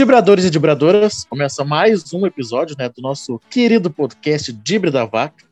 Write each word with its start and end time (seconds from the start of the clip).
Dibradores 0.00 0.46
e 0.46 0.50
Dibradoras, 0.50 1.26
começa 1.28 1.62
mais 1.62 2.14
um 2.14 2.24
episódio 2.24 2.74
né, 2.78 2.88
do 2.88 3.02
nosso 3.02 3.38
querido 3.50 3.90
podcast 3.90 4.50
Dibre 4.50 4.90
da 4.90 5.04
Vaca. 5.04 5.44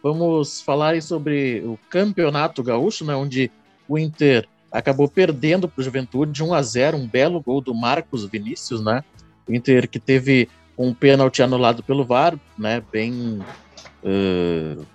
Vamos 0.00 0.60
falar 0.60 1.02
sobre 1.02 1.60
o 1.66 1.76
Campeonato 1.90 2.62
Gaúcho, 2.62 3.04
né, 3.04 3.16
onde 3.16 3.50
o 3.88 3.98
Inter 3.98 4.46
acabou 4.70 5.08
perdendo 5.08 5.68
para 5.68 5.80
o 5.80 5.82
Juventude 5.82 6.30
de 6.30 6.44
1 6.44 6.54
a 6.54 6.62
0 6.62 6.96
um 6.96 7.08
belo 7.08 7.40
gol 7.40 7.60
do 7.60 7.74
Marcos 7.74 8.24
Vinícius, 8.26 8.80
né? 8.80 9.02
O 9.44 9.52
Inter 9.52 9.88
que 9.88 9.98
teve 9.98 10.48
um 10.78 10.94
pênalti 10.94 11.42
anulado 11.42 11.82
pelo 11.82 12.04
VAR, 12.04 12.38
né? 12.56 12.80
Bem. 12.92 13.40
Uh, 14.04 14.86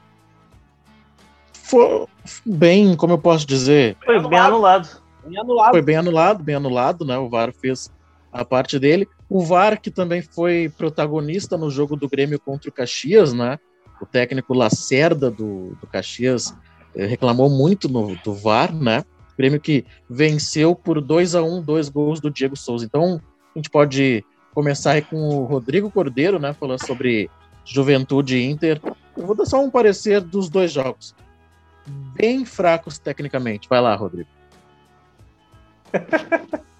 foi 1.51 2.07
bem, 2.45 2.95
como 2.95 3.11
eu 3.11 3.17
posso 3.17 3.45
dizer. 3.45 3.97
Foi 4.05 4.25
bem 4.25 4.39
anulado. 4.39 5.01
Bem 5.27 5.37
anulado. 5.37 5.71
Foi 5.71 5.81
bem 5.81 5.97
anulado, 5.97 6.41
bem 6.41 6.55
anulado, 6.55 7.03
né? 7.03 7.17
O 7.17 7.27
VAR 7.27 7.51
fez 7.51 7.91
a 8.31 8.45
parte 8.45 8.79
dele. 8.79 9.07
O 9.29 9.43
VAR, 9.43 9.79
que 9.79 9.91
também 9.91 10.21
foi 10.21 10.71
protagonista 10.77 11.57
no 11.57 11.69
jogo 11.69 11.95
do 11.95 12.07
Grêmio 12.07 12.39
contra 12.39 12.69
o 12.69 12.73
Caxias, 12.73 13.33
né? 13.33 13.59
O 14.01 14.05
técnico 14.05 14.53
Lacerda 14.53 15.29
do, 15.29 15.75
do 15.79 15.87
Caxias 15.87 16.55
eh, 16.95 17.05
reclamou 17.05 17.49
muito 17.49 17.89
no, 17.89 18.15
do 18.17 18.33
VAR, 18.33 18.73
né? 18.73 19.03
O 19.33 19.37
Grêmio 19.37 19.59
que 19.59 19.85
venceu 20.09 20.73
por 20.73 21.01
2 21.01 21.35
a 21.35 21.43
1 21.43 21.57
um, 21.57 21.61
dois 21.61 21.89
gols 21.89 22.19
do 22.19 22.31
Diego 22.31 22.55
Souza. 22.55 22.85
Então, 22.85 23.21
a 23.55 23.59
gente 23.59 23.69
pode 23.69 24.23
começar 24.53 25.01
com 25.03 25.17
o 25.17 25.45
Rodrigo 25.45 25.91
Cordeiro, 25.91 26.39
né? 26.39 26.53
Falando 26.53 26.85
sobre 26.85 27.29
Juventude 27.65 28.37
e 28.37 28.49
Inter. 28.49 28.81
Eu 29.15 29.25
vou 29.25 29.35
dar 29.35 29.45
só 29.45 29.63
um 29.63 29.69
parecer 29.69 30.21
dos 30.21 30.49
dois 30.49 30.71
jogos. 30.71 31.13
Bem 32.15 32.45
fracos 32.45 32.97
tecnicamente. 32.97 33.67
Vai 33.67 33.81
lá, 33.81 33.95
Rodrigo. 33.95 34.29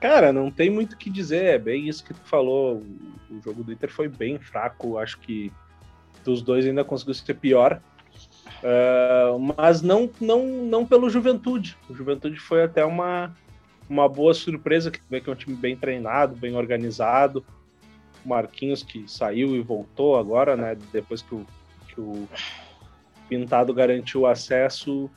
Cara, 0.00 0.32
não 0.32 0.50
tem 0.50 0.70
muito 0.70 0.94
o 0.94 0.96
que 0.96 1.10
dizer, 1.10 1.44
é 1.44 1.58
bem 1.58 1.86
isso 1.86 2.02
que 2.02 2.14
tu 2.14 2.20
falou. 2.24 2.82
O 3.30 3.40
jogo 3.42 3.62
do 3.62 3.70
Inter 3.70 3.90
foi 3.90 4.08
bem 4.08 4.38
fraco, 4.38 4.96
acho 4.96 5.18
que 5.18 5.52
dos 6.24 6.40
dois 6.40 6.66
ainda 6.66 6.82
conseguiu 6.82 7.12
ser 7.12 7.34
pior. 7.34 7.80
Uh, 8.62 9.38
mas 9.56 9.82
não, 9.82 10.10
não, 10.18 10.46
não 10.46 10.86
pelo 10.86 11.10
Juventude. 11.10 11.76
O 11.88 11.94
Juventude 11.94 12.38
foi 12.38 12.62
até 12.62 12.84
uma, 12.84 13.34
uma 13.88 14.08
boa 14.08 14.32
surpresa, 14.32 14.90
que 14.90 15.00
vê 15.08 15.20
que 15.20 15.28
é 15.28 15.32
um 15.32 15.36
time 15.36 15.54
bem 15.54 15.76
treinado, 15.76 16.34
bem 16.34 16.56
organizado. 16.56 17.44
O 18.24 18.28
Marquinhos 18.28 18.82
que 18.82 19.04
saiu 19.06 19.54
e 19.54 19.60
voltou 19.60 20.18
agora, 20.18 20.56
né? 20.56 20.76
Depois 20.92 21.20
que 21.20 21.34
o, 21.34 21.46
que 21.88 22.00
o 22.00 22.26
Pintado 23.28 23.72
garantiu 23.74 24.22
o 24.22 24.26
acesso, 24.26 25.10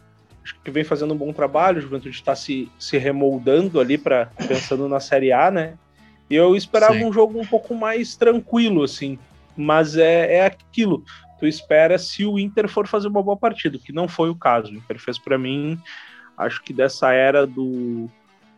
acho 0.43 0.55
que 0.63 0.71
vem 0.71 0.83
fazendo 0.83 1.13
um 1.13 1.17
bom 1.17 1.31
trabalho, 1.31 1.77
o 1.77 1.81
Juventude 1.81 2.15
está 2.15 2.35
se, 2.35 2.69
se 2.77 2.97
remoldando 2.97 3.79
ali 3.79 3.97
para 3.97 4.27
pensando 4.47 4.89
na 4.89 4.99
Série 4.99 5.31
A, 5.31 5.49
né? 5.49 5.75
E 6.29 6.35
eu 6.35 6.55
esperava 6.55 6.95
Sim. 6.95 7.05
um 7.05 7.13
jogo 7.13 7.39
um 7.39 7.45
pouco 7.45 7.73
mais 7.75 8.15
tranquilo, 8.15 8.83
assim. 8.83 9.17
Mas 9.55 9.97
é, 9.97 10.37
é 10.37 10.45
aquilo. 10.45 11.03
Tu 11.39 11.47
espera 11.47 11.97
se 11.97 12.25
o 12.25 12.39
Inter 12.39 12.67
for 12.67 12.87
fazer 12.87 13.07
uma 13.07 13.21
boa 13.21 13.37
partida, 13.37 13.77
que 13.77 13.93
não 13.93 14.07
foi 14.07 14.29
o 14.29 14.35
caso. 14.35 14.71
O 14.71 14.75
Inter 14.75 14.99
fez 14.99 15.17
para 15.17 15.37
mim, 15.37 15.79
acho 16.37 16.61
que 16.63 16.73
dessa 16.73 17.11
era 17.11 17.45
do, 17.45 18.09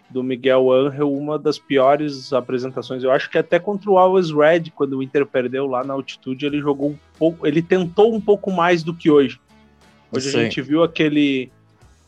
do 0.10 0.24
Miguel 0.24 0.72
Angel, 0.72 1.12
uma 1.12 1.38
das 1.38 1.58
piores 1.58 2.32
apresentações. 2.32 3.04
Eu 3.04 3.12
acho 3.12 3.30
que 3.30 3.38
até 3.38 3.60
contra 3.60 3.90
o 3.90 3.98
Always 3.98 4.32
Red, 4.32 4.72
quando 4.74 4.98
o 4.98 5.04
Inter 5.04 5.26
perdeu 5.26 5.68
lá 5.68 5.84
na 5.84 5.94
altitude, 5.94 6.46
ele 6.46 6.60
jogou 6.60 6.92
um 6.92 6.98
pouco, 7.18 7.46
ele 7.46 7.62
tentou 7.62 8.14
um 8.14 8.22
pouco 8.22 8.52
mais 8.52 8.84
do 8.84 8.94
que 8.94 9.10
hoje. 9.10 9.40
Hoje 10.12 10.32
Sim. 10.32 10.38
a 10.38 10.44
gente 10.44 10.62
viu 10.62 10.84
aquele 10.84 11.52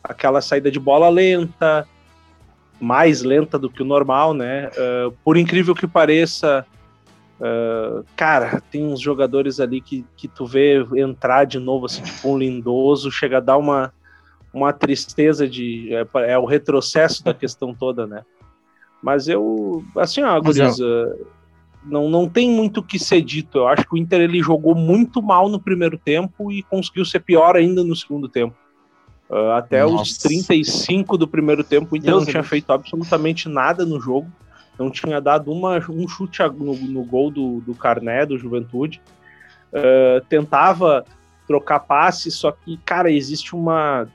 aquela 0.08 0.42
saída 0.42 0.72
de 0.72 0.80
bola 0.80 1.10
lenta, 1.10 1.88
mais 2.80 3.22
lenta 3.22 3.60
do 3.60 3.70
que 3.70 3.82
o 3.82 3.86
normal, 3.86 4.34
né? 4.34 4.70
Uh, 4.70 5.12
por 5.24 5.38
incrível 5.38 5.76
que 5.76 5.88
pareça, 5.88 6.66
uh, 7.40 8.06
cara, 8.16 8.62
tem 8.72 8.86
uns 8.86 9.00
jogadores 9.00 9.60
ali 9.60 9.82
que, 9.82 10.06
que 10.16 10.28
tu 10.28 10.46
vê 10.46 10.86
entrar 10.96 11.46
de 11.46 11.60
novo, 11.60 11.86
assim, 11.86 12.02
tipo 12.02 12.30
um 12.30 12.38
lindoso, 12.38 13.12
chega 13.12 13.38
a 13.38 13.42
dar 13.42 13.58
uma, 13.58 13.94
uma 14.54 14.72
tristeza 14.72 15.48
de. 15.48 15.94
É, 15.94 16.32
é 16.32 16.38
o 16.38 16.46
retrocesso 16.46 17.24
da 17.24 17.34
questão 17.34 17.74
toda, 17.74 18.08
né? 18.08 18.24
Mas 19.02 19.28
eu, 19.28 19.84
assim, 19.98 20.22
ó, 20.24 20.40
Guriz, 20.40 20.80
uh, 20.80 21.28
não, 21.84 22.10
não 22.10 22.28
tem 22.28 22.50
muito 22.50 22.80
o 22.80 22.84
que 22.84 23.00
ser 23.00 23.22
dito. 23.22 23.60
Eu 23.60 23.68
acho 23.68 23.88
que 23.88 23.94
o 23.94 23.98
Inter 23.98 24.22
ele 24.22 24.42
jogou 24.42 24.76
muito 24.76 25.22
mal 25.22 25.50
no 25.50 25.60
primeiro 25.60 25.98
tempo 25.98 26.52
e 26.52 26.64
conseguiu 26.64 27.06
ser 27.06 27.20
pior 27.20 27.56
ainda 27.56 27.84
no 27.84 27.96
segundo 27.96 28.28
tempo. 28.28 28.56
Uh, 29.30 29.52
até 29.52 29.84
Nossa. 29.84 30.04
os 30.04 30.18
35 30.18 31.18
do 31.18 31.28
primeiro 31.28 31.64
tempo, 31.64 31.94
o 31.94 31.98
Inter 31.98 32.12
Deus 32.12 32.24
não 32.24 32.32
tinha 32.32 32.42
Deus. 32.42 32.50
feito 32.50 32.72
absolutamente 32.72 33.50
nada 33.50 33.86
no 33.86 34.00
jogo. 34.00 34.32
Não 34.80 34.90
tinha 34.90 35.20
dado 35.20 35.52
uma, 35.52 35.80
um 35.90 36.08
chute 36.08 36.42
no, 36.44 36.76
no 36.76 37.04
gol 37.04 37.32
do, 37.32 37.62
do 37.62 37.74
Carné, 37.74 38.26
do 38.26 38.38
Juventude. 38.38 39.02
Uh, 39.74 40.24
tentava 40.30 41.04
trocar 41.48 41.80
passe, 41.80 42.30
só 42.30 42.52
que, 42.52 42.78
cara, 42.78 43.12
existe 43.12 43.56
uma. 43.56 44.08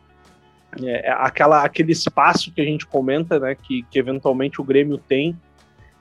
É, 0.83 1.11
aquela, 1.13 1.63
aquele 1.63 1.93
espaço 1.93 2.51
que 2.51 2.61
a 2.61 2.65
gente 2.65 2.87
comenta, 2.87 3.39
né, 3.39 3.55
que, 3.55 3.83
que 3.91 3.99
eventualmente 3.99 4.61
o 4.61 4.65
Grêmio 4.65 4.97
tem. 4.97 5.37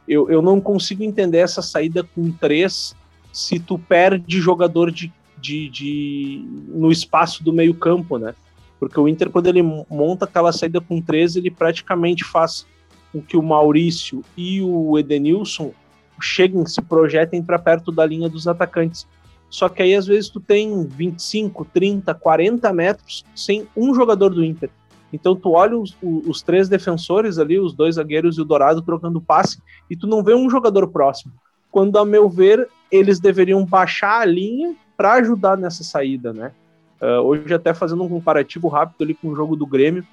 Eu, 0.08 0.30
eu 0.30 0.42
não 0.42 0.62
consigo 0.62 1.04
entender 1.04 1.40
essa 1.40 1.62
saída 1.62 2.04
com 2.04 2.32
três 2.32 2.96
se 3.34 3.60
tu 3.60 3.78
perde 3.78 4.40
jogador 4.40 4.92
de, 4.92 5.12
de, 5.38 5.70
de 5.70 6.46
no 6.70 6.92
espaço 6.92 7.44
do 7.44 7.52
meio-campo, 7.52 8.18
né? 8.18 8.34
Porque 8.82 9.00
o 9.00 9.08
Inter, 9.08 9.30
quando 9.30 9.46
ele 9.46 9.62
monta 9.62 10.26
aquela 10.26 10.52
saída 10.52 10.82
com 10.82 11.00
13, 11.00 11.38
ele 11.38 11.52
praticamente 11.52 12.24
faz 12.24 12.66
com 13.14 13.22
que 13.22 13.38
o 13.38 13.44
Maurício 13.44 14.24
e 14.36 14.60
o 14.60 14.98
Edenilson 14.98 15.72
cheguem, 16.20 16.66
se 16.66 16.82
projetem 16.82 17.44
para 17.44 17.60
perto 17.60 17.92
da 17.92 18.04
linha 18.04 18.28
dos 18.28 18.48
atacantes. 18.48 19.08
Só 19.52 19.70
que 19.70 19.84
aí, 19.84 19.94
às 19.94 20.08
vezes, 20.08 20.32
tu 20.32 20.40
tem 20.40 20.84
25, 20.84 21.64
30, 21.66 22.12
40 22.16 22.74
metros 22.74 23.24
sem 23.36 23.68
um 23.78 23.94
jogador 23.94 24.32
do 24.32 24.44
Inter. 24.44 24.72
Então, 25.14 25.36
tu 25.36 25.52
olha 25.52 25.78
os, 25.78 25.96
os 26.02 26.42
três 26.42 26.68
defensores 26.68 27.38
ali, 27.38 27.60
os 27.60 27.76
dois 27.76 27.96
zagueiros 27.96 28.40
e 28.40 28.42
o 28.42 28.46
Dourado 28.46 28.82
trocando 28.82 29.22
passe, 29.22 29.62
e 29.92 29.96
tu 29.96 30.08
não 30.08 30.24
vê 30.24 30.34
um 30.34 30.50
jogador 30.50 30.88
próximo. 30.88 31.32
Quando, 31.70 32.00
a 32.00 32.06
meu 32.06 32.28
ver, 32.28 32.68
eles 32.92 33.20
deveriam 33.20 33.64
baixar 33.64 34.22
a 34.22 34.26
linha 34.26 34.76
para 34.98 35.14
ajudar 35.14 35.56
nessa 35.56 35.84
saída, 35.84 36.34
né? 36.34 36.52
Uh, 37.02 37.20
hoje, 37.22 37.54
até 37.54 37.74
fazendo 37.74 38.04
um 38.04 38.10
comparativo 38.10 38.68
rápido 38.68 39.04
ali 39.04 39.14
com 39.14 39.30
o 39.30 39.36
jogo 39.36 39.56
do 39.56 39.66
Grêmio, 39.66 40.06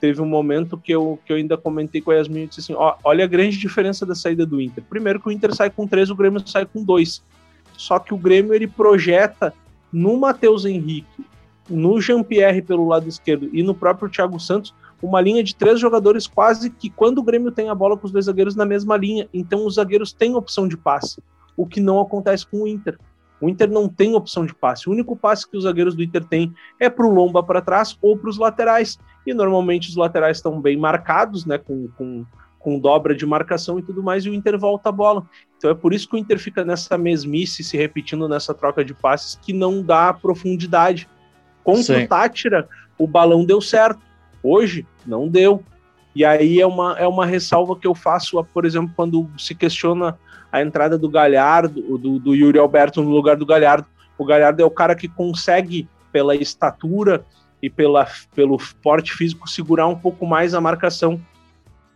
teve 0.00 0.20
um 0.20 0.26
momento 0.26 0.76
que 0.76 0.92
eu, 0.92 1.18
que 1.24 1.32
eu 1.32 1.36
ainda 1.36 1.56
comentei 1.56 2.00
com 2.00 2.10
a 2.10 2.14
Yasmin 2.14 2.42
e 2.42 2.46
disse 2.48 2.60
assim: 2.60 2.74
ó, 2.74 2.96
olha 3.04 3.24
a 3.24 3.28
grande 3.28 3.56
diferença 3.56 4.04
da 4.04 4.14
saída 4.14 4.44
do 4.44 4.60
Inter. 4.60 4.82
Primeiro, 4.88 5.20
que 5.20 5.28
o 5.28 5.32
Inter 5.32 5.54
sai 5.54 5.70
com 5.70 5.86
três, 5.86 6.10
o 6.10 6.14
Grêmio 6.16 6.46
sai 6.46 6.66
com 6.66 6.82
dois. 6.82 7.22
Só 7.76 7.98
que 7.98 8.12
o 8.12 8.18
Grêmio 8.18 8.52
ele 8.52 8.66
projeta 8.66 9.54
no 9.92 10.18
Matheus 10.18 10.64
Henrique, 10.64 11.24
no 11.70 12.00
Jean-Pierre 12.00 12.62
pelo 12.62 12.86
lado 12.86 13.08
esquerdo 13.08 13.48
e 13.52 13.62
no 13.62 13.74
próprio 13.74 14.08
Thiago 14.08 14.38
Santos 14.40 14.74
uma 15.04 15.20
linha 15.20 15.42
de 15.42 15.54
três 15.54 15.78
jogadores 15.78 16.26
quase 16.26 16.70
que 16.70 16.88
quando 16.88 17.18
o 17.18 17.22
Grêmio 17.22 17.50
tem 17.50 17.68
a 17.68 17.74
bola 17.74 17.96
com 17.96 18.06
os 18.06 18.12
dois 18.12 18.24
zagueiros 18.24 18.56
na 18.56 18.64
mesma 18.64 18.96
linha. 18.96 19.28
Então 19.32 19.66
os 19.66 19.74
zagueiros 19.74 20.12
têm 20.12 20.34
opção 20.34 20.66
de 20.66 20.76
passe, 20.76 21.22
o 21.56 21.66
que 21.66 21.80
não 21.80 22.00
acontece 22.00 22.46
com 22.46 22.62
o 22.62 22.68
Inter. 22.68 22.98
O 23.40 23.48
Inter 23.48 23.70
não 23.70 23.88
tem 23.88 24.14
opção 24.14 24.46
de 24.46 24.54
passe. 24.54 24.88
O 24.88 24.92
único 24.92 25.16
passe 25.16 25.48
que 25.48 25.56
os 25.56 25.64
zagueiros 25.64 25.94
do 25.94 26.02
Inter 26.02 26.24
têm 26.24 26.54
é 26.80 26.88
para 26.88 27.06
o 27.06 27.10
Lomba 27.10 27.42
para 27.42 27.60
trás 27.60 27.96
ou 28.00 28.16
para 28.16 28.30
os 28.30 28.38
laterais. 28.38 28.98
E 29.26 29.34
normalmente 29.34 29.88
os 29.88 29.96
laterais 29.96 30.38
estão 30.38 30.60
bem 30.60 30.76
marcados, 30.76 31.44
né? 31.44 31.58
Com, 31.58 31.88
com, 31.96 32.24
com 32.58 32.78
dobra 32.78 33.14
de 33.14 33.26
marcação 33.26 33.78
e 33.78 33.82
tudo 33.82 34.02
mais, 34.02 34.24
e 34.24 34.30
o 34.30 34.34
Inter 34.34 34.58
volta 34.58 34.88
a 34.88 34.92
bola. 34.92 35.26
Então 35.58 35.70
é 35.70 35.74
por 35.74 35.92
isso 35.92 36.08
que 36.08 36.16
o 36.16 36.18
Inter 36.18 36.38
fica 36.38 36.64
nessa 36.64 36.96
mesmice, 36.96 37.62
se 37.62 37.76
repetindo 37.76 38.28
nessa 38.28 38.54
troca 38.54 38.84
de 38.84 38.94
passes, 38.94 39.34
que 39.34 39.52
não 39.52 39.82
dá 39.82 40.12
profundidade. 40.12 41.08
Contra 41.62 41.98
Sim. 41.98 42.04
o 42.04 42.08
Tátira, 42.08 42.68
o 42.96 43.06
balão 43.06 43.44
deu 43.44 43.60
certo. 43.60 44.00
Hoje, 44.42 44.86
não 45.06 45.28
deu. 45.28 45.62
E 46.14 46.24
aí 46.24 46.60
é 46.60 46.66
uma, 46.66 46.96
é 46.98 47.06
uma 47.06 47.26
ressalva 47.26 47.76
que 47.76 47.86
eu 47.86 47.94
faço, 47.94 48.42
por 48.52 48.64
exemplo, 48.64 48.92
quando 48.94 49.28
se 49.36 49.54
questiona 49.54 50.16
a 50.52 50.62
entrada 50.62 50.96
do 50.96 51.08
Galhardo, 51.08 51.98
do, 51.98 52.18
do 52.20 52.34
Yuri 52.34 52.58
Alberto 52.58 53.02
no 53.02 53.10
lugar 53.10 53.36
do 53.36 53.44
Galhardo. 53.44 53.86
O 54.16 54.24
Galhardo 54.24 54.62
é 54.62 54.64
o 54.64 54.70
cara 54.70 54.94
que 54.94 55.08
consegue, 55.08 55.88
pela 56.12 56.36
estatura 56.36 57.24
e 57.60 57.68
pela, 57.68 58.06
pelo 58.36 58.56
porte 58.80 59.12
físico, 59.12 59.50
segurar 59.50 59.88
um 59.88 59.96
pouco 59.96 60.24
mais 60.24 60.54
a 60.54 60.60
marcação. 60.60 61.20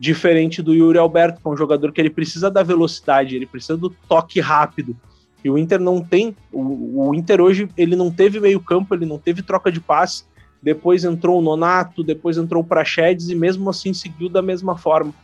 Diferente 0.00 0.60
do 0.60 0.74
Yuri 0.74 0.98
Alberto, 0.98 1.40
que 1.40 1.46
é 1.46 1.50
um 1.50 1.56
jogador 1.56 1.92
que 1.92 2.00
ele 2.00 2.10
precisa 2.10 2.50
da 2.50 2.62
velocidade, 2.64 3.36
ele 3.36 3.46
precisa 3.46 3.76
do 3.76 3.90
toque 3.90 4.40
rápido. 4.40 4.96
E 5.44 5.50
o 5.50 5.56
Inter 5.56 5.78
não 5.78 6.00
tem. 6.00 6.34
O, 6.52 7.08
o 7.08 7.14
Inter 7.14 7.40
hoje 7.40 7.68
ele 7.76 7.94
não 7.94 8.10
teve 8.10 8.40
meio 8.40 8.60
campo, 8.60 8.94
ele 8.94 9.06
não 9.06 9.18
teve 9.18 9.42
troca 9.42 9.70
de 9.70 9.80
passe. 9.80 10.24
Depois 10.62 11.04
entrou 11.04 11.38
o 11.38 11.42
Nonato, 11.42 12.02
depois 12.02 12.36
entrou 12.36 12.62
o 12.62 12.66
Praxedes 12.66 13.28
e 13.28 13.34
mesmo 13.34 13.70
assim 13.70 13.92
seguiu 13.92 14.28
da 14.28 14.42
mesma 14.42 14.76
forma. 14.76 15.14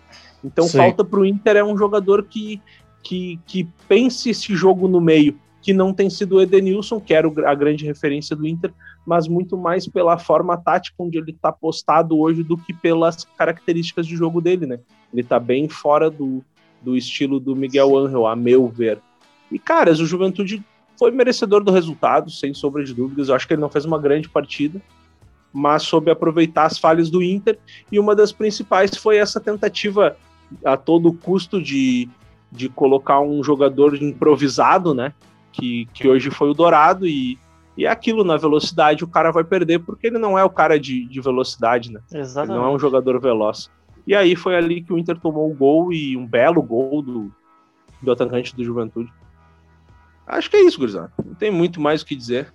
Então 0.45 0.67
Sim. 0.67 0.79
falta 0.79 1.05
para 1.05 1.21
o 1.21 1.27
Inter 1.27 1.57
é 1.57 1.65
um 1.65 1.77
jogador 1.77 2.25
que, 2.25 2.61
que, 3.03 3.41
que 3.47 3.69
pense 3.89 4.31
esse 4.31 4.55
jogo 4.55 4.87
no 4.87 5.01
meio, 5.01 5.39
que 5.63 5.73
não 5.73 5.93
tem 5.93 6.11
sido 6.11 6.37
o 6.37 6.43
Edenilson, 6.43 7.01
que 7.01 7.15
era 7.15 7.29
a 7.49 7.55
grande 7.55 7.85
referência 7.85 8.37
do 8.37 8.47
Inter, 8.47 8.73
mas 9.07 9.27
muito 9.27 9.57
mais 9.57 9.87
pela 9.87 10.19
forma 10.19 10.57
tática 10.57 10.97
onde 10.99 11.19
ele 11.19 11.31
está 11.31 11.51
postado 11.51 12.19
hoje 12.19 12.43
do 12.43 12.57
que 12.57 12.73
pelas 12.73 13.25
características 13.37 14.07
de 14.07 14.17
jogo 14.17 14.41
dele, 14.41 14.67
né? 14.67 14.79
Ele 15.13 15.23
está 15.23 15.39
bem 15.39 15.69
fora 15.69 16.11
do, 16.11 16.45
do 16.83 16.97
estilo 16.97 17.41
do 17.41 17.57
Miguel 17.57 17.97
Angel, 17.97 18.27
a 18.27 18.37
meu 18.37 18.69
ver. 18.69 18.99
E, 19.51 19.59
caras, 19.59 20.01
o 20.01 20.07
Juventude 20.07 20.63
foi 20.99 21.11
merecedor 21.11 21.63
do 21.63 21.73
resultado, 21.73 22.31
sem 22.31 22.55
sombra 22.55 22.85
de 22.85 22.95
dúvidas. 22.95 23.29
Eu 23.29 23.35
acho 23.35 23.47
que 23.47 23.55
ele 23.55 23.61
não 23.61 23.71
fez 23.71 23.85
uma 23.85 23.99
grande 23.99 24.29
partida, 24.29 24.81
mas 25.55 25.85
soube 25.85 26.11
aproveitar 26.11 26.65
as 26.65 26.79
falhas 26.79 27.09
do 27.09 27.23
Inter. 27.23 27.57
E 27.91 28.01
uma 28.01 28.17
das 28.17 28.33
principais 28.33 28.97
foi 28.97 29.19
essa 29.19 29.39
tentativa 29.39 30.17
a 30.65 30.77
todo 30.77 31.13
custo 31.13 31.63
de, 31.63 32.09
de 32.51 32.69
colocar 32.69 33.21
um 33.21 33.43
jogador 33.43 33.95
improvisado, 33.95 34.93
né? 34.93 35.15
Que, 35.53 35.87
que 35.95 36.09
hoje 36.09 36.29
foi 36.29 36.51
o 36.51 36.55
Dourado. 36.55 37.07
E, 37.07 37.39
e 37.77 37.87
é 37.87 37.89
aquilo, 37.89 38.25
na 38.25 38.37
velocidade, 38.37 39.05
o 39.05 39.09
cara 39.09 39.31
vai 39.31 39.45
perder 39.45 39.79
porque 39.79 40.09
ele 40.09 40.19
não 40.19 40.37
é 40.37 40.43
o 40.43 40.51
cara 40.51 40.79
de, 40.79 41.07
de 41.07 41.21
velocidade, 41.21 41.93
né? 41.93 42.01
Exatamente. 42.13 42.53
Ele 42.53 42.61
não 42.61 42.73
é 42.73 42.75
um 42.75 42.79
jogador 42.79 43.21
veloz. 43.21 43.71
E 44.05 44.13
aí 44.15 44.35
foi 44.35 44.57
ali 44.57 44.83
que 44.83 44.93
o 44.93 44.99
Inter 44.99 45.19
tomou 45.21 45.49
o 45.49 45.55
gol 45.55 45.93
e 45.93 46.17
um 46.17 46.27
belo 46.27 46.61
gol 46.61 47.01
do, 47.01 47.33
do 48.03 48.11
atacante 48.11 48.57
do 48.57 48.65
Juventude. 48.65 49.11
Acho 50.27 50.51
que 50.51 50.57
é 50.57 50.63
isso, 50.63 50.79
gurizada. 50.79 51.13
Não 51.25 51.35
tem 51.35 51.53
muito 51.53 51.81
mais 51.81 52.03
o 52.03 52.07
que 52.07 52.17
dizer. 52.17 52.53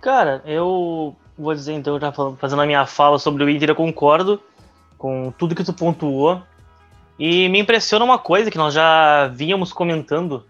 Cara, 0.00 0.42
eu 0.46 1.16
vou 1.36 1.54
dizer 1.54 1.72
então, 1.72 1.98
já 1.98 2.12
fazendo 2.38 2.62
a 2.62 2.66
minha 2.66 2.86
fala 2.86 3.18
sobre 3.18 3.44
o 3.44 3.50
Inter, 3.50 3.70
eu 3.70 3.74
concordo 3.74 4.40
com 4.96 5.32
tudo 5.36 5.54
que 5.54 5.64
tu 5.64 5.72
pontuou. 5.72 6.42
E 7.18 7.48
me 7.48 7.60
impressiona 7.60 8.04
uma 8.04 8.18
coisa 8.18 8.50
que 8.50 8.58
nós 8.58 8.74
já 8.74 9.28
vínhamos 9.28 9.72
comentando 9.72 10.44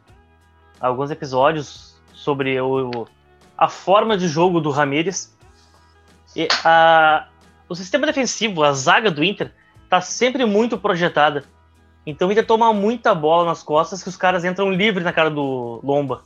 alguns 0.81 1.11
episódios 1.11 1.95
sobre 2.13 2.61
o, 2.61 3.07
a 3.57 3.69
forma 3.69 4.17
de 4.17 4.29
jogo 4.29 4.61
do 4.61 4.71
Ramires. 4.71 5.37
E 6.35 6.49
a, 6.65 7.27
o 7.69 7.75
sistema 7.75 8.07
defensivo, 8.07 8.63
a 8.63 8.73
zaga 8.73 9.11
do 9.11 9.23
Inter, 9.23 9.53
tá 9.89 10.01
sempre 10.01 10.45
muito 10.45 10.79
projetada. 10.79 11.45
Então 12.07 12.29
o 12.29 12.33
Inter 12.33 12.47
toma 12.47 12.73
muita 12.73 13.15
bola 13.15 13.47
nas 13.47 13.63
costas 13.63 14.03
que 14.03 14.09
os 14.09 14.17
caras 14.17 14.45
entram 14.45 14.71
livre 14.71 15.03
na 15.05 15.13
cara 15.13 15.31
do 15.31 15.81
Lomba. 15.83 16.23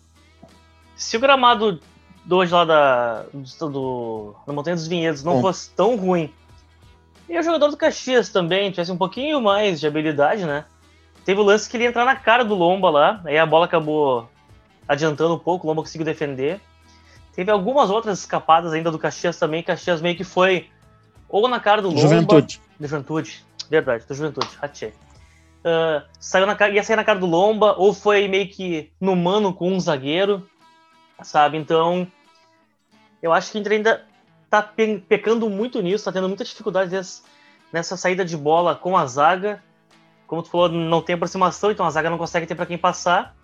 Se 0.97 1.17
o 1.17 1.21
gramado 1.21 1.81
de 2.29 2.35
hoje 2.35 2.53
lá 2.53 2.63
da, 2.63 3.25
do, 3.33 3.71
do, 3.71 4.35
da 4.47 4.53
Montanha 4.53 4.77
dos 4.77 4.87
Vinhedos 4.87 5.25
não 5.25 5.41
fosse 5.41 5.71
tão 5.71 5.97
ruim, 5.97 6.31
e 7.27 7.39
o 7.39 7.43
jogador 7.43 7.69
do 7.69 7.77
Caxias 7.77 8.29
também 8.29 8.71
tivesse 8.71 8.93
um 8.93 8.99
pouquinho 8.99 9.41
mais 9.41 9.81
de 9.81 9.87
habilidade, 9.87 10.45
né? 10.45 10.67
Teve 11.25 11.41
o 11.41 11.43
lance 11.43 11.69
que 11.69 11.79
ele 11.79 11.85
ia 11.85 11.89
entrar 11.89 12.05
na 12.05 12.15
cara 12.15 12.45
do 12.45 12.55
Lomba 12.55 12.91
lá, 12.91 13.23
aí 13.25 13.39
a 13.39 13.47
bola 13.47 13.65
acabou 13.65 14.29
adiantando 14.87 15.35
um 15.35 15.39
pouco, 15.39 15.67
o 15.67 15.71
Lomba 15.71 15.81
conseguiu 15.81 16.05
defender. 16.05 16.61
Teve 17.35 17.51
algumas 17.51 17.89
outras 17.89 18.19
escapadas 18.19 18.75
ainda 18.75 18.91
do 18.91 18.99
Caxias 18.99 19.39
também, 19.39 19.63
Caxias 19.63 20.03
meio 20.03 20.15
que 20.15 20.25
foi 20.25 20.69
ou 21.31 21.49
na 21.49 21.59
cara 21.59 21.81
do 21.81 21.89
Lomba... 21.89 22.01
Juventude. 22.01 22.61
Juventude. 22.79 23.45
Verdade, 23.71 24.05
do 24.07 24.15
Juventude, 24.15 24.49
ratei. 24.61 24.91
Uh, 24.91 26.03
saiu 26.21 26.47
na, 26.47 26.69
ia 26.69 26.85
sair 26.85 26.97
na 26.97 27.05
cara 27.05 27.19
do 27.19 27.27
Lomba, 27.27 27.75
ou 27.79 27.95
foi 27.95 28.29
meio 28.29 28.49
que 28.49 28.91
no 29.01 29.17
mano 29.17 29.55
com 29.55 29.73
um 29.73 29.81
zagueiro, 29.81 30.47
sabe? 31.23 31.57
Então, 31.57 32.07
eu 33.23 33.33
acho 33.33 33.51
que 33.51 33.59
o 33.59 33.61
Inter 33.61 33.73
ainda 33.73 34.05
tá 34.49 34.63
pe 34.63 34.99
pecando 35.09 35.49
muito 35.51 35.81
nisso, 35.83 36.05
tá 36.05 36.13
tendo 36.13 36.29
muita 36.29 36.45
dificuldade 36.45 36.91
nessa 37.73 37.97
saída 37.97 38.25
de 38.25 38.37
bola 38.37 38.75
com 38.75 38.97
a 38.97 39.07
zaga. 39.07 39.63
Como 40.27 40.43
tu 40.43 40.51
falou, 40.51 40.69
não 40.69 41.01
tem 41.01 41.15
aproximação, 41.15 41.71
então 41.71 41.87
a 41.87 41.91
zaga 41.91 42.11
não 42.11 42.19
consegue 42.19 42.47
ter 42.47 42.55
para 42.55 42.67
quem 42.67 42.79
passar. 42.79 43.35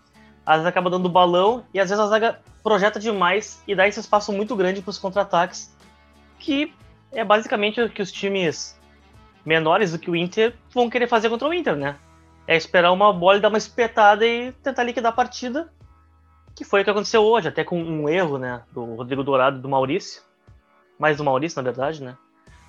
Às 0.44 0.56
vezes 0.56 0.66
acaba 0.66 0.90
dando 0.90 1.08
balão 1.08 1.64
e 1.72 1.80
às 1.80 1.88
vezes 1.88 2.04
a 2.04 2.06
zaga 2.06 2.40
projeta 2.62 3.00
demais 3.00 3.62
e 3.66 3.74
dá 3.74 3.88
esse 3.88 4.00
espaço 4.00 4.32
muito 4.32 4.54
grande 4.54 4.82
para 4.82 4.90
os 4.90 4.98
contra-ataques, 4.98 5.74
que 6.38 6.72
é 7.12 7.24
basicamente 7.24 7.80
o 7.80 7.88
que 7.88 8.02
os 8.02 8.12
times 8.12 8.78
menores 9.44 9.92
do 9.92 9.98
que 9.98 10.10
o 10.10 10.16
Inter 10.16 10.54
vão 10.72 10.90
querer 10.90 11.06
fazer 11.06 11.30
contra 11.30 11.48
o 11.48 11.54
Inter, 11.54 11.76
né? 11.76 11.96
É 12.46 12.56
esperar 12.56 12.92
uma 12.92 13.12
bola 13.12 13.38
e 13.38 13.40
dar 13.40 13.48
uma 13.48 13.58
espetada 13.58 14.26
e 14.26 14.52
tentar 14.62 14.82
liquidar 14.82 15.12
a 15.12 15.14
partida, 15.14 15.72
que 16.54 16.64
foi 16.64 16.80
o 16.80 16.84
que 16.84 16.90
aconteceu 16.90 17.22
hoje, 17.22 17.48
até 17.48 17.64
com 17.64 17.82
um 17.82 18.08
erro, 18.08 18.38
né, 18.38 18.62
do 18.72 18.84
Rodrigo 18.94 19.24
Dourado 19.24 19.58
e 19.58 19.60
do 19.60 19.68
Maurício, 19.68 20.22
mais 20.98 21.16
do 21.16 21.24
Maurício, 21.24 21.56
na 21.56 21.62
verdade, 21.62 22.02
né? 22.02 22.16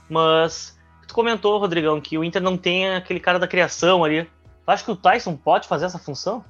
Mas 0.10 0.78
tu 1.08 1.14
comentou, 1.14 1.60
Rodrigão, 1.60 2.02
que 2.02 2.18
o 2.18 2.24
Inter 2.24 2.42
não 2.42 2.58
tem 2.58 2.90
aquele 2.90 3.20
cara 3.20 3.38
da 3.38 3.48
criação 3.48 4.04
ali. 4.04 4.24
Tu 4.24 4.72
acha 4.72 4.84
que 4.84 4.92
o 4.92 4.96
Tyson 4.96 5.36
pode 5.36 5.68
fazer 5.68 5.86
essa 5.86 6.00
função? 6.00 6.44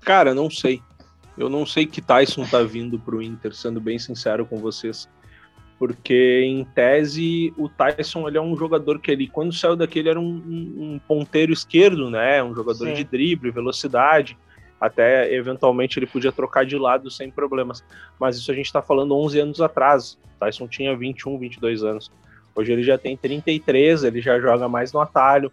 Cara, 0.00 0.34
não 0.34 0.50
sei. 0.50 0.82
Eu 1.36 1.48
não 1.48 1.66
sei 1.66 1.86
que 1.86 2.00
Tyson 2.00 2.46
tá 2.46 2.62
vindo 2.62 2.98
pro 2.98 3.22
Inter, 3.22 3.54
sendo 3.54 3.80
bem 3.80 3.98
sincero 3.98 4.46
com 4.46 4.58
vocês 4.58 5.08
porque 5.78 6.42
em 6.44 6.64
tese 6.64 7.52
o 7.56 7.68
Tyson 7.68 8.28
ele 8.28 8.38
é 8.38 8.40
um 8.40 8.56
jogador 8.56 8.98
que 9.00 9.10
ele 9.10 9.28
quando 9.28 9.52
saiu 9.52 9.76
daqui 9.76 9.98
ele 9.98 10.08
era 10.08 10.20
um, 10.20 10.24
um 10.24 11.00
ponteiro 11.06 11.52
esquerdo, 11.52 12.08
né, 12.10 12.42
um 12.42 12.54
jogador 12.54 12.86
Sim. 12.86 12.94
de 12.94 13.04
drible, 13.04 13.50
velocidade, 13.50 14.36
até 14.80 15.32
eventualmente 15.32 15.98
ele 15.98 16.06
podia 16.06 16.32
trocar 16.32 16.64
de 16.64 16.76
lado 16.76 17.10
sem 17.10 17.30
problemas, 17.30 17.84
mas 18.18 18.36
isso 18.36 18.50
a 18.50 18.54
gente 18.54 18.66
está 18.66 18.82
falando 18.82 19.16
11 19.16 19.40
anos 19.40 19.60
atrás, 19.60 20.18
Tyson 20.38 20.68
tinha 20.68 20.96
21, 20.96 21.38
22 21.38 21.82
anos, 21.84 22.10
hoje 22.54 22.72
ele 22.72 22.82
já 22.82 22.98
tem 22.98 23.16
33, 23.16 24.04
ele 24.04 24.20
já 24.20 24.38
joga 24.40 24.68
mais 24.68 24.92
no 24.92 25.00
atalho, 25.00 25.50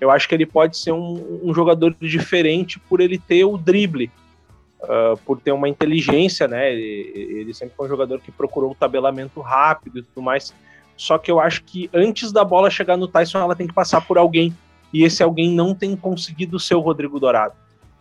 eu 0.00 0.10
acho 0.10 0.28
que 0.28 0.34
ele 0.34 0.46
pode 0.46 0.76
ser 0.76 0.92
um, 0.92 1.40
um 1.42 1.54
jogador 1.54 1.94
diferente 2.00 2.78
por 2.78 3.00
ele 3.00 3.18
ter 3.18 3.44
o 3.44 3.56
drible, 3.56 4.10
uh, 4.82 5.16
por 5.24 5.40
ter 5.40 5.52
uma 5.52 5.68
inteligência, 5.68 6.46
né? 6.46 6.72
Ele, 6.72 7.40
ele, 7.40 7.54
sempre 7.54 7.74
foi 7.76 7.86
um 7.86 7.88
jogador 7.88 8.20
que 8.20 8.30
procurou 8.30 8.72
o 8.72 8.74
tabelamento 8.74 9.40
rápido 9.40 9.98
e 9.98 10.02
tudo 10.02 10.22
mais. 10.22 10.54
Só 10.96 11.18
que 11.18 11.30
eu 11.30 11.40
acho 11.40 11.64
que 11.64 11.88
antes 11.94 12.30
da 12.30 12.44
bola 12.44 12.70
chegar 12.70 12.96
no 12.96 13.08
Tyson, 13.08 13.38
ela 13.38 13.56
tem 13.56 13.66
que 13.66 13.74
passar 13.74 14.00
por 14.02 14.18
alguém. 14.18 14.54
E 14.92 15.02
esse 15.02 15.22
alguém 15.22 15.50
não 15.50 15.74
tem 15.74 15.96
conseguido 15.96 16.58
ser 16.58 16.74
o 16.74 16.80
Rodrigo 16.80 17.18
Dourado. 17.18 17.54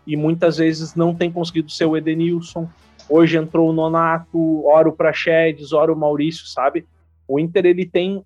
E 0.05 0.15
muitas 0.15 0.57
vezes 0.57 0.95
não 0.95 1.13
tem 1.13 1.31
conseguido 1.31 1.69
ser 1.71 1.85
o 1.85 1.97
Edenilson. 1.97 2.69
Hoje 3.09 3.37
entrou 3.37 3.69
o 3.69 3.73
Nonato, 3.73 4.65
ora 4.67 4.89
o 4.89 4.93
Praxedes, 4.93 5.73
ora 5.73 5.91
o 5.91 5.95
Maurício, 5.95 6.45
sabe? 6.45 6.85
O 7.27 7.39
Inter, 7.39 7.65
ele 7.65 7.85
tem, 7.85 8.17
uh, 8.17 8.23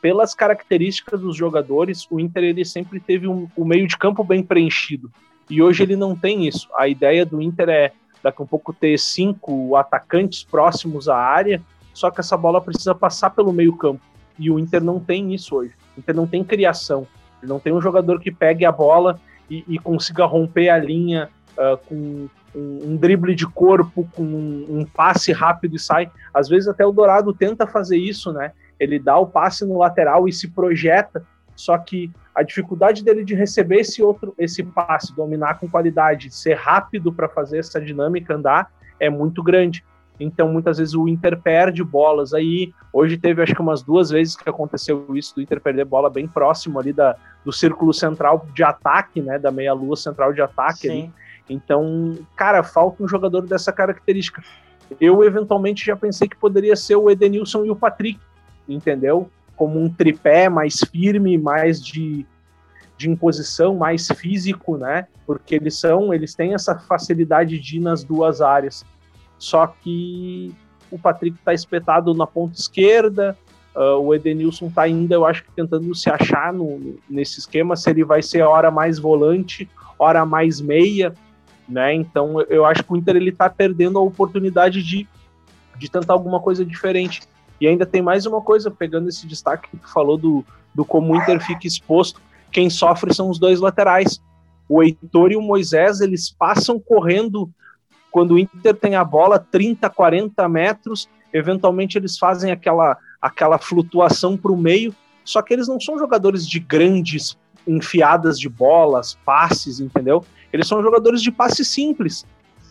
pelas 0.00 0.34
características 0.34 1.20
dos 1.20 1.36
jogadores, 1.36 2.06
o 2.10 2.18
Inter 2.18 2.44
ele 2.44 2.64
sempre 2.64 2.98
teve 2.98 3.26
um, 3.28 3.48
um 3.56 3.64
meio 3.64 3.86
de 3.86 3.96
campo 3.96 4.24
bem 4.24 4.42
preenchido. 4.42 5.10
E 5.48 5.62
hoje 5.62 5.82
ele 5.82 5.96
não 5.96 6.16
tem 6.16 6.46
isso. 6.46 6.68
A 6.76 6.88
ideia 6.88 7.24
do 7.24 7.40
Inter 7.40 7.68
é 7.68 7.92
daqui 8.22 8.40
a 8.40 8.44
um 8.44 8.46
pouco 8.46 8.72
ter 8.72 8.98
cinco 8.98 9.76
atacantes 9.76 10.42
próximos 10.42 11.08
à 11.08 11.16
área, 11.16 11.62
só 11.94 12.10
que 12.10 12.20
essa 12.20 12.36
bola 12.36 12.60
precisa 12.60 12.94
passar 12.94 13.30
pelo 13.30 13.52
meio-campo. 13.52 14.00
E 14.38 14.50
o 14.50 14.58
Inter 14.58 14.82
não 14.82 14.98
tem 14.98 15.32
isso 15.34 15.56
hoje. 15.56 15.72
O 15.96 16.00
Inter 16.00 16.14
não 16.14 16.26
tem 16.26 16.42
criação. 16.42 17.06
Ele 17.42 17.50
não 17.50 17.60
tem 17.60 17.72
um 17.72 17.80
jogador 17.80 18.20
que 18.20 18.30
pegue 18.30 18.64
a 18.64 18.72
bola 18.72 19.20
e, 19.50 19.64
e 19.68 19.78
consiga 19.78 20.24
romper 20.24 20.68
a 20.68 20.78
linha 20.78 21.28
uh, 21.56 21.76
com 21.86 22.28
um, 22.54 22.80
um, 22.84 22.96
drible 22.96 23.34
de 23.34 23.46
corpo, 23.46 24.08
com 24.14 24.22
um, 24.22 24.66
um, 24.68 24.84
passe 24.84 25.32
rápido 25.32 25.76
e 25.76 25.78
sai. 25.78 26.10
Às 26.32 26.48
vezes 26.48 26.68
até 26.68 26.84
o 26.84 26.92
Dourado 26.92 27.32
tenta 27.32 27.66
fazer 27.66 27.98
isso, 27.98 28.32
né? 28.32 28.52
Ele 28.78 28.98
dá 28.98 29.16
o 29.18 29.26
passe 29.26 29.64
no 29.64 29.78
lateral 29.78 30.28
e 30.28 30.32
se 30.32 30.48
projeta, 30.48 31.24
só 31.54 31.76
que 31.78 32.10
a 32.34 32.42
dificuldade 32.42 33.02
dele 33.02 33.24
de 33.24 33.34
receber 33.34 33.80
esse 33.80 34.02
outro 34.02 34.34
esse 34.38 34.62
passe, 34.62 35.14
dominar 35.16 35.58
com 35.58 35.68
qualidade, 35.68 36.30
ser 36.30 36.54
rápido 36.54 37.12
para 37.12 37.28
fazer 37.28 37.58
essa 37.58 37.80
dinâmica 37.80 38.34
andar 38.34 38.70
é 39.00 39.08
muito 39.08 39.42
grande. 39.42 39.84
Então, 40.18 40.48
muitas 40.48 40.78
vezes 40.78 40.94
o 40.94 41.06
Inter 41.06 41.40
perde 41.40 41.84
bolas 41.84 42.32
aí. 42.32 42.72
Hoje 42.92 43.16
teve, 43.16 43.42
acho 43.42 43.54
que 43.54 43.60
umas 43.60 43.82
duas 43.82 44.10
vezes 44.10 44.34
que 44.34 44.48
aconteceu 44.48 45.06
isso, 45.14 45.34
do 45.34 45.42
Inter 45.42 45.60
perder 45.60 45.84
bola 45.84 46.08
bem 46.08 46.26
próximo 46.26 46.78
ali 46.78 46.92
da, 46.92 47.16
do 47.44 47.52
círculo 47.52 47.92
central 47.92 48.46
de 48.54 48.62
ataque, 48.62 49.20
né? 49.20 49.38
Da 49.38 49.50
meia-lua 49.50 49.96
central 49.96 50.32
de 50.32 50.40
ataque 50.40 50.88
ali. 50.88 51.10
Então, 51.48 52.18
cara, 52.34 52.62
falta 52.62 53.02
um 53.02 53.08
jogador 53.08 53.42
dessa 53.42 53.72
característica. 53.72 54.42
Eu, 55.00 55.22
eventualmente, 55.22 55.84
já 55.84 55.96
pensei 55.96 56.28
que 56.28 56.36
poderia 56.36 56.76
ser 56.76 56.96
o 56.96 57.10
Edenilson 57.10 57.64
e 57.64 57.70
o 57.70 57.76
Patrick, 57.76 58.18
entendeu? 58.68 59.30
como 59.56 59.82
um 59.82 59.88
tripé 59.88 60.48
mais 60.48 60.78
firme, 60.92 61.38
mais 61.38 61.82
de, 61.82 62.26
de 62.96 63.10
imposição, 63.10 63.74
mais 63.74 64.06
físico, 64.08 64.76
né? 64.76 65.08
Porque 65.26 65.56
eles 65.56 65.80
são, 65.80 66.12
eles 66.12 66.34
têm 66.34 66.54
essa 66.54 66.78
facilidade 66.78 67.58
de 67.58 67.78
ir 67.78 67.80
nas 67.80 68.04
duas 68.04 68.40
áreas. 68.40 68.84
Só 69.38 69.66
que 69.66 70.54
o 70.90 70.98
Patrick 70.98 71.36
está 71.38 71.52
espetado 71.52 72.14
na 72.14 72.26
ponta 72.26 72.58
esquerda, 72.58 73.36
uh, 73.74 73.98
o 73.98 74.14
Edenilson 74.14 74.68
está 74.68 74.82
ainda, 74.82 75.14
eu 75.14 75.26
acho 75.26 75.44
que 75.44 75.50
tentando 75.52 75.94
se 75.94 76.08
achar 76.08 76.52
no, 76.52 76.98
nesse 77.08 77.40
esquema, 77.40 77.76
se 77.76 77.90
ele 77.90 78.04
vai 78.04 78.22
ser 78.22 78.42
hora 78.42 78.70
mais 78.70 78.98
volante, 78.98 79.68
hora 79.98 80.24
mais 80.24 80.60
meia, 80.60 81.12
né? 81.68 81.94
Então 81.94 82.40
eu 82.42 82.64
acho 82.64 82.82
que 82.82 82.92
o 82.92 82.96
Inter 82.96 83.16
ele 83.16 83.30
está 83.30 83.50
perdendo 83.50 83.98
a 83.98 84.02
oportunidade 84.02 84.82
de, 84.82 85.06
de 85.76 85.90
tentar 85.90 86.12
alguma 86.12 86.40
coisa 86.40 86.64
diferente. 86.64 87.22
E 87.60 87.66
ainda 87.66 87.86
tem 87.86 88.02
mais 88.02 88.26
uma 88.26 88.40
coisa, 88.40 88.70
pegando 88.70 89.08
esse 89.08 89.26
destaque 89.26 89.70
que 89.70 89.76
tu 89.78 89.88
falou 89.88 90.16
do, 90.16 90.44
do 90.74 90.84
como 90.84 91.12
o 91.12 91.16
Inter 91.16 91.40
fica 91.44 91.66
exposto, 91.66 92.20
quem 92.52 92.70
sofre 92.70 93.14
são 93.14 93.30
os 93.30 93.38
dois 93.38 93.60
laterais. 93.60 94.20
O 94.68 94.82
Heitor 94.82 95.32
e 95.32 95.36
o 95.36 95.42
Moisés, 95.42 96.00
eles 96.00 96.30
passam 96.30 96.78
correndo 96.78 97.50
quando 98.16 98.30
o 98.30 98.38
Inter 98.38 98.74
tem 98.74 98.94
a 98.94 99.04
bola 99.04 99.38
30, 99.38 99.90
40 99.90 100.48
metros, 100.48 101.06
eventualmente 101.34 101.98
eles 101.98 102.16
fazem 102.16 102.50
aquela, 102.50 102.96
aquela 103.20 103.58
flutuação 103.58 104.38
para 104.38 104.50
o 104.50 104.56
meio, 104.56 104.94
só 105.22 105.42
que 105.42 105.52
eles 105.52 105.68
não 105.68 105.78
são 105.78 105.98
jogadores 105.98 106.48
de 106.48 106.58
grandes 106.58 107.36
enfiadas 107.68 108.40
de 108.40 108.48
bolas, 108.48 109.18
passes, 109.22 109.80
entendeu? 109.80 110.24
Eles 110.50 110.66
são 110.66 110.82
jogadores 110.82 111.20
de 111.20 111.30
passe 111.30 111.62
simples. 111.62 112.24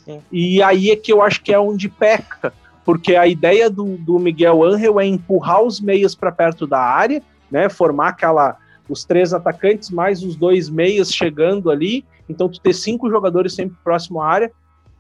Sim. 0.04 0.20
E 0.32 0.64
aí 0.64 0.90
é 0.90 0.96
que 0.96 1.14
eu 1.14 1.22
acho 1.22 1.44
que 1.44 1.54
é 1.54 1.60
onde 1.60 1.90
peca, 1.90 2.52
porque 2.84 3.16
a 3.16 3.28
ideia 3.28 3.70
do, 3.70 3.98
do 3.98 4.18
Miguel 4.18 4.64
Angel 4.64 5.00
é 5.00 5.06
empurrar 5.06 5.62
os 5.62 5.80
meias 5.80 6.16
para 6.16 6.32
perto 6.32 6.66
da 6.66 6.80
área, 6.80 7.22
né? 7.52 7.70
Formar 7.70 8.08
aquela 8.08 8.58
os 8.90 9.06
três 9.06 9.32
atacantes 9.32 9.92
mais 9.92 10.24
os 10.24 10.36
dois 10.36 10.72
meias 10.72 11.14
chegando 11.14 11.70
ali, 11.70 12.04
então 12.28 12.50
tu 12.50 12.60
ter 12.60 12.74
cinco 12.74 13.12
jogadores 13.12 13.54
sempre 13.54 13.78
próximo 13.84 14.24
à 14.24 14.28
área, 14.28 14.52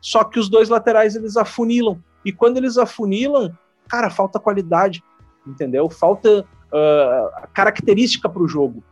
só 0.05 0.23
que 0.23 0.37
os 0.37 0.47
dois 0.47 0.69
laterais 0.69 1.15
eles 1.15 1.35
afunilam. 1.35 1.99
E 2.23 2.31
quando 2.31 2.57
eles 2.57 2.77
afunilam, 2.77 3.51
cara, 3.87 4.07
falta 4.11 4.39
qualidade, 4.39 5.03
entendeu? 5.47 5.89
Falta 5.89 6.41
uh, 6.41 7.47
característica 7.51 8.29
para 8.29 8.43
o 8.43 8.47
jogo. 8.47 8.83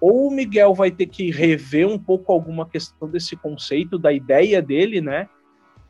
Ou 0.00 0.28
o 0.28 0.30
Miguel 0.30 0.72
vai 0.72 0.92
ter 0.92 1.06
que 1.06 1.32
rever 1.32 1.88
um 1.88 1.98
pouco 1.98 2.30
alguma 2.32 2.64
questão 2.64 3.08
desse 3.08 3.34
conceito, 3.34 3.98
da 3.98 4.12
ideia 4.12 4.62
dele, 4.62 5.00
né? 5.00 5.28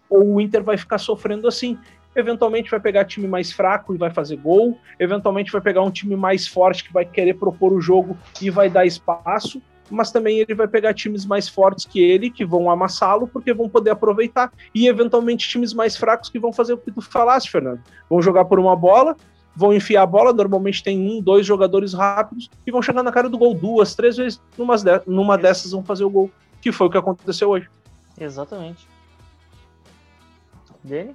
Ou 0.09 0.37
o 0.37 0.41
Inter 0.41 0.65
vai 0.65 0.79
ficar 0.79 0.97
sofrendo 0.97 1.47
assim. 1.47 1.79
Eventualmente 2.17 2.71
vai 2.71 2.81
pegar 2.81 3.05
time 3.05 3.29
mais 3.29 3.53
fraco 3.53 3.95
e 3.95 3.99
vai 3.99 4.11
fazer 4.11 4.37
gol. 4.37 4.79
Eventualmente 4.99 5.53
vai 5.53 5.61
pegar 5.61 5.83
um 5.83 5.91
time 5.91 6.17
mais 6.17 6.49
forte 6.49 6.85
que 6.85 6.93
vai 6.95 7.05
querer 7.05 7.35
propor 7.35 7.75
o 7.75 7.81
jogo 7.81 8.17
e 8.41 8.49
vai 8.49 8.71
dar 8.71 8.87
espaço. 8.87 9.61
Mas 9.91 10.11
também 10.11 10.39
ele 10.39 10.55
vai 10.55 10.67
pegar 10.67 10.95
times 10.95 11.27
mais 11.27 11.49
fortes 11.49 11.85
que 11.85 12.01
ele, 12.01 12.31
que 12.31 12.45
vão 12.45 12.71
amassá-lo, 12.71 13.27
porque 13.27 13.53
vão 13.53 13.69
poder 13.69 13.91
aproveitar. 13.91 14.53
E 14.75 14.87
eventualmente 14.87 15.49
times 15.49 15.73
mais 15.73 15.97
fracos 15.97 16.31
que 16.31 16.39
vão 16.39 16.53
fazer 16.53 16.73
o 16.73 16.79
que 16.79 16.91
tu 16.91 17.03
falaste, 17.03 17.51
Fernando. 17.51 17.81
Vão 18.09 18.23
jogar 18.23 18.45
por 18.47 18.59
uma 18.59 18.75
bola, 18.75 19.17
vão 19.55 19.73
enfiar 19.73 20.03
a 20.03 20.07
bola, 20.07 20.33
normalmente 20.33 20.83
tem 20.83 20.99
um, 20.99 21.21
dois 21.21 21.47
jogadores 21.47 21.93
rápidos, 21.93 22.51
e 22.67 22.71
vão 22.71 22.81
chegar 22.81 23.03
na 23.03 23.13
cara 23.13 23.29
do 23.29 23.39
gol 23.39 23.55
duas, 23.55 23.95
três 23.95 24.17
vezes, 24.17 24.41
numa, 24.57 24.77
de 24.77 25.03
numa 25.07 25.37
dessas 25.37 25.73
vão 25.73 25.85
fazer 25.85 26.05
o 26.05 26.11
gol, 26.11 26.31
que 26.61 26.73
foi 26.73 26.87
o 26.87 26.91
que 26.91 26.99
aconteceu 26.99 27.51
hoje. 27.51 27.69
Exatamente. 28.19 28.87
Dele? 30.83 31.15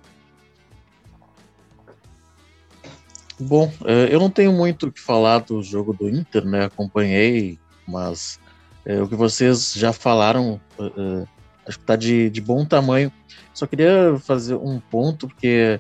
Bom, 3.40 3.72
é, 3.86 4.14
eu 4.14 4.20
não 4.20 4.30
tenho 4.30 4.52
muito 4.52 4.88
o 4.88 4.92
que 4.92 5.00
falar 5.00 5.40
do 5.40 5.62
jogo 5.62 5.94
do 5.94 6.10
Inter, 6.10 6.44
né? 6.44 6.66
Acompanhei, 6.66 7.60
mas 7.88 8.40
é, 8.88 9.02
o 9.02 9.08
que 9.08 9.16
vocês 9.16 9.74
já 9.74 9.92
falaram 9.92 10.60
é, 10.80 11.26
acho 11.68 11.78
que 11.78 11.84
está 11.84 11.96
de, 11.96 12.30
de 12.30 12.42
bom 12.42 12.66
tamanho. 12.66 13.12
Só 13.54 13.68
queria 13.68 14.18
fazer 14.22 14.56
um 14.56 14.80
ponto, 14.80 15.28
porque 15.28 15.80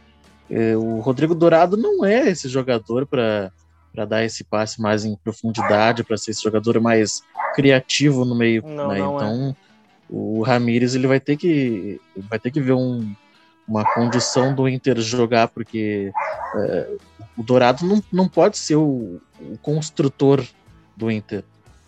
o 0.79 0.99
Rodrigo 0.99 1.35
Dourado 1.35 1.77
não 1.77 2.03
é 2.05 2.29
esse 2.29 2.47
jogador 2.47 3.05
para 3.05 3.51
dar 4.05 4.23
esse 4.23 4.43
passe 4.43 4.81
mais 4.81 5.05
em 5.05 5.15
profundidade, 5.15 6.03
para 6.03 6.17
ser 6.17 6.31
esse 6.31 6.41
jogador 6.41 6.79
mais 6.79 7.21
criativo 7.53 8.25
no 8.25 8.35
meio. 8.35 8.63
Não, 8.65 8.87
né? 8.89 8.99
não 8.99 9.15
então, 9.15 9.49
é. 9.49 9.55
o 10.09 10.41
Ramires 10.41 10.95
ele 10.95 11.07
vai 11.07 11.19
ter 11.19 11.37
que 11.37 12.01
vai 12.29 12.39
ter 12.39 12.51
que 12.51 12.59
ver 12.59 12.73
um, 12.73 13.13
uma 13.67 13.83
condição 13.93 14.55
do 14.55 14.67
Inter 14.69 14.99
jogar, 15.01 15.49
porque 15.49 16.11
é, 16.55 16.95
o 17.37 17.43
Dourado 17.43 17.85
não, 17.85 18.01
não 18.11 18.27
pode 18.27 18.57
ser 18.57 18.75
o, 18.75 19.19
o, 19.39 19.57
construtor 19.61 20.43
do 20.95 21.11
Inter. 21.11 21.43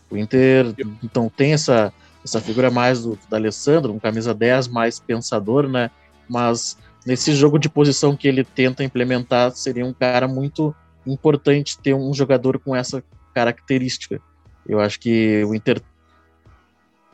O 0.10 0.18
Inter, 0.18 0.74
então, 1.04 1.30
tem 1.30 1.54
essa, 1.54 1.94
essa 2.24 2.42
figura 2.42 2.72
mais 2.72 3.04
do, 3.04 3.18
do 3.30 3.36
Alessandro, 3.36 3.94
um 3.94 4.00
camisa 4.00 4.34
10 4.34 4.68
mais 4.68 5.00
pensador, 5.00 5.68
né? 5.68 5.92
Mas 6.28 6.78
nesse 7.06 7.34
jogo 7.34 7.60
de 7.60 7.70
posição 7.70 8.16
que 8.16 8.28
ele 8.28 8.44
tenta 8.44 8.84
implementar, 8.84 9.52
seria 9.52 9.86
um 9.86 9.94
cara 9.94 10.28
muito 10.28 10.76
importante 11.06 11.78
ter 11.80 11.94
um 11.94 12.14
jogador 12.14 12.60
com 12.60 12.76
essa 12.76 13.04
característica. 13.34 14.20
Eu 14.68 14.80
acho 14.80 15.00
que 15.00 15.44
o 15.46 15.56
Inter 15.56 15.82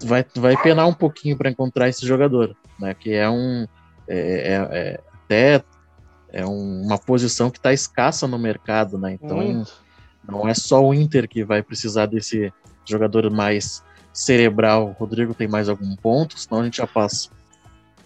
vai, 0.03 0.25
vai 0.35 0.61
penar 0.61 0.87
um 0.87 0.93
pouquinho 0.93 1.37
para 1.37 1.49
encontrar 1.49 1.89
esse 1.89 2.05
jogador, 2.05 2.55
né? 2.79 2.93
Que 2.93 3.13
é 3.13 3.29
um 3.29 3.67
é, 4.07 4.17
é, 4.17 4.53
é 4.71 4.99
até 5.25 5.63
é 6.31 6.45
uma 6.45 6.97
posição 6.97 7.49
que 7.49 7.57
está 7.57 7.71
escassa 7.71 8.27
no 8.27 8.37
mercado, 8.37 8.97
né? 8.97 9.13
Então 9.13 9.65
não 10.27 10.47
é 10.47 10.53
só 10.53 10.83
o 10.83 10.93
Inter 10.93 11.27
que 11.29 11.43
vai 11.43 11.63
precisar 11.63 12.07
desse 12.07 12.51
jogador 12.91 13.29
mais 13.29 13.83
cerebral. 14.13 14.95
Rodrigo 14.99 15.33
tem 15.33 15.47
mais 15.47 15.69
algum 15.69 15.95
ponto? 15.95 16.39
Senão 16.39 16.61
a 16.61 16.63
gente 16.65 16.77
já 16.77 16.87
passa. 16.87 17.29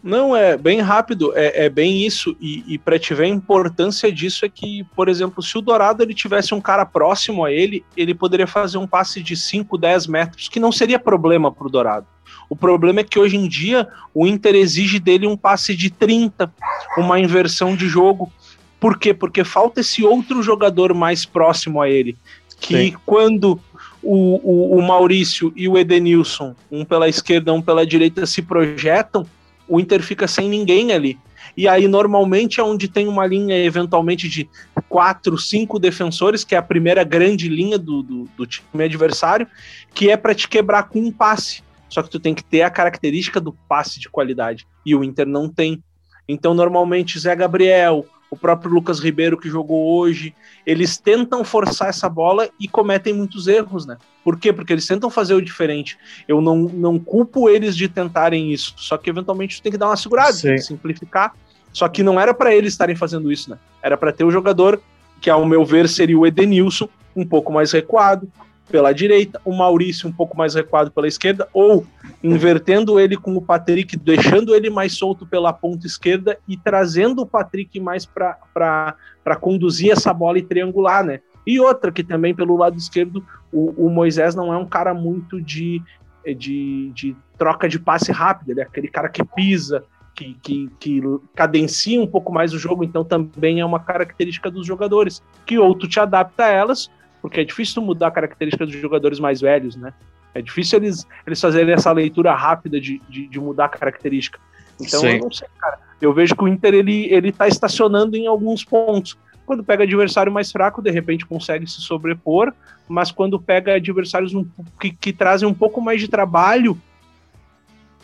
Não, 0.01 0.33
é 0.33 0.55
bem 0.55 0.79
rápido, 0.79 1.33
é, 1.36 1.65
é 1.65 1.69
bem 1.69 2.05
isso. 2.05 2.36
E, 2.39 2.63
e 2.67 2.77
para 2.77 2.98
te 2.98 3.13
ver 3.13 3.25
a 3.25 3.27
importância 3.27 4.12
disso 4.12 4.45
é 4.45 4.50
que, 4.50 4.86
por 4.95 5.09
exemplo, 5.09 5.43
se 5.43 5.57
o 5.57 5.62
Dourado 5.62 6.01
ele 6.01 6.13
tivesse 6.13 6.53
um 6.53 6.62
cara 6.62 6.86
próximo 6.86 7.43
a 7.43 7.51
ele, 7.51 7.83
ele 7.98 8.13
poderia 8.13 8.48
fazer 8.48 8.77
um 8.77 8.88
passe 8.88 9.21
de 9.21 9.36
5, 9.36 9.77
10 9.77 10.07
metros, 10.07 10.48
que 10.48 10.59
não 10.59 10.71
seria 10.71 10.98
problema 10.98 11.51
para 11.51 11.67
o 11.67 11.69
Dourado. 11.69 12.07
O 12.50 12.55
problema 12.55 13.01
é 13.01 13.03
que 13.03 13.19
hoje 13.19 13.36
em 13.36 13.48
dia 13.48 13.88
o 14.13 14.25
Inter 14.25 14.55
exige 14.55 15.00
dele 15.00 15.27
um 15.27 15.36
passe 15.36 15.75
de 15.75 15.89
30, 15.89 16.51
uma 16.98 17.19
inversão 17.19 17.75
de 17.75 17.88
jogo. 17.88 18.31
Por 18.79 18.98
quê? 18.98 19.13
Porque 19.13 19.43
falta 19.43 19.81
esse 19.81 20.03
outro 20.03 20.41
jogador 20.41 20.93
mais 20.93 21.25
próximo 21.25 21.81
a 21.81 21.89
ele. 21.89 22.17
Que 22.59 22.91
Sim. 22.91 22.98
quando 23.05 23.59
o, 24.01 24.39
o, 24.44 24.77
o, 24.77 24.82
Maurício 24.82 25.51
e 25.56 25.68
o 25.68 25.77
Edenilson, 25.77 26.56
um 26.72 26.86
pela 26.86 27.08
esquerda, 27.08 27.53
um 27.53 27.62
pela 27.62 27.86
direita, 27.86 28.25
se 28.25 28.41
projetam, 28.41 29.25
o 29.68 29.79
Inter 29.79 30.01
fica 30.01 30.27
sem 30.27 30.50
ninguém 30.50 30.91
ali. 30.91 31.18
E 31.56 31.68
aí, 31.68 31.88
normalmente, 31.88 32.60
é 32.60 32.63
onde 32.63 32.88
tem 32.88 33.08
uma 33.08 33.25
linha, 33.25 33.58
eventualmente, 33.58 34.29
de 34.29 34.50
quatro, 34.88 35.38
cinco 35.38 35.77
defensores, 35.77 36.44
que 36.44 36.56
é 36.56 36.58
a 36.58 36.63
primeira 36.63 37.03
grande 37.03 37.50
linha 37.50 37.77
do, 37.77 38.01
do, 38.01 38.29
do 38.38 38.46
time 38.46 38.84
adversário, 38.84 39.48
que 39.94 40.10
é 40.10 40.18
para 40.18 40.34
te 40.34 40.48
quebrar 40.48 40.84
com 40.84 41.00
um 41.00 41.12
passe. 41.12 41.62
Só 41.89 42.01
que 42.01 42.10
tu 42.10 42.20
tem 42.20 42.34
que 42.34 42.44
ter 42.44 42.62
a 42.62 42.70
característica 42.70 43.41
do 43.41 43.51
passe 43.68 44.00
de 44.00 44.10
qualidade. 44.10 44.68
E 44.86 44.96
o 44.96 45.03
Inter 45.03 45.27
não 45.27 45.50
tem. 45.50 45.84
Então, 46.27 46.53
normalmente, 46.53 47.20
Zé 47.20 47.36
Gabriel, 47.36 48.06
o 48.29 48.38
próprio 48.38 48.71
Lucas 48.71 49.00
Ribeiro 49.00 49.38
que 49.38 49.50
jogou 49.50 50.00
hoje, 50.00 50.36
eles 50.65 50.98
tentam 50.98 51.43
forçar 51.43 51.89
essa 51.89 52.07
bola 52.07 52.50
e 52.59 52.67
cometem 52.67 53.13
muitos 53.13 53.48
erros, 53.48 53.86
né? 53.86 53.98
Por 54.24 54.38
quê? 54.38 54.53
Porque 54.53 54.74
eles 54.74 54.86
tentam 54.86 55.09
fazer 55.09 55.33
o 55.33 55.41
diferente. 55.41 55.98
Eu 56.27 56.41
não, 56.41 56.57
não 56.57 57.00
culpo 57.00 57.50
eles 57.50 57.75
de 57.75 57.88
tentarem 57.88 58.51
isso, 58.51 58.74
só 58.77 58.98
que 58.98 59.09
eventualmente 59.09 59.62
tem 59.62 59.71
que 59.71 59.77
dar 59.77 59.88
uma 59.88 59.98
segurada, 59.98 60.33
simplificar. 60.59 61.33
Só 61.71 61.88
que 61.88 62.03
não 62.03 62.19
era 62.19 62.33
para 62.33 62.53
eles 62.53 62.74
estarem 62.74 62.95
fazendo 62.95 63.31
isso, 63.31 63.50
né? 63.50 63.57
Era 63.81 63.98
para 63.98 64.12
ter 64.12 64.24
o 64.24 64.31
jogador 64.31 64.81
que, 65.21 65.29
ao 65.29 65.45
meu 65.45 65.65
ver, 65.65 65.88
seria 65.88 66.17
o 66.17 66.25
Edenilson, 66.25 66.89
um 67.15 67.25
pouco 67.25 67.51
mais 67.51 67.71
recuado, 67.71 68.31
pela 68.69 68.93
direita, 68.93 69.41
o 69.43 69.55
Maurício 69.55 70.07
um 70.07 70.11
pouco 70.11 70.38
mais 70.38 70.55
recuado 70.55 70.91
pela 70.91 71.07
esquerda, 71.07 71.47
ou 71.53 71.85
invertendo 72.23 72.99
ele 72.99 73.17
com 73.17 73.35
o 73.35 73.41
Patrick, 73.41 73.97
deixando 73.97 74.55
ele 74.55 74.69
mais 74.69 74.93
solto 74.93 75.25
pela 75.25 75.51
ponta 75.51 75.88
esquerda 75.88 76.38
e 76.47 76.55
trazendo 76.55 77.21
o 77.21 77.25
Patrick 77.25 77.79
mais 77.79 78.05
para 78.05 78.95
conduzir 79.39 79.91
essa 79.91 80.13
bola 80.13 80.38
e 80.38 80.43
triangular, 80.43 81.03
né? 81.03 81.19
E 81.45 81.59
outra, 81.59 81.91
que 81.91 82.03
também 82.03 82.35
pelo 82.35 82.55
lado 82.55 82.77
esquerdo, 82.77 83.25
o, 83.51 83.85
o 83.88 83.89
Moisés 83.89 84.35
não 84.35 84.53
é 84.53 84.57
um 84.57 84.65
cara 84.65 84.93
muito 84.93 85.41
de, 85.41 85.81
de, 86.25 86.91
de 86.93 87.15
troca 87.38 87.67
de 87.67 87.79
passe 87.79 88.11
rápido, 88.11 88.51
ele 88.51 88.61
é 88.61 88.63
aquele 88.63 88.88
cara 88.88 89.09
que 89.09 89.23
pisa, 89.23 89.83
que, 90.13 90.38
que, 90.41 90.69
que, 90.79 91.01
cadencia 91.33 91.99
um 91.99 92.07
pouco 92.07 92.31
mais 92.31 92.53
o 92.53 92.59
jogo, 92.59 92.83
então 92.83 93.03
também 93.03 93.61
é 93.61 93.65
uma 93.65 93.79
característica 93.79 94.51
dos 94.51 94.67
jogadores, 94.67 95.23
que 95.45 95.57
ou 95.57 95.73
tu 95.73 95.88
te 95.88 95.99
adapta 95.99 96.43
a 96.43 96.49
elas, 96.49 96.91
porque 97.21 97.41
é 97.41 97.43
difícil 97.43 97.81
mudar 97.81 98.07
a 98.07 98.11
característica 98.11 98.65
dos 98.65 98.75
jogadores 98.75 99.19
mais 99.19 99.41
velhos, 99.41 99.75
né? 99.75 99.93
É 100.33 100.41
difícil 100.41 100.79
eles, 100.79 101.07
eles 101.25 101.41
fazerem 101.41 101.73
essa 101.73 101.91
leitura 101.91 102.33
rápida 102.35 102.79
de, 102.79 103.01
de, 103.09 103.27
de 103.27 103.39
mudar 103.39 103.65
a 103.65 103.69
característica. 103.69 104.39
Então, 104.79 105.01
Sim. 105.01 105.07
eu 105.07 105.19
não 105.19 105.31
sei, 105.31 105.47
cara. 105.57 105.79
Eu 106.01 106.13
vejo 106.13 106.35
que 106.35 106.43
o 106.43 106.47
Inter 106.47 106.73
ele, 106.73 107.11
ele 107.11 107.31
tá 107.31 107.47
estacionando 107.47 108.15
em 108.15 108.27
alguns 108.27 108.63
pontos. 108.63 109.17
Quando 109.45 109.63
pega 109.63 109.83
adversário 109.83 110.31
mais 110.31 110.51
fraco, 110.51 110.81
de 110.81 110.91
repente 110.91 111.25
consegue 111.25 111.67
se 111.67 111.81
sobrepor, 111.81 112.53
mas 112.88 113.11
quando 113.11 113.39
pega 113.39 113.75
adversários 113.75 114.33
um, 114.33 114.45
que, 114.79 114.91
que 114.91 115.11
trazem 115.11 115.47
um 115.47 115.53
pouco 115.53 115.81
mais 115.81 115.99
de 115.99 116.07
trabalho, 116.07 116.79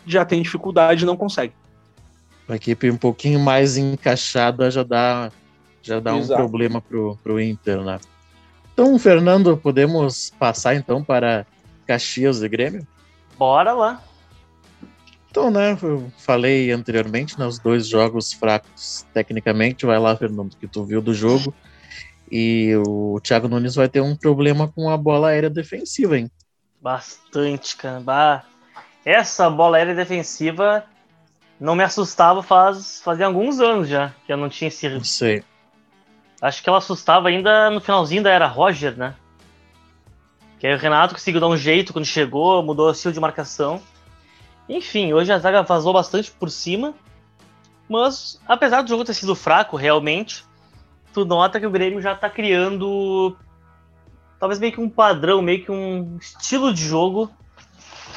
já 0.04 0.24
tem 0.24 0.42
dificuldade 0.42 1.04
e 1.04 1.06
não 1.06 1.16
consegue. 1.16 1.54
Uma 2.48 2.56
equipe 2.56 2.90
um 2.90 2.96
pouquinho 2.96 3.40
mais 3.40 3.76
encaixada 3.76 4.70
já 4.70 4.82
dá, 4.82 5.30
já 5.82 6.00
dá 6.00 6.14
um 6.14 6.26
problema 6.26 6.80
pro, 6.80 7.16
pro 7.22 7.40
Inter, 7.40 7.80
né? 7.80 7.98
Então, 8.78 8.98
Fernando, 8.98 9.56
podemos 9.56 10.34
passar 10.38 10.74
então 10.74 11.02
para 11.02 11.46
Caxias 11.86 12.42
e 12.42 12.48
Grêmio? 12.48 12.86
Bora 13.38 13.72
lá. 13.72 14.02
Então, 15.30 15.50
né, 15.50 15.78
eu 15.82 16.12
falei 16.18 16.70
anteriormente, 16.70 17.38
né, 17.38 17.46
os 17.46 17.58
dois 17.58 17.88
jogos 17.88 18.34
fracos 18.34 19.06
tecnicamente, 19.14 19.86
vai 19.86 19.98
lá, 19.98 20.14
Fernando, 20.14 20.54
que 20.56 20.68
tu 20.68 20.84
viu 20.84 21.00
do 21.00 21.14
jogo, 21.14 21.54
e 22.30 22.74
o 22.86 23.18
Thiago 23.22 23.48
Nunes 23.48 23.76
vai 23.76 23.88
ter 23.88 24.02
um 24.02 24.14
problema 24.14 24.68
com 24.68 24.90
a 24.90 24.96
bola 24.98 25.28
aérea 25.28 25.48
defensiva, 25.48 26.18
hein? 26.18 26.30
Bastante, 26.78 27.78
cara. 27.78 28.44
Essa 29.06 29.48
bola 29.48 29.78
aérea 29.78 29.94
defensiva 29.94 30.84
não 31.58 31.74
me 31.74 31.82
assustava 31.82 32.42
faz, 32.42 33.00
fazia 33.02 33.24
alguns 33.24 33.58
anos 33.58 33.88
já, 33.88 34.12
que 34.26 34.32
eu 34.34 34.36
não 34.36 34.50
tinha 34.50 34.68
esse... 34.68 35.02
Sei. 35.02 35.42
Acho 36.40 36.62
que 36.62 36.68
ela 36.68 36.78
assustava 36.78 37.28
ainda 37.28 37.70
no 37.70 37.80
finalzinho 37.80 38.22
da 38.22 38.30
era 38.30 38.46
Roger, 38.46 38.96
né? 38.96 39.14
Que 40.58 40.66
aí 40.66 40.74
o 40.74 40.78
Renato 40.78 41.14
conseguiu 41.14 41.40
dar 41.40 41.48
um 41.48 41.56
jeito 41.56 41.92
quando 41.92 42.04
chegou, 42.04 42.62
mudou 42.62 42.88
o 42.88 42.92
estilo 42.92 43.14
de 43.14 43.20
marcação. 43.20 43.80
Enfim, 44.68 45.12
hoje 45.12 45.32
a 45.32 45.38
zaga 45.38 45.62
vazou 45.62 45.92
bastante 45.92 46.30
por 46.30 46.50
cima. 46.50 46.94
Mas, 47.88 48.40
apesar 48.46 48.82
do 48.82 48.88
jogo 48.88 49.04
ter 49.04 49.14
sido 49.14 49.34
fraco, 49.34 49.76
realmente, 49.76 50.44
tu 51.12 51.24
nota 51.24 51.60
que 51.60 51.66
o 51.66 51.70
Grêmio 51.70 52.00
já 52.00 52.14
tá 52.14 52.28
criando 52.28 53.36
talvez 54.38 54.58
meio 54.58 54.72
que 54.72 54.80
um 54.80 54.88
padrão, 54.88 55.40
meio 55.40 55.64
que 55.64 55.70
um 55.70 56.16
estilo 56.20 56.72
de 56.72 56.84
jogo. 56.84 57.30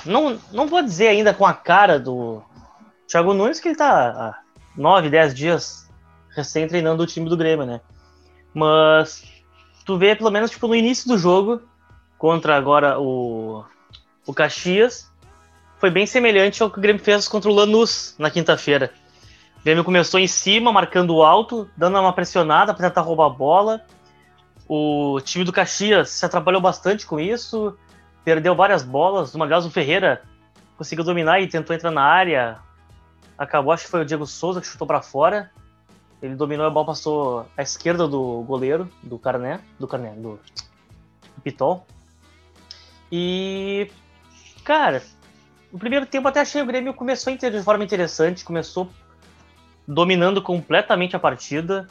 Não, 0.05 0.39
não 0.51 0.67
vou 0.67 0.81
dizer 0.81 1.07
ainda 1.07 1.33
com 1.33 1.45
a 1.45 1.53
cara 1.53 1.99
do 1.99 2.41
Thiago 3.07 3.33
Nunes, 3.33 3.59
que 3.59 3.69
ele 3.69 3.75
tá 3.75 4.09
há 4.09 4.39
9, 4.75 5.09
10 5.09 5.33
dias 5.33 5.89
recém 6.35 6.67
treinando 6.67 7.03
o 7.03 7.07
time 7.07 7.29
do 7.29 7.37
Grêmio, 7.37 7.65
né? 7.65 7.81
Mas 8.59 9.23
tu 9.85 9.97
vê 9.97 10.13
pelo 10.15 10.29
menos 10.29 10.51
tipo, 10.51 10.67
no 10.67 10.75
início 10.75 11.07
do 11.07 11.17
jogo, 11.17 11.61
contra 12.17 12.57
agora 12.57 12.99
o, 12.99 13.63
o 14.27 14.33
Caxias, 14.33 15.09
foi 15.77 15.89
bem 15.89 16.05
semelhante 16.05 16.61
ao 16.61 16.69
que 16.69 16.77
o 16.77 16.81
Grêmio 16.81 17.01
fez 17.01 17.25
contra 17.25 17.49
o 17.49 17.53
Lanús 17.53 18.15
na 18.19 18.29
quinta-feira. 18.29 18.91
O 19.61 19.63
Grêmio 19.63 19.85
começou 19.85 20.19
em 20.19 20.27
cima, 20.27 20.73
marcando 20.73 21.23
alto, 21.23 21.69
dando 21.77 21.97
uma 21.97 22.11
pressionada 22.11 22.73
para 22.73 22.89
tentar 22.89 23.01
roubar 23.01 23.27
a 23.27 23.29
bola. 23.29 23.81
O 24.67 25.21
time 25.23 25.45
do 25.45 25.53
Caxias 25.53 26.09
se 26.09 26.25
atrapalhou 26.25 26.61
bastante 26.61 27.05
com 27.05 27.17
isso, 27.17 27.77
perdeu 28.25 28.53
várias 28.53 28.83
bolas. 28.83 29.33
Uma 29.33 29.47
delas, 29.47 29.65
o 29.65 29.71
Ferreira 29.71 30.21
conseguiu 30.77 31.05
dominar 31.05 31.39
e 31.39 31.47
tentou 31.47 31.73
entrar 31.73 31.91
na 31.91 32.03
área. 32.03 32.57
Acabou, 33.37 33.71
acho 33.71 33.85
que 33.85 33.89
foi 33.89 34.01
o 34.01 34.05
Diego 34.05 34.27
Souza 34.27 34.59
que 34.59 34.67
chutou 34.67 34.85
para 34.85 35.01
fora. 35.01 35.49
Ele 36.21 36.35
dominou 36.35 36.65
a 36.65 36.69
bola, 36.69 36.87
passou 36.87 37.45
à 37.55 37.61
esquerda 37.61 38.07
do 38.07 38.43
goleiro, 38.43 38.89
do 39.01 39.17
Carné, 39.17 39.61
do 39.79 39.87
Carné, 39.87 40.11
do, 40.11 40.39
Pitol. 41.39 41.85
E, 43.11 43.89
cara, 44.63 45.01
no 45.71 45.79
primeiro 45.79 46.05
tempo 46.05 46.27
até 46.27 46.41
achei 46.41 46.61
o 46.61 46.65
Grêmio 46.65 46.93
começou 46.93 47.35
de 47.35 47.63
forma 47.63 47.83
interessante, 47.83 48.43
começou 48.43 48.89
dominando 49.87 50.41
completamente 50.41 51.15
a 51.15 51.19
partida, 51.19 51.87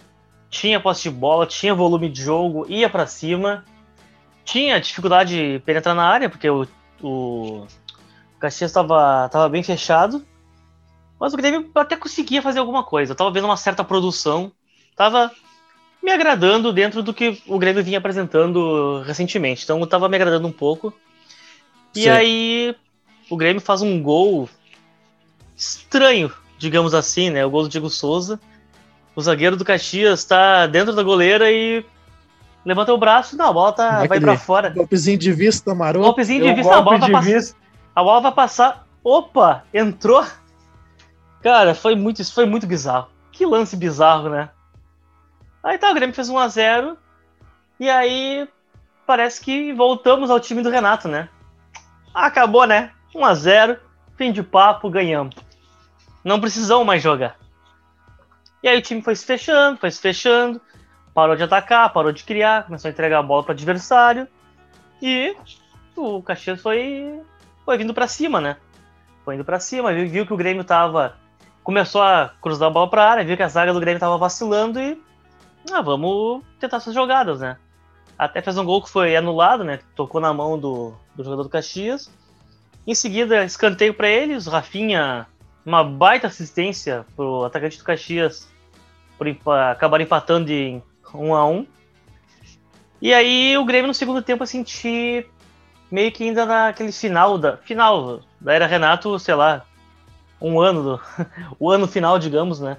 tinha 0.49 0.81
posse 0.81 1.05
de 1.05 1.11
bola, 1.11 1.47
tinha 1.47 1.75
volume 1.75 2.09
de 2.09 2.23
jogo, 2.23 2.67
ia 2.69 2.89
para 2.89 3.07
cima, 3.07 3.65
tinha 4.45 4.81
dificuldade 4.81 5.35
de 5.35 5.59
penetrar 5.61 5.95
na 5.95 6.05
área, 6.05 6.31
porque 6.31 6.49
o, 6.49 6.67
o 7.03 7.67
Caxias 8.39 8.71
estava 8.71 9.49
bem 9.49 9.63
fechado, 9.63 10.25
mas 11.19 11.35
o 11.35 11.37
Grêmio 11.37 11.71
até 11.75 11.97
conseguia 11.97 12.41
fazer 12.41 12.59
alguma 12.59 12.85
coisa. 12.85 13.13
Eu 13.13 13.17
tava 13.17 13.31
vendo 13.31 13.45
uma 13.45 13.57
certa 13.57 13.83
produção. 13.83 14.53
Tava 14.95 15.31
me 16.03 16.13
agradando 16.13 16.73
dentro 16.73 17.03
do 17.03 17.13
que 17.13 17.43
o 17.47 17.59
Grêmio 17.59 17.83
vinha 17.83 17.99
apresentando 17.99 19.03
recentemente. 19.03 19.65
Então 19.65 19.81
eu 19.81 19.87
tava 19.87 20.09
me 20.09 20.17
agradando 20.17 20.47
um 20.47 20.53
pouco. 20.53 20.93
E 21.95 22.03
Sim. 22.03 22.09
aí 22.09 22.77
o 23.29 23.37
Grêmio 23.37 23.61
faz 23.61 23.83
um 23.83 24.01
gol 24.01 24.49
estranho, 25.57 26.33
digamos 26.57 26.95
assim, 26.95 27.31
né? 27.31 27.45
O 27.45 27.51
gol 27.51 27.65
do 27.65 27.69
Diego 27.69 27.91
Souza. 27.91 28.41
O 29.17 29.21
zagueiro 29.21 29.57
do 29.57 29.65
Caxias 29.65 30.25
tá 30.25 30.69
dentro 30.69 30.95
da 30.95 31.03
goleira 31.03 31.51
e 31.51 31.85
levanta 32.65 32.93
o 32.93 32.99
braço, 32.99 33.37
não, 33.37 33.49
a 33.49 33.53
bola 33.53 33.73
tá, 33.73 34.07
vai 34.07 34.21
para 34.21 34.39
fora. 34.39 34.71
Golpezinho 34.71 35.19
de 35.19 35.33
vista, 35.33 35.75
maroto. 35.75 36.05
Golpezinho 36.05 36.45
de 36.45 36.53
vista, 36.53 36.77
a 36.77 36.81
bola 36.81 36.99
vai 36.99 37.11
passar. 37.11 37.57
A 37.97 38.05
bola 38.05 38.21
vai 38.21 38.33
passar. 38.33 38.87
Opa, 39.03 39.65
entrou 39.75 40.25
Cara, 41.43 41.75
foi 41.75 41.95
muito, 41.95 42.21
isso 42.21 42.35
foi 42.35 42.47
muito 42.47 42.67
bizarro. 42.67 43.09
Que 43.31 43.47
lance 43.47 43.77
bizarro, 43.77 44.29
né? 44.29 44.51
Aí 45.63 45.79
tá, 45.79 45.91
o 45.91 45.95
Grêmio 45.95 46.15
fez 46.15 46.29
1x0. 46.29 46.97
E 47.79 47.89
aí 47.89 48.49
parece 49.07 49.41
que 49.41 49.73
voltamos 49.73 50.31
ao 50.31 50.41
time 50.41 50.63
do 50.63 50.71
Renato, 50.71 51.09
né? 51.09 51.29
Acabou, 52.13 52.67
né? 52.67 52.93
1x0, 53.15 53.79
fim 54.17 54.33
de 54.33 54.43
papo, 54.43 54.91
ganhamos. 54.91 55.35
Não 56.25 56.41
precisamos 56.41 56.87
mais 56.87 57.03
jogar. 57.03 57.37
E 58.63 58.69
aí 58.69 58.79
o 58.79 58.83
time 58.83 59.01
foi 59.01 59.15
se 59.15 59.25
fechando, 59.25 59.79
foi 59.79 59.91
se 59.91 60.01
fechando, 60.01 60.61
parou 61.15 61.37
de 61.37 61.45
atacar, 61.45 61.93
parou 61.93 62.13
de 62.13 62.25
criar, 62.25 62.65
começou 62.65 62.89
a 62.89 62.93
entregar 62.93 63.21
a 63.21 63.23
bola 63.23 63.45
para 63.45 63.53
adversário. 63.53 64.27
E 65.01 65.37
o 65.97 66.21
Caxias 66.23 66.61
foi, 66.61 67.21
foi 67.65 67.79
vindo 67.79 67.95
para 67.95 68.09
cima, 68.09 68.41
né? 68.41 68.57
Foi 69.25 69.37
indo 69.37 69.45
para 69.45 69.61
cima, 69.61 69.93
viu, 69.93 70.09
viu 70.09 70.27
que 70.27 70.33
o 70.33 70.37
Grêmio 70.37 70.65
tava 70.65 71.17
começou 71.69 72.01
a 72.01 72.33
cruzar 72.41 72.69
a 72.69 72.71
bola 72.71 72.89
para 72.89 73.05
a 73.05 73.11
área, 73.11 73.25
viu 73.27 73.37
que 73.37 73.43
a 73.43 73.49
zaga 73.49 73.75
do 73.75 73.81
Grêmio 73.81 73.99
estava 73.99 74.17
vacilando 74.17 74.81
e 74.81 74.99
ah, 75.71 75.83
vamos 75.83 76.43
tentar 76.59 76.79
essas 76.79 76.95
jogadas, 76.95 77.41
né? 77.41 77.59
Até 78.19 78.41
fez 78.41 78.57
um 78.57 78.65
gol 78.65 78.83
que 78.83 78.89
foi 78.89 79.15
anulado, 79.15 79.65
né? 79.65 79.79
Tocou 79.95 80.19
na 80.19 80.33
mão 80.33 80.59
do, 80.59 80.95
do 81.15 81.23
jogador 81.23 81.43
do 81.43 81.51
Caxias. 81.51 82.11
Em 82.87 82.95
seguida, 82.95 83.45
escanteio 83.45 83.93
para 83.93 84.09
eles, 84.09 84.47
Rafinha, 84.47 85.27
uma 85.63 85.85
baita 85.85 86.29
assistência 86.29 87.05
pro 87.15 87.45
atacante 87.45 87.77
do 87.77 87.85
Caxias 87.85 88.49
por 89.19 89.29
acabar 89.71 90.01
empatando 90.01 90.51
em 90.51 90.83
1 91.13 91.23
um 91.23 91.35
a 91.35 91.47
1 91.47 91.53
um. 91.53 91.67
E 93.03 93.13
aí 93.13 93.59
o 93.59 93.65
Grêmio 93.67 93.89
no 93.89 93.95
segundo 93.95 94.23
tempo 94.23 94.43
eu 94.43 94.47
senti 94.47 95.27
meio 95.91 96.11
que 96.13 96.25
ainda 96.25 96.47
naquele 96.47 96.93
final 96.93 97.37
da 97.37 97.59
final 97.59 98.21
da 98.41 98.55
era 98.55 98.67
Renato, 98.67 99.19
sei 99.19 99.35
lá, 99.35 99.67
um 100.41 100.61
ano, 100.61 100.83
do, 100.83 101.01
o 101.59 101.71
ano 101.71 101.87
final, 101.87 102.19
digamos, 102.19 102.61
né? 102.61 102.77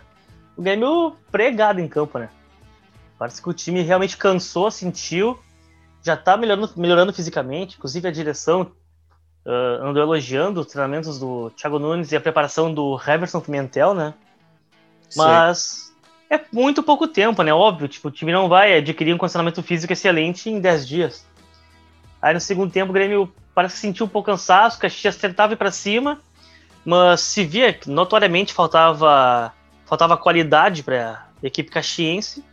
O 0.55 0.61
Grêmio 0.61 1.15
pregado 1.31 1.79
em 1.79 1.87
campo, 1.87 2.19
né? 2.19 2.29
Parece 3.17 3.41
que 3.41 3.49
o 3.49 3.53
time 3.53 3.81
realmente 3.81 4.15
cansou, 4.15 4.71
sentiu, 4.71 5.39
já 6.03 6.15
tá 6.15 6.37
melhorando, 6.37 6.71
melhorando 6.77 7.13
fisicamente, 7.13 7.75
inclusive 7.77 8.07
a 8.07 8.11
direção 8.11 8.71
uh, 9.45 9.83
andou 9.83 10.01
elogiando 10.01 10.61
os 10.61 10.67
treinamentos 10.67 11.19
do 11.19 11.49
Thiago 11.51 11.79
Nunes 11.79 12.11
e 12.11 12.15
a 12.15 12.21
preparação 12.21 12.73
do 12.73 12.99
Heverson 13.05 13.41
Pimentel, 13.41 13.93
né? 13.93 14.13
Mas 15.15 15.91
Sim. 16.29 16.35
é 16.35 16.41
muito 16.51 16.83
pouco 16.83 17.07
tempo, 17.07 17.41
né? 17.43 17.53
Óbvio, 17.53 17.87
tipo, 17.87 18.07
o 18.07 18.11
time 18.11 18.31
não 18.31 18.47
vai 18.47 18.77
adquirir 18.77 19.13
um 19.13 19.17
condicionamento 19.17 19.61
físico 19.63 19.91
excelente 19.91 20.49
em 20.49 20.59
10 20.59 20.87
dias. 20.87 21.25
Aí 22.21 22.33
no 22.33 22.39
segundo 22.39 22.71
tempo 22.71 22.91
o 22.91 22.93
Grêmio 22.93 23.33
parece 23.53 23.75
que 23.75 23.81
sentiu 23.81 24.05
um 24.05 24.09
pouco 24.09 24.27
cansaço, 24.27 24.77
o 24.77 24.81
Caxias 24.81 25.15
tentava 25.17 25.53
ir 25.53 25.55
para 25.57 25.71
cima, 25.71 26.19
mas 26.85 27.21
se 27.21 27.43
via 27.43 27.73
que 27.73 27.89
notoriamente 27.89 28.53
faltava 28.53 29.53
faltava 29.85 30.15
qualidade 30.15 30.83
para 30.83 31.25
a 31.43 31.47
equipe 31.47 31.71
caxiense. 31.71 32.43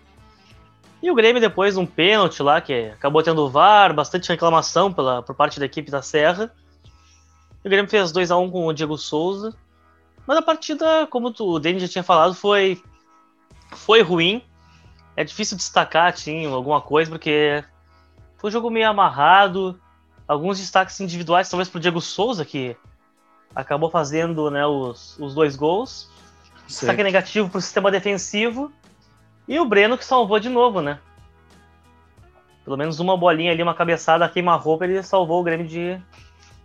E 1.02 1.10
o 1.10 1.14
Grêmio 1.14 1.40
depois 1.40 1.76
um 1.76 1.84
pênalti 1.84 2.42
lá 2.42 2.60
que 2.60 2.90
acabou 2.90 3.22
tendo 3.22 3.44
o 3.44 3.50
VAR, 3.50 3.92
bastante 3.92 4.28
reclamação 4.28 4.92
pela, 4.92 5.22
por 5.22 5.34
parte 5.34 5.60
da 5.60 5.66
equipe 5.66 5.90
da 5.90 6.00
Serra. 6.00 6.50
O 7.62 7.68
Grêmio 7.68 7.90
fez 7.90 8.10
2 8.10 8.30
a 8.30 8.36
1 8.36 8.50
com 8.50 8.66
o 8.66 8.72
Diego 8.72 8.96
Souza. 8.96 9.54
Mas 10.26 10.38
a 10.38 10.42
partida, 10.42 11.06
como 11.08 11.30
tu, 11.30 11.46
o 11.46 11.60
Denis 11.60 11.82
já 11.82 11.88
tinha 11.88 12.02
falado, 12.02 12.34
foi 12.34 12.82
foi 13.70 14.02
ruim. 14.02 14.42
É 15.14 15.24
difícil 15.24 15.56
destacar 15.56 16.12
assim, 16.12 16.46
alguma 16.46 16.80
coisa 16.80 17.10
porque 17.10 17.62
foi 18.38 18.48
um 18.48 18.52
jogo 18.52 18.70
meio 18.70 18.88
amarrado. 18.88 19.80
Alguns 20.26 20.58
destaques 20.58 20.98
individuais, 21.00 21.48
talvez 21.48 21.68
pro 21.68 21.78
Diego 21.78 22.00
Souza, 22.00 22.44
que 22.44 22.76
acabou 23.56 23.90
fazendo 23.90 24.50
né, 24.50 24.66
os, 24.66 25.18
os 25.18 25.34
dois 25.34 25.56
gols. 25.56 26.10
Destaque 26.66 27.02
negativo 27.02 27.48
para 27.48 27.58
o 27.58 27.62
sistema 27.62 27.90
defensivo. 27.90 28.70
E 29.48 29.58
o 29.58 29.64
Breno 29.64 29.96
que 29.96 30.04
salvou 30.04 30.38
de 30.38 30.50
novo, 30.50 30.82
né? 30.82 30.98
Pelo 32.64 32.76
menos 32.76 33.00
uma 33.00 33.16
bolinha 33.16 33.52
ali, 33.52 33.62
uma 33.62 33.74
cabeçada 33.74 34.28
queima-roupa, 34.28 34.84
ele 34.84 35.02
salvou 35.02 35.40
o 35.40 35.44
Grêmio 35.44 35.66
de, 35.66 35.98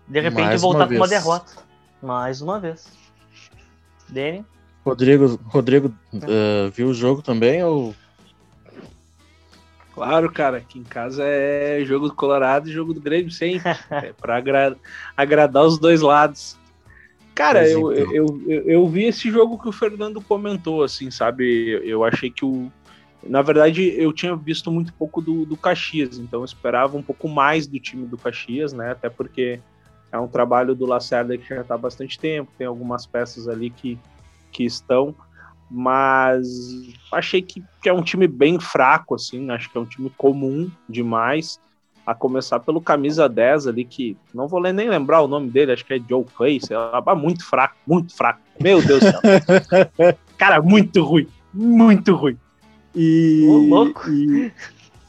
de 0.07 0.19
repente, 0.19 0.47
Mais 0.47 0.61
voltar 0.61 0.87
com 0.87 0.95
uma 0.95 1.07
derrota. 1.07 1.53
Mais 2.01 2.41
uma 2.41 2.59
vez. 2.59 2.91
Dani? 4.09 4.43
Rodrigo, 4.83 5.39
Rodrigo 5.45 5.93
uh, 6.13 6.71
viu 6.73 6.89
o 6.89 6.93
jogo 6.93 7.21
também 7.21 7.63
ou 7.63 7.95
Claro, 9.93 10.31
cara, 10.31 10.57
aqui 10.57 10.79
em 10.79 10.83
casa 10.83 11.23
é 11.23 11.83
jogo 11.85 12.07
do 12.07 12.15
Colorado 12.15 12.67
e 12.67 12.71
jogo 12.71 12.93
do 12.93 12.99
Grêmio 12.99 13.29
sempre. 13.29 13.69
é 13.91 14.13
para 14.13 14.37
agra 14.37 14.75
agradar 15.15 15.63
os 15.63 15.77
dois 15.77 16.01
lados. 16.01 16.57
Cara, 17.41 17.67
eu, 17.67 17.91
então. 17.91 18.13
eu, 18.13 18.41
eu, 18.47 18.61
eu, 18.65 18.87
vi 18.87 19.05
esse 19.05 19.31
jogo 19.31 19.57
que 19.57 19.67
o 19.67 19.71
Fernando 19.71 20.21
comentou, 20.21 20.83
assim, 20.83 21.09
sabe? 21.09 21.81
Eu 21.83 22.03
achei 22.03 22.29
que 22.29 22.45
o. 22.45 22.71
Na 23.23 23.41
verdade, 23.41 23.95
eu 23.97 24.13
tinha 24.13 24.35
visto 24.35 24.71
muito 24.71 24.93
pouco 24.93 25.19
do, 25.21 25.43
do 25.43 25.57
Caxias, 25.57 26.19
então 26.19 26.41
eu 26.41 26.45
esperava 26.45 26.95
um 26.95 27.01
pouco 27.01 27.27
mais 27.27 27.65
do 27.65 27.79
time 27.79 28.05
do 28.05 28.17
Caxias, 28.17 28.73
né? 28.73 28.91
Até 28.91 29.09
porque 29.09 29.59
é 30.11 30.19
um 30.19 30.27
trabalho 30.27 30.75
do 30.75 30.85
Lacerda 30.85 31.35
que 31.35 31.49
já 31.49 31.61
está 31.61 31.73
há 31.73 31.77
bastante 31.79 32.19
tempo, 32.19 32.51
tem 32.57 32.67
algumas 32.67 33.07
peças 33.07 33.47
ali 33.47 33.71
que, 33.71 33.97
que 34.51 34.63
estão, 34.63 35.15
mas 35.69 36.47
achei 37.11 37.41
que, 37.41 37.63
que 37.81 37.89
é 37.89 37.93
um 37.93 38.03
time 38.03 38.27
bem 38.27 38.59
fraco, 38.59 39.15
assim, 39.15 39.49
acho 39.49 39.71
que 39.71 39.77
é 39.77 39.81
um 39.81 39.85
time 39.85 40.11
comum 40.15 40.69
demais 40.87 41.59
a 42.11 42.15
começar 42.15 42.59
pelo 42.59 42.81
camisa 42.81 43.29
10 43.29 43.67
ali, 43.67 43.85
que 43.85 44.17
não 44.33 44.45
vou 44.45 44.61
nem 44.61 44.89
lembrar 44.89 45.21
o 45.21 45.27
nome 45.29 45.49
dele, 45.49 45.71
acho 45.71 45.85
que 45.85 45.93
é 45.93 46.01
Joe 46.09 46.25
Clay, 46.35 46.59
sei 46.59 46.75
lá, 46.75 47.01
muito 47.15 47.45
fraco, 47.45 47.75
muito 47.87 48.13
fraco. 48.15 48.41
Meu 48.59 48.81
Deus 48.81 48.99
do 48.99 49.11
céu. 49.11 49.21
Cara, 50.37 50.61
muito 50.61 51.01
ruim, 51.03 51.27
muito 51.53 52.13
ruim. 52.13 52.37
E, 52.93 53.45
louco. 53.69 54.09
E... 54.09 54.51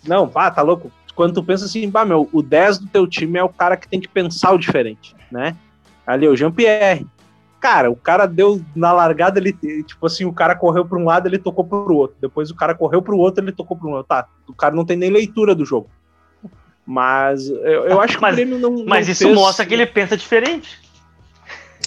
Não, 0.07 0.29
pá, 0.29 0.49
tá 0.49 0.63
louco. 0.63 0.93
quando 1.17 1.35
tu 1.35 1.43
pensa 1.43 1.65
assim, 1.65 1.91
bah, 1.91 2.05
meu, 2.05 2.29
o 2.33 2.41
10 2.41 2.79
do 2.79 2.87
teu 2.87 3.07
time 3.07 3.37
é 3.37 3.43
o 3.43 3.49
cara 3.49 3.77
que 3.77 3.89
tem 3.89 4.01
que 4.01 4.09
pensar 4.09 4.53
o 4.53 4.59
diferente, 4.59 5.17
né? 5.31 5.57
Ali, 6.07 6.29
o 6.29 6.37
Jean-Pierre. 6.37 7.05
Cara, 7.61 7.91
o 7.91 7.97
cara 7.97 8.27
deu 8.27 8.61
na 8.75 8.93
largada, 8.93 9.41
ele, 9.41 9.53
tipo 9.53 10.07
assim, 10.07 10.25
o 10.25 10.33
cara 10.33 10.55
correu 10.55 10.85
para 10.85 10.99
um 10.99 11.05
lado, 11.05 11.29
ele 11.29 11.39
tocou 11.39 11.65
para 11.65 11.79
o 11.79 11.97
outro. 11.97 12.17
Depois 12.21 12.51
o 12.51 12.55
cara 12.57 12.75
correu 12.75 13.03
para 13.03 13.15
o 13.15 13.19
outro, 13.19 13.43
ele 13.43 13.53
tocou 13.53 13.77
para 13.77 13.89
um 13.89 13.93
outro. 13.93 14.09
Tá, 14.09 14.29
o 14.49 14.55
cara 14.55 14.75
não 14.75 14.85
tem 14.85 14.97
nem 14.97 15.11
leitura 15.11 15.55
do 15.55 15.65
jogo. 15.65 15.89
Mas 16.87 17.49
eu, 17.49 17.87
eu 17.87 18.01
acho 18.01 18.17
que 18.17 18.23
mas, 18.23 18.33
o 18.33 18.37
Grêmio 18.37 18.59
não. 18.59 18.85
Mas 18.85 19.07
não 19.07 19.13
isso 19.13 19.25
fez... 19.25 19.35
mostra 19.35 19.65
que 19.65 19.75
ele 19.75 19.87
pensa 19.87 20.17
diferente. 20.17 20.81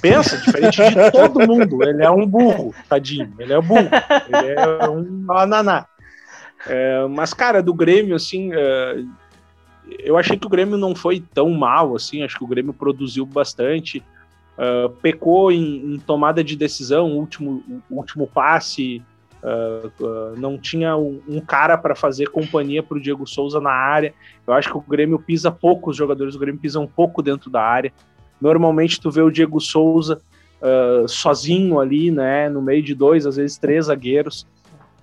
Pensa 0.01 0.38
diferente 0.38 0.81
de 0.81 1.12
todo 1.12 1.47
mundo. 1.47 1.84
Ele 1.84 2.03
é 2.03 2.10
um 2.10 2.25
burro, 2.25 2.73
tadinho. 2.88 3.34
Ele 3.39 3.53
é 3.53 3.62
burro. 3.62 3.89
Ele 4.27 4.51
é 4.51 4.89
um 4.89 5.25
ananá. 5.31 5.86
É, 6.67 7.05
mas, 7.08 7.34
cara, 7.34 7.62
do 7.62 7.73
Grêmio, 7.73 8.15
assim, 8.15 8.51
é, 8.53 9.03
eu 9.99 10.17
achei 10.17 10.38
que 10.38 10.47
o 10.47 10.49
Grêmio 10.49 10.77
não 10.77 10.95
foi 10.95 11.23
tão 11.34 11.49
mal, 11.51 11.95
assim, 11.95 12.23
acho 12.23 12.38
que 12.38 12.43
o 12.43 12.47
Grêmio 12.47 12.73
produziu 12.73 13.25
bastante, 13.25 14.03
uh, 14.58 14.89
pecou 15.01 15.51
em, 15.51 15.93
em, 15.93 15.99
tomada 15.99 16.43
de 16.43 16.55
decisão, 16.55 17.12
último, 17.12 17.63
último 17.89 18.27
passe, 18.27 19.01
uh, 19.45 20.03
uh, 20.03 20.39
não 20.39 20.58
tinha 20.58 20.97
um, 20.97 21.21
um 21.27 21.39
cara 21.39 21.77
para 21.77 21.95
fazer 21.95 22.29
companhia 22.29 22.81
para 22.81 22.97
o 22.97 23.01
Diego 23.01 23.27
Souza 23.27 23.62
na 23.62 23.71
área. 23.71 24.13
Eu 24.45 24.53
acho 24.53 24.69
que 24.69 24.77
o 24.77 24.81
Grêmio 24.81 25.19
pisa 25.19 25.51
pouco, 25.51 25.91
os 25.91 25.97
jogadores 25.97 26.34
do 26.34 26.39
Grêmio 26.39 26.60
pisam 26.60 26.88
pouco 26.88 27.21
dentro 27.21 27.49
da 27.49 27.62
área. 27.62 27.93
Normalmente 28.41 28.99
tu 28.99 29.12
vê 29.12 29.21
o 29.21 29.31
Diego 29.31 29.60
Souza 29.60 30.21
sozinho 31.08 31.79
ali, 31.79 32.10
né, 32.10 32.49
no 32.49 32.60
meio 32.60 32.81
de 32.81 32.95
dois, 32.95 33.27
às 33.27 33.36
vezes 33.36 33.55
três 33.55 33.86
zagueiros. 33.86 34.47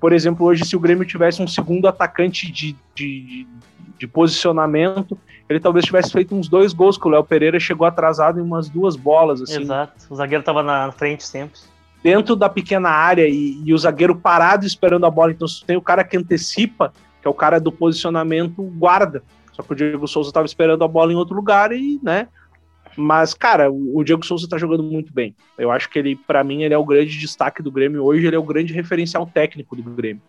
Por 0.01 0.13
exemplo, 0.13 0.45
hoje, 0.45 0.65
se 0.65 0.75
o 0.75 0.81
Grêmio 0.81 1.07
tivesse 1.07 1.41
um 1.41 1.47
segundo 1.47 1.87
atacante 1.87 2.51
de, 2.51 2.75
de, 2.93 3.47
de 3.97 4.07
posicionamento, 4.09 5.17
ele 5.49 5.61
talvez 5.61 5.85
tivesse 5.85 6.11
feito 6.11 6.35
uns 6.35 6.49
dois 6.49 6.73
gols, 6.73 6.99
que 6.99 7.07
o 7.07 7.11
Léo 7.11 7.23
Pereira 7.23 7.61
chegou 7.61 7.87
atrasado 7.87 8.41
em 8.41 8.43
umas 8.43 8.69
duas 8.69 8.97
bolas. 8.97 9.41
Assim. 9.41 9.63
Exato, 9.63 9.95
o 10.11 10.17
zagueiro 10.17 10.41
estava 10.41 10.61
na 10.61 10.91
frente 10.91 11.25
sempre. 11.25 11.61
Dentro 12.03 12.35
da 12.35 12.49
pequena 12.49 12.89
área 12.89 13.29
e, 13.29 13.63
e, 13.65 13.73
o 13.73 13.79
zagueiro 13.79 14.17
parado 14.17 14.67
esperando 14.67 15.07
a 15.07 15.11
bola. 15.11 15.31
Então, 15.31 15.47
se 15.47 15.65
tem 15.65 15.77
o 15.77 15.83
cara 15.83 16.03
que 16.03 16.17
antecipa, 16.17 16.93
que 17.21 17.29
é 17.29 17.31
o 17.31 17.35
cara 17.35 17.61
do 17.61 17.71
posicionamento, 17.71 18.63
guarda. 18.63 19.23
Só 19.53 19.63
que 19.63 19.73
o 19.73 19.77
Diego 19.77 20.09
Souza 20.09 20.31
estava 20.31 20.47
esperando 20.47 20.83
a 20.83 20.89
bola 20.89 21.13
em 21.13 21.17
outro 21.17 21.37
lugar 21.37 21.73
e, 21.73 22.01
né, 22.03 22.27
mas, 22.97 23.33
cara, 23.33 23.71
o 23.71 24.03
Diego 24.05 24.25
Souza 24.25 24.49
tá 24.49 24.59
jogando 24.59 24.83
muito 24.83 25.13
bem. 25.13 25.35
Eu 25.57 25.71
acho 25.71 25.89
que 25.89 25.99
ele, 25.99 26.17
para 26.17 26.45
mim, 26.45 26.63
ele 26.63 26.75
é 26.75 26.79
o 26.79 26.85
grande 26.85 27.19
destaque 27.19 27.63
do 27.63 27.71
Grêmio 27.71 28.05
hoje, 28.05 28.27
ele 28.27 28.37
é 28.37 28.39
o 28.39 28.45
grande 28.45 28.73
referencial 28.73 29.27
técnico 29.27 29.75
do 29.75 29.83
Grêmio. 29.83 30.23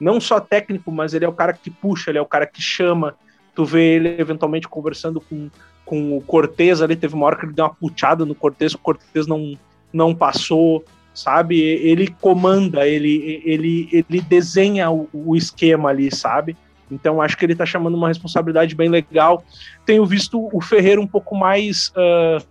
Não 0.00 0.20
só 0.20 0.40
técnico, 0.40 0.90
mas 0.90 1.12
ele 1.12 1.24
é 1.24 1.28
o 1.28 1.32
cara 1.32 1.52
que 1.52 1.70
puxa, 1.70 2.10
ele 2.10 2.18
é 2.18 2.22
o 2.22 2.26
cara 2.26 2.46
que 2.46 2.62
chama. 2.62 3.14
Tu 3.54 3.64
vê 3.64 3.96
ele 3.96 4.20
eventualmente 4.20 4.68
conversando 4.68 5.20
com, 5.20 5.50
com 5.84 6.16
o 6.16 6.20
Cortez 6.20 6.80
ali, 6.80 6.96
teve 6.96 7.14
uma 7.14 7.26
hora 7.26 7.36
que 7.36 7.44
ele 7.44 7.52
deu 7.52 7.64
uma 7.64 7.74
puxada 7.74 8.24
no 8.24 8.34
Cortez, 8.34 8.74
o 8.74 8.78
Cortez 8.78 9.26
não, 9.26 9.58
não 9.92 10.14
passou, 10.14 10.84
sabe? 11.18 11.58
Ele 11.58 12.06
comanda, 12.20 12.86
ele, 12.86 13.42
ele, 13.44 13.88
ele 13.92 14.20
desenha 14.20 14.90
o, 14.90 15.08
o 15.12 15.34
esquema 15.34 15.88
ali, 15.88 16.14
sabe? 16.14 16.56
Então 16.90 17.20
acho 17.20 17.36
que 17.36 17.44
ele 17.44 17.52
está 17.52 17.66
chamando 17.66 17.96
uma 17.96 18.08
responsabilidade 18.08 18.74
bem 18.74 18.88
legal. 18.88 19.44
Tenho 19.84 20.06
visto 20.06 20.48
o 20.52 20.60
Ferreira 20.60 21.00
um 21.00 21.06
pouco 21.06 21.34
mais 21.34 21.88
uh, 21.90 22.44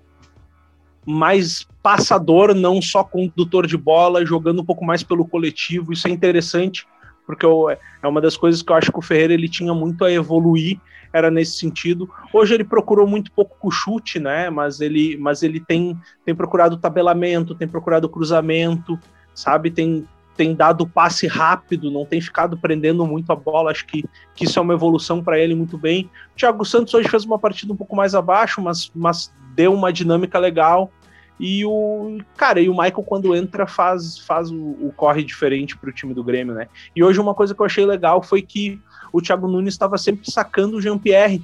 mais 1.06 1.66
passador, 1.82 2.54
não 2.54 2.82
só 2.82 3.04
condutor 3.04 3.66
de 3.66 3.78
bola, 3.78 4.26
jogando 4.26 4.62
um 4.62 4.66
pouco 4.66 4.84
mais 4.84 5.02
pelo 5.02 5.26
coletivo. 5.26 5.94
Isso 5.94 6.08
é 6.08 6.12
interessante, 6.12 6.86
porque 7.28 7.46
eu, 7.46 7.70
é 7.70 8.08
uma 8.08 8.22
das 8.22 8.38
coisas 8.38 8.62
que 8.62 8.72
eu 8.72 8.76
acho 8.78 8.92
que 8.92 8.98
o 8.98 9.02
Ferreira 9.02 9.34
ele 9.34 9.50
tinha 9.50 9.74
muito 9.74 10.06
a 10.06 10.12
evoluir, 10.12 10.80
era 11.12 11.30
nesse 11.30 11.58
sentido. 11.58 12.10
Hoje 12.34 12.54
ele 12.54 12.64
procurou 12.64 13.06
muito 13.06 13.32
pouco 13.32 13.68
o 13.68 13.72
chute, 13.72 14.18
né? 14.18 14.50
Mas 14.50 14.80
ele, 14.80 15.18
mas 15.18 15.44
ele 15.44 15.60
tem, 15.60 15.98
tem 16.26 16.34
procurado 16.34 16.78
tabelamento, 16.78 17.54
tem 17.54 17.68
procurado 17.68 18.08
cruzamento, 18.08 18.98
sabe? 19.34 19.70
Tem, 19.70 20.08
tem 20.38 20.56
dado 20.56 20.88
passe 20.88 21.28
rápido, 21.28 21.92
não 21.92 22.06
tem 22.06 22.22
ficado 22.22 22.58
prendendo 22.58 23.06
muito 23.06 23.32
a 23.32 23.36
bola. 23.36 23.72
Acho 23.72 23.86
que, 23.86 24.06
que 24.34 24.46
isso 24.46 24.58
é 24.58 24.62
uma 24.62 24.74
evolução 24.74 25.22
para 25.22 25.38
ele 25.38 25.54
muito 25.54 25.78
bem. 25.78 26.10
O 26.34 26.38
Thiago 26.38 26.64
Santos 26.64 26.94
hoje 26.94 27.10
fez 27.10 27.26
uma 27.26 27.38
partida 27.38 27.74
um 27.74 27.78
pouco 27.78 27.96
mais 27.96 28.16
abaixo, 28.16 28.62
mas, 28.62 28.90
mas 28.96 29.34
deu 29.54 29.74
uma 29.74 29.92
dinâmica 29.92 30.40
legal. 30.40 30.92
E 31.40 31.64
o 31.66 32.18
cara, 32.36 32.60
e 32.60 32.68
o 32.68 32.74
Michael 32.74 33.04
quando 33.04 33.36
entra 33.36 33.68
faz, 33.68 34.18
faz 34.18 34.50
o, 34.50 34.56
o 34.56 34.92
corre 34.96 35.24
diferente 35.24 35.78
para 35.78 35.90
o 35.90 35.94
time 35.94 36.14
do 36.14 36.24
Grêmio, 36.24 36.56
né? 36.56 36.68
E 36.96 37.04
hoje 37.04 37.20
uma 37.20 37.34
coisa 37.34 37.54
que 37.54 37.62
eu 37.62 37.66
achei 37.66 37.86
legal 37.86 38.24
foi 38.24 38.42
que 38.42 38.80
o 39.14 39.22
Thiago 39.22 39.48
Nunes 39.48 39.74
estava 39.74 39.98
sempre 39.98 40.30
sacando 40.32 40.78
o 40.78 40.82
Jean-Pierre. 40.82 41.44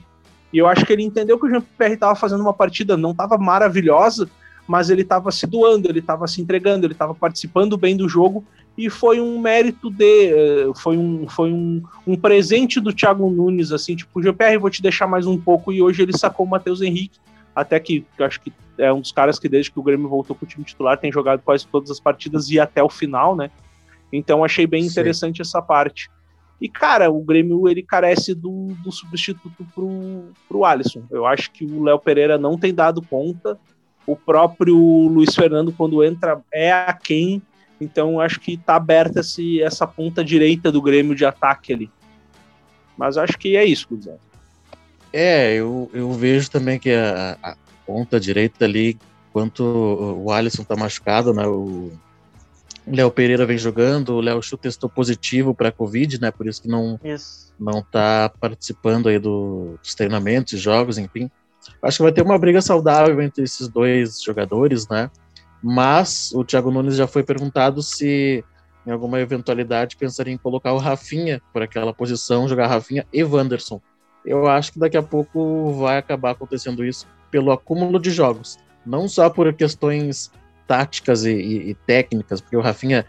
E 0.52 0.58
eu 0.58 0.68
acho 0.68 0.86
que 0.86 0.94
ele 0.94 1.04
entendeu 1.04 1.40
que 1.40 1.46
o 1.46 1.50
Jean-Pierre 1.50 1.94
estava 1.94 2.16
fazendo 2.16 2.42
uma 2.42 2.54
partida 2.54 2.98
não 2.98 3.12
estava 3.12 3.38
maravilhosa, 3.38 4.30
mas 4.68 4.90
ele 4.90 5.02
estava 5.02 5.32
se 5.32 5.46
doando, 5.46 5.90
ele 5.90 6.00
estava 6.00 6.28
se 6.28 6.42
entregando, 6.42 6.86
ele 6.86 6.94
estava 6.94 7.14
participando 7.14 7.78
bem 7.78 7.96
do 7.96 8.08
jogo 8.08 8.44
e 8.78 8.90
foi 8.90 9.20
um 9.20 9.40
mérito 9.40 9.90
de. 9.90 10.34
Eh, 10.34 10.72
foi 10.76 10.98
um, 10.98 11.28
foi 11.28 11.52
um, 11.52 11.84
um 12.08 12.16
presente 12.16 12.80
do 12.80 12.94
Thiago 12.94 13.30
Nunes, 13.30 13.72
assim, 13.72 13.96
tipo, 13.96 14.22
GPR, 14.22 14.58
vou 14.58 14.70
te 14.70 14.82
deixar 14.82 15.06
mais 15.06 15.28
um 15.28 15.38
pouco, 15.38 15.72
e 15.72 15.82
hoje 15.82 16.02
ele 16.02 16.18
sacou 16.18 16.46
o 16.46 16.50
Matheus 16.50 16.82
Henrique, 16.82 17.20
até 17.56 17.80
que 17.80 18.06
eu 18.18 18.26
acho 18.26 18.42
que 18.42 18.52
é 18.78 18.92
um 18.92 19.02
dos 19.02 19.12
caras 19.12 19.38
que 19.38 19.48
desde 19.48 19.72
que 19.72 19.80
o 19.80 19.84
Grêmio 19.84 20.10
voltou 20.10 20.36
com 20.36 20.46
o 20.46 20.48
time 20.48 20.66
titular 20.66 20.98
tem 20.98 21.12
jogado 21.12 21.42
quase 21.42 21.68
todas 21.68 21.92
as 21.92 22.00
partidas 22.00 22.50
e 22.50 22.60
até 22.60 22.82
o 22.82 22.90
final, 22.90 23.36
né? 23.36 23.52
Então 24.12 24.44
achei 24.44 24.66
bem 24.66 24.86
interessante 24.86 25.38
Sim. 25.38 25.42
essa 25.42 25.62
parte. 25.62 26.10
E, 26.62 26.70
cara, 26.70 27.12
o 27.12 27.22
Grêmio 27.22 27.68
ele 27.68 27.84
carece 27.84 28.34
do, 28.34 28.68
do 28.84 28.92
substituto 28.92 29.66
pro, 29.76 30.32
pro 30.48 30.64
Alisson. 30.64 31.04
Eu 31.12 31.26
acho 31.26 31.52
que 31.52 31.66
o 31.66 31.84
Léo 31.84 32.00
Pereira 32.00 32.38
não 32.38 32.58
tem 32.58 32.74
dado 32.74 33.02
conta. 33.02 33.58
O 34.06 34.16
próprio 34.16 34.78
Luiz 35.08 35.36
Fernando, 35.36 35.74
quando 35.74 36.04
entra, 36.04 36.42
é 36.52 36.72
a 36.72 36.94
quem 36.94 37.42
então 37.84 38.20
acho 38.20 38.40
que 38.40 38.54
está 38.54 38.76
aberta 38.76 39.20
esse, 39.20 39.62
essa 39.62 39.86
ponta 39.86 40.24
direita 40.24 40.72
do 40.72 40.82
Grêmio 40.82 41.16
de 41.16 41.26
ataque 41.26 41.74
ali. 41.74 41.92
Mas 42.98 43.18
acho 43.18 43.38
que 43.38 43.58
é 43.58 43.66
isso, 43.66 43.88
Guzão. 43.90 44.18
É, 45.14 45.54
eu, 45.54 45.90
eu 45.94 46.12
vejo 46.12 46.50
também 46.50 46.80
que 46.80 46.92
a, 46.92 47.38
a 47.44 47.56
ponta 47.86 48.20
direita 48.20 48.66
ali, 48.66 48.98
enquanto 49.30 49.62
o 49.62 50.32
Alisson 50.32 50.64
tá 50.64 50.76
machucado, 50.76 51.32
né? 51.32 51.46
O 51.46 51.92
Léo 52.88 53.12
Pereira 53.12 53.46
vem 53.46 53.58
jogando, 53.58 54.16
o 54.16 54.22
Léo 54.22 54.42
Chu 54.42 54.58
testou 54.58 54.90
positivo 54.90 55.54
para 55.54 55.72
Covid, 55.72 56.20
né? 56.20 56.32
Por 56.32 56.48
isso 56.48 56.62
que 56.62 56.68
não, 56.68 57.00
isso. 57.04 57.54
não 57.60 57.84
tá 57.84 58.32
participando 58.40 59.08
aí 59.08 59.20
do, 59.20 59.78
dos 59.82 59.94
treinamentos, 59.94 60.60
jogos, 60.60 60.98
enfim. 60.98 61.30
Acho 61.82 61.98
que 61.98 62.04
vai 62.04 62.12
ter 62.12 62.24
uma 62.24 62.38
briga 62.38 62.62
saudável 62.62 63.22
entre 63.22 63.44
esses 63.44 63.68
dois 63.68 64.22
jogadores, 64.22 64.88
né? 64.88 65.12
Mas 65.62 66.32
o 66.34 66.44
Thiago 66.44 66.72
Nunes 66.72 66.96
já 66.96 67.08
foi 67.08 67.24
perguntado 67.24 67.82
se, 67.82 68.44
em 68.86 68.92
alguma 68.92 69.22
eventualidade, 69.22 69.96
pensaria 69.96 70.34
em 70.34 70.38
colocar 70.38 70.74
o 70.74 70.78
Rafinha 70.78 71.42
por 71.54 71.62
aquela 71.62 71.94
posição, 71.94 72.50
jogar 72.50 72.68
Rafinha 72.68 73.06
e 73.14 73.24
Wanderson. 73.24 73.80
Eu 74.26 74.48
acho 74.48 74.74
que 74.74 74.80
daqui 74.80 74.98
a 74.98 75.04
pouco 75.04 75.74
vai 75.74 75.98
acabar 75.98 76.32
acontecendo 76.32 76.86
isso 76.86 77.08
pelo 77.30 77.52
acúmulo 77.52 78.00
de 78.00 78.12
jogos. 78.12 78.58
Não 78.86 79.08
só 79.08 79.30
por 79.30 79.52
questões 79.54 80.32
táticas 80.68 81.26
e, 81.26 81.34
e, 81.34 81.70
e 81.72 81.74
técnicas, 81.74 82.42
porque 82.42 82.56
o 82.56 82.62
Rafinha 82.62 83.06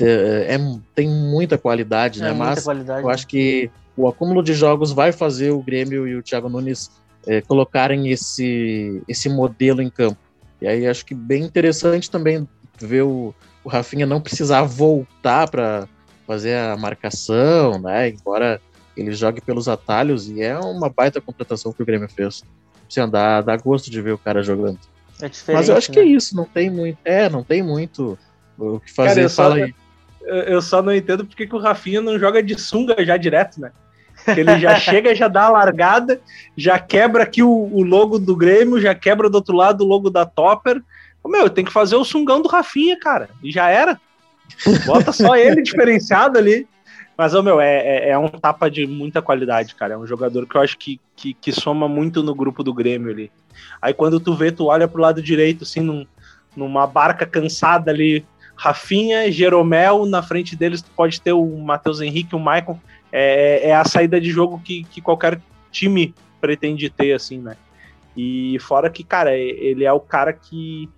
é, 0.00 0.56
tem 0.94 1.08
muita 1.08 1.58
qualidade, 1.58 2.20
né? 2.20 2.28
é 2.28 2.32
né? 2.32 2.38
Mas 2.38 2.64
qualidade, 2.64 3.02
eu 3.02 3.10
acho 3.10 3.26
que 3.26 3.70
o 3.96 4.08
acúmulo 4.08 4.42
de 4.42 4.54
jogos 4.54 4.92
vai 4.92 5.12
fazer 5.12 5.50
o 5.50 5.62
Grêmio 5.62 6.06
e 6.06 6.16
o 6.16 6.22
Thiago 6.22 6.48
Nunes 6.48 6.90
é, 7.26 7.40
colocarem 7.40 8.10
esse, 8.10 9.02
esse 9.08 9.28
modelo 9.28 9.82
em 9.82 9.90
campo. 9.90 10.18
E 10.60 10.66
aí 10.66 10.86
acho 10.86 11.04
que 11.04 11.14
bem 11.14 11.42
interessante 11.42 12.10
também 12.10 12.48
ver 12.78 13.02
o, 13.02 13.34
o 13.62 13.68
Rafinha 13.68 14.06
não 14.06 14.20
precisar 14.20 14.62
voltar 14.62 15.48
para 15.48 15.88
fazer 16.26 16.56
a 16.56 16.76
marcação, 16.76 17.78
né? 17.78 18.08
Embora 18.08 18.60
ele 18.96 19.12
jogue 19.12 19.40
pelos 19.40 19.68
atalhos 19.68 20.28
e 20.28 20.42
é 20.42 20.56
uma 20.58 20.88
baita 20.88 21.20
completação 21.20 21.72
que 21.72 21.82
o 21.82 21.86
Grêmio 21.86 22.08
fez. 22.08 22.44
Assim, 22.88 23.10
dá, 23.10 23.40
dá 23.40 23.56
gosto 23.56 23.90
de 23.90 24.00
ver 24.00 24.12
o 24.12 24.18
cara 24.18 24.42
jogando. 24.42 24.78
É 25.20 25.30
Mas 25.52 25.68
eu 25.68 25.76
acho 25.76 25.90
né? 25.90 25.94
que 25.94 26.00
é 26.00 26.04
isso, 26.04 26.36
não 26.36 26.44
tem 26.44 26.70
muito. 26.70 26.98
É, 27.04 27.28
não 27.28 27.42
tem 27.42 27.62
muito 27.62 28.18
o 28.58 28.80
que 28.80 28.92
fazer. 28.92 29.14
Cara, 29.14 29.20
eu, 29.22 29.28
só, 29.28 29.56
eu 30.22 30.62
só 30.62 30.82
não 30.82 30.94
entendo 30.94 31.24
porque 31.24 31.46
que 31.46 31.54
o 31.54 31.60
Rafinha 31.60 32.00
não 32.00 32.18
joga 32.18 32.42
de 32.42 32.58
sunga 32.58 33.04
já 33.04 33.16
direto, 33.16 33.60
né? 33.60 33.72
Ele 34.28 34.58
já 34.58 34.76
chega, 34.78 35.14
já 35.14 35.28
dá 35.28 35.44
a 35.44 35.50
largada, 35.50 36.20
já 36.56 36.78
quebra 36.78 37.22
aqui 37.22 37.42
o, 37.42 37.50
o, 37.50 37.82
logo 37.82 38.18
do 38.18 38.36
Grêmio, 38.36 38.80
já 38.80 38.94
quebra 38.94 39.28
do 39.28 39.36
outro 39.36 39.56
lado 39.56 39.82
o 39.82 39.86
logo 39.86 40.10
da 40.10 40.24
Topper. 40.24 40.82
Meu, 41.26 41.48
tem 41.48 41.64
que 41.64 41.72
fazer 41.72 41.96
o 41.96 42.04
sungão 42.04 42.42
do 42.42 42.48
Rafinha, 42.48 42.98
cara. 42.98 43.30
E 43.42 43.50
já 43.50 43.68
era. 43.68 43.98
Bota 44.84 45.10
só 45.10 45.36
ele 45.36 45.62
diferenciado 45.62 46.38
ali. 46.38 46.66
Mas, 47.16 47.34
ô, 47.34 47.42
meu, 47.42 47.60
é, 47.60 47.76
é, 47.76 48.08
é, 48.10 48.18
um 48.18 48.28
tapa 48.28 48.68
de 48.68 48.86
muita 48.86 49.22
qualidade, 49.22 49.74
cara. 49.74 49.94
É 49.94 49.98
um 49.98 50.06
jogador 50.06 50.46
que 50.46 50.56
eu 50.56 50.60
acho 50.60 50.76
que, 50.76 51.00
que, 51.14 51.32
que, 51.34 51.52
soma 51.52 51.88
muito 51.88 52.22
no 52.22 52.34
grupo 52.34 52.64
do 52.64 52.74
Grêmio 52.74 53.10
ali. 53.10 53.30
Aí 53.80 53.94
quando 53.94 54.18
tu 54.18 54.34
vê, 54.34 54.50
tu 54.50 54.66
olha 54.66 54.88
pro 54.88 55.00
lado 55.00 55.22
direito, 55.22 55.62
assim, 55.62 55.80
num, 55.80 56.04
numa 56.56 56.86
barca 56.86 57.24
cansada 57.24 57.90
ali, 57.90 58.24
Rafinha, 58.56 59.30
Jeromel, 59.30 60.06
na 60.06 60.22
frente 60.22 60.56
deles 60.56 60.82
tu 60.82 60.90
pode 60.90 61.20
ter 61.20 61.32
o 61.32 61.58
Matheus 61.58 62.00
Henrique, 62.00 62.34
o 62.34 62.40
Maicon 62.40 62.78
é, 63.12 63.68
é 63.68 63.74
a 63.74 63.84
saída 63.84 64.20
de 64.20 64.30
jogo 64.30 64.60
que, 64.64 64.84
que 64.84 65.00
qualquer 65.00 65.40
time 65.70 66.14
pretende 66.40 66.90
ter, 66.90 67.12
assim, 67.12 67.38
né? 67.38 67.56
E 68.16 68.58
fora 68.60 68.90
que, 68.90 69.02
cara, 69.02 69.36
ele 69.36 69.84
é 69.84 69.92
o 69.92 70.00
cara 70.00 70.32
que, 70.32 70.88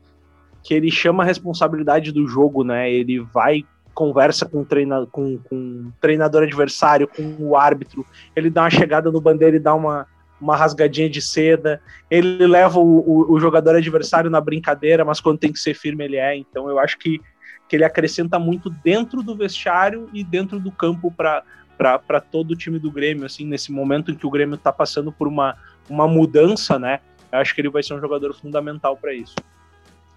que 0.63 0.75
ele 0.75 0.91
chama 0.91 1.23
a 1.23 1.27
responsabilidade 1.27 2.13
do 2.13 2.27
jogo, 2.27 2.63
né? 2.63 2.91
Ele 2.91 3.21
vai, 3.21 3.65
conversa 3.97 4.45
com 4.45 4.63
treina, 4.63 5.07
com, 5.07 5.39
com 5.39 5.57
o 5.57 5.93
treinador 5.99 6.43
adversário, 6.43 7.09
com 7.09 7.35
o 7.41 7.57
árbitro, 7.57 8.05
ele 8.37 8.51
dá 8.51 8.65
uma 8.65 8.71
chegada 8.71 9.11
no 9.11 9.23
bandeira 9.23 9.57
e 9.57 9.59
dá 9.59 9.75
uma, 9.75 10.07
uma 10.39 10.55
rasgadinha 10.55 11.09
de 11.09 11.23
seda, 11.23 11.81
ele 12.11 12.47
leva 12.47 12.79
o, 12.79 12.99
o, 12.99 13.33
o, 13.33 13.41
jogador 13.41 13.75
adversário 13.75 14.29
na 14.29 14.39
brincadeira, 14.39 15.03
mas 15.03 15.19
quando 15.19 15.39
tem 15.39 15.51
que 15.51 15.59
ser 15.59 15.73
firme 15.73 16.05
ele 16.05 16.17
é. 16.17 16.37
Então 16.37 16.69
eu 16.69 16.79
acho 16.79 16.99
que, 16.99 17.23
que 17.67 17.75
ele 17.75 17.85
acrescenta 17.85 18.39
muito 18.39 18.69
dentro 18.69 19.23
do 19.23 19.35
vestiário 19.35 20.11
e 20.13 20.23
dentro 20.23 20.61
do 20.61 20.71
campo 20.71 21.11
para 21.11 22.21
todo 22.21 22.51
o 22.51 22.57
time 22.57 22.79
do 22.79 22.91
Grêmio, 22.91 23.25
assim, 23.25 23.47
nesse 23.47 23.73
momento 23.73 24.11
em 24.11 24.15
que 24.15 24.27
o 24.27 24.31
Grêmio 24.31 24.57
está 24.57 24.71
passando 24.71 25.11
por 25.11 25.27
uma, 25.27 25.57
uma 25.89 26.07
mudança, 26.07 26.79
né? 26.79 27.01
Eu 27.33 27.39
acho 27.39 27.55
que 27.55 27.63
ele 27.63 27.71
vai 27.71 27.83
ser 27.83 27.95
um 27.95 28.01
jogador 28.01 28.35
fundamental 28.35 28.95
para 28.95 29.15
isso. 29.15 29.35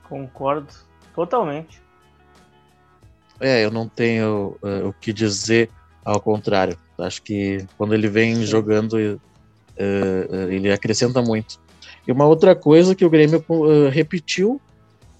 Concordo 0.04 0.68
totalmente. 1.16 1.89
É, 3.40 3.64
eu 3.64 3.72
não 3.72 3.88
tenho 3.88 4.58
uh, 4.62 4.88
o 4.88 4.94
que 4.94 5.14
dizer 5.14 5.70
ao 6.04 6.20
contrário. 6.20 6.78
Acho 6.98 7.22
que 7.22 7.66
quando 7.78 7.94
ele 7.94 8.08
vem 8.08 8.46
jogando 8.46 9.20
Uh, 9.80 10.52
ele 10.52 10.70
acrescenta 10.70 11.22
muito. 11.22 11.58
E 12.06 12.12
uma 12.12 12.26
outra 12.26 12.54
coisa 12.54 12.94
que 12.94 13.06
o 13.06 13.10
Grêmio 13.10 13.44
uh, 13.48 13.88
repetiu 13.88 14.60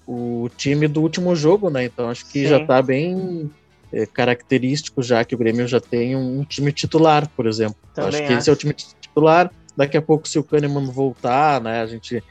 o 0.06 0.50
time 0.54 0.86
do 0.86 1.00
último 1.00 1.34
jogo, 1.34 1.70
né? 1.70 1.84
Então 1.84 2.10
acho 2.10 2.26
que 2.26 2.42
Sim. 2.42 2.46
já 2.46 2.58
está 2.58 2.82
bem 2.82 3.50
é, 3.90 4.04
característico 4.04 5.02
já 5.02 5.24
que 5.24 5.34
o 5.34 5.38
Grêmio 5.38 5.66
já 5.66 5.80
tem 5.80 6.14
um, 6.14 6.40
um 6.40 6.44
time 6.44 6.70
titular, 6.72 7.26
por 7.30 7.46
exemplo. 7.46 7.76
Acho 7.96 8.18
que 8.18 8.24
acho. 8.24 8.32
esse 8.34 8.50
é 8.50 8.52
o 8.52 8.56
time 8.56 8.74
titular. 8.74 9.50
Daqui 9.74 9.96
a 9.96 10.02
pouco, 10.02 10.28
se 10.28 10.38
o 10.38 10.44
Kahneman 10.44 10.90
voltar, 10.90 11.58
né? 11.62 11.80
A 11.80 11.86
gente 11.86 12.22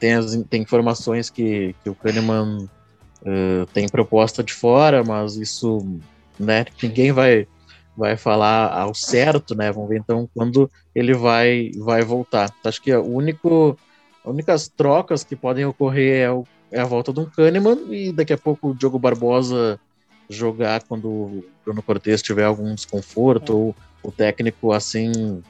tem, 0.00 0.14
as, 0.14 0.34
tem 0.50 0.62
informações 0.62 1.30
que, 1.30 1.76
que 1.84 1.90
o 1.90 1.94
Kahneman 1.94 2.68
uh, 3.22 3.66
tem 3.72 3.88
proposta 3.88 4.42
de 4.42 4.52
fora, 4.52 5.02
mas 5.04 5.36
isso, 5.36 5.84
né? 6.38 6.64
Ninguém 6.82 7.12
vai 7.12 7.46
vai 7.96 8.16
falar 8.16 8.72
ao 8.72 8.94
certo, 8.94 9.56
né? 9.56 9.72
Vamos 9.72 9.88
ver 9.88 9.98
então 9.98 10.28
quando 10.32 10.70
ele 10.94 11.14
vai 11.14 11.70
vai 11.78 12.02
voltar. 12.02 12.52
Acho 12.64 12.80
que 12.80 12.94
o 12.94 13.04
único 13.04 13.76
as 14.24 14.30
únicas 14.30 14.68
trocas 14.68 15.24
que 15.24 15.34
podem 15.34 15.64
ocorrer 15.64 16.22
é, 16.22 16.30
o, 16.30 16.44
é 16.70 16.80
a 16.80 16.84
volta 16.84 17.12
do 17.12 17.26
Kahneman 17.26 17.78
e 17.90 18.12
daqui 18.12 18.32
a 18.32 18.38
pouco 18.38 18.70
o 18.70 18.74
Diogo 18.74 18.98
Barbosa 18.98 19.80
jogar 20.28 20.82
quando 20.84 21.08
o 21.08 21.44
Bruno 21.64 21.82
Cortes 21.82 22.22
tiver 22.22 22.44
algum 22.44 22.74
desconforto 22.74 23.56
ou 23.56 23.76
o 24.02 24.12
técnico 24.12 24.72
assim 24.72 25.42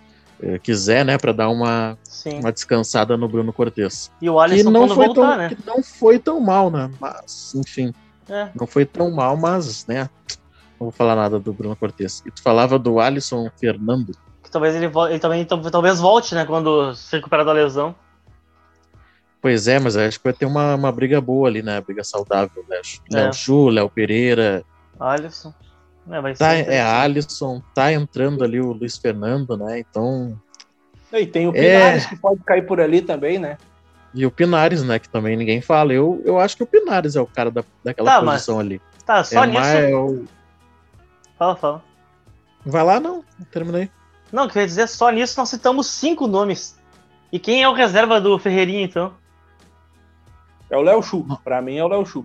quiser, 0.62 1.04
né, 1.04 1.18
para 1.18 1.32
dar 1.32 1.48
uma, 1.48 1.98
uma 2.26 2.52
descansada 2.52 3.16
no 3.16 3.28
Bruno 3.28 3.52
Cortes. 3.52 4.10
E 4.20 4.30
o 4.30 4.38
Alisson 4.38 4.68
que 4.68 4.78
não 4.78 4.88
foi 4.88 5.06
voltar, 5.06 5.28
tão, 5.28 5.36
né? 5.36 5.48
Que 5.48 5.66
não 5.66 5.82
foi 5.82 6.18
tão 6.18 6.40
mal, 6.40 6.70
né? 6.70 6.90
Mas, 7.00 7.54
enfim. 7.54 7.92
É. 8.28 8.48
Não 8.54 8.66
foi 8.66 8.84
tão 8.84 9.10
mal, 9.10 9.36
mas, 9.36 9.86
né, 9.86 10.08
não 10.78 10.86
vou 10.86 10.92
falar 10.92 11.16
nada 11.16 11.38
do 11.38 11.52
Bruno 11.52 11.74
Cortes. 11.74 12.22
E 12.24 12.30
tu 12.30 12.40
falava 12.40 12.78
do 12.78 13.00
Alisson 13.00 13.50
Fernando. 13.58 14.12
Que 14.42 14.50
talvez 14.50 14.74
ele, 14.74 14.86
ele 15.10 15.18
também 15.18 15.44
talvez 15.44 15.98
volte, 15.98 16.34
né? 16.34 16.44
Quando 16.44 16.94
se 16.94 17.16
recuperar 17.16 17.44
da 17.44 17.52
lesão. 17.52 17.94
Pois 19.42 19.68
é, 19.68 19.78
mas 19.78 19.96
acho 19.96 20.18
que 20.18 20.24
vai 20.24 20.32
ter 20.32 20.46
uma, 20.46 20.74
uma 20.74 20.90
briga 20.90 21.20
boa 21.20 21.48
ali, 21.48 21.62
né? 21.62 21.80
Briga 21.80 22.04
saudável, 22.04 22.64
né? 22.68 22.80
É. 23.12 23.14
Léo 23.14 23.32
Chu, 23.32 23.68
Léo 23.68 23.90
Pereira. 23.90 24.64
Alisson. 24.98 25.52
É, 26.10 26.20
vai 26.20 26.34
tá, 26.34 26.54
é 26.54 26.80
Alisson, 26.80 27.62
tá 27.74 27.92
entrando 27.92 28.42
ali 28.42 28.60
o 28.60 28.72
Luiz 28.72 28.96
Fernando, 28.96 29.56
né? 29.56 29.80
Então. 29.80 30.40
E 31.12 31.26
tem 31.26 31.48
o 31.48 31.52
Pinares 31.52 32.04
é... 32.04 32.08
que 32.08 32.16
pode 32.16 32.40
cair 32.44 32.66
por 32.66 32.80
ali 32.80 33.02
também, 33.02 33.38
né? 33.38 33.58
E 34.14 34.24
o 34.24 34.30
Pinares, 34.30 34.82
né? 34.82 34.98
Que 34.98 35.08
também 35.08 35.36
ninguém 35.36 35.60
fala. 35.60 35.92
Eu, 35.92 36.22
eu 36.24 36.38
acho 36.38 36.56
que 36.56 36.62
o 36.62 36.66
Pinares 36.66 37.16
é 37.16 37.20
o 37.20 37.26
cara 37.26 37.50
da, 37.50 37.62
daquela 37.84 38.10
tá, 38.10 38.24
posição 38.24 38.56
mas... 38.56 38.66
ali. 38.66 38.80
Tá, 39.04 39.24
só 39.24 39.44
é 39.44 39.46
nisso. 39.46 39.60
Mais, 39.60 39.84
é 39.84 39.94
o, 39.94 40.24
Fala, 41.38 41.54
fala. 41.54 41.84
Vai 42.66 42.82
lá, 42.82 42.98
não. 42.98 43.24
Terminei. 43.52 43.88
Não, 44.32 44.48
quer 44.48 44.66
dizer, 44.66 44.88
só 44.88 45.08
nisso 45.10 45.38
nós 45.38 45.48
citamos 45.48 45.86
cinco 45.86 46.26
nomes. 46.26 46.76
E 47.30 47.38
quem 47.38 47.62
é 47.62 47.68
o 47.68 47.72
reserva 47.72 48.20
do 48.20 48.38
Ferreirinha, 48.38 48.82
então? 48.82 49.14
É 50.68 50.76
o 50.76 50.82
Léo 50.82 51.02
Chu. 51.02 51.24
Pra 51.44 51.62
mim 51.62 51.76
é 51.76 51.84
o 51.84 51.88
Léo 51.88 52.04
Chu. 52.04 52.24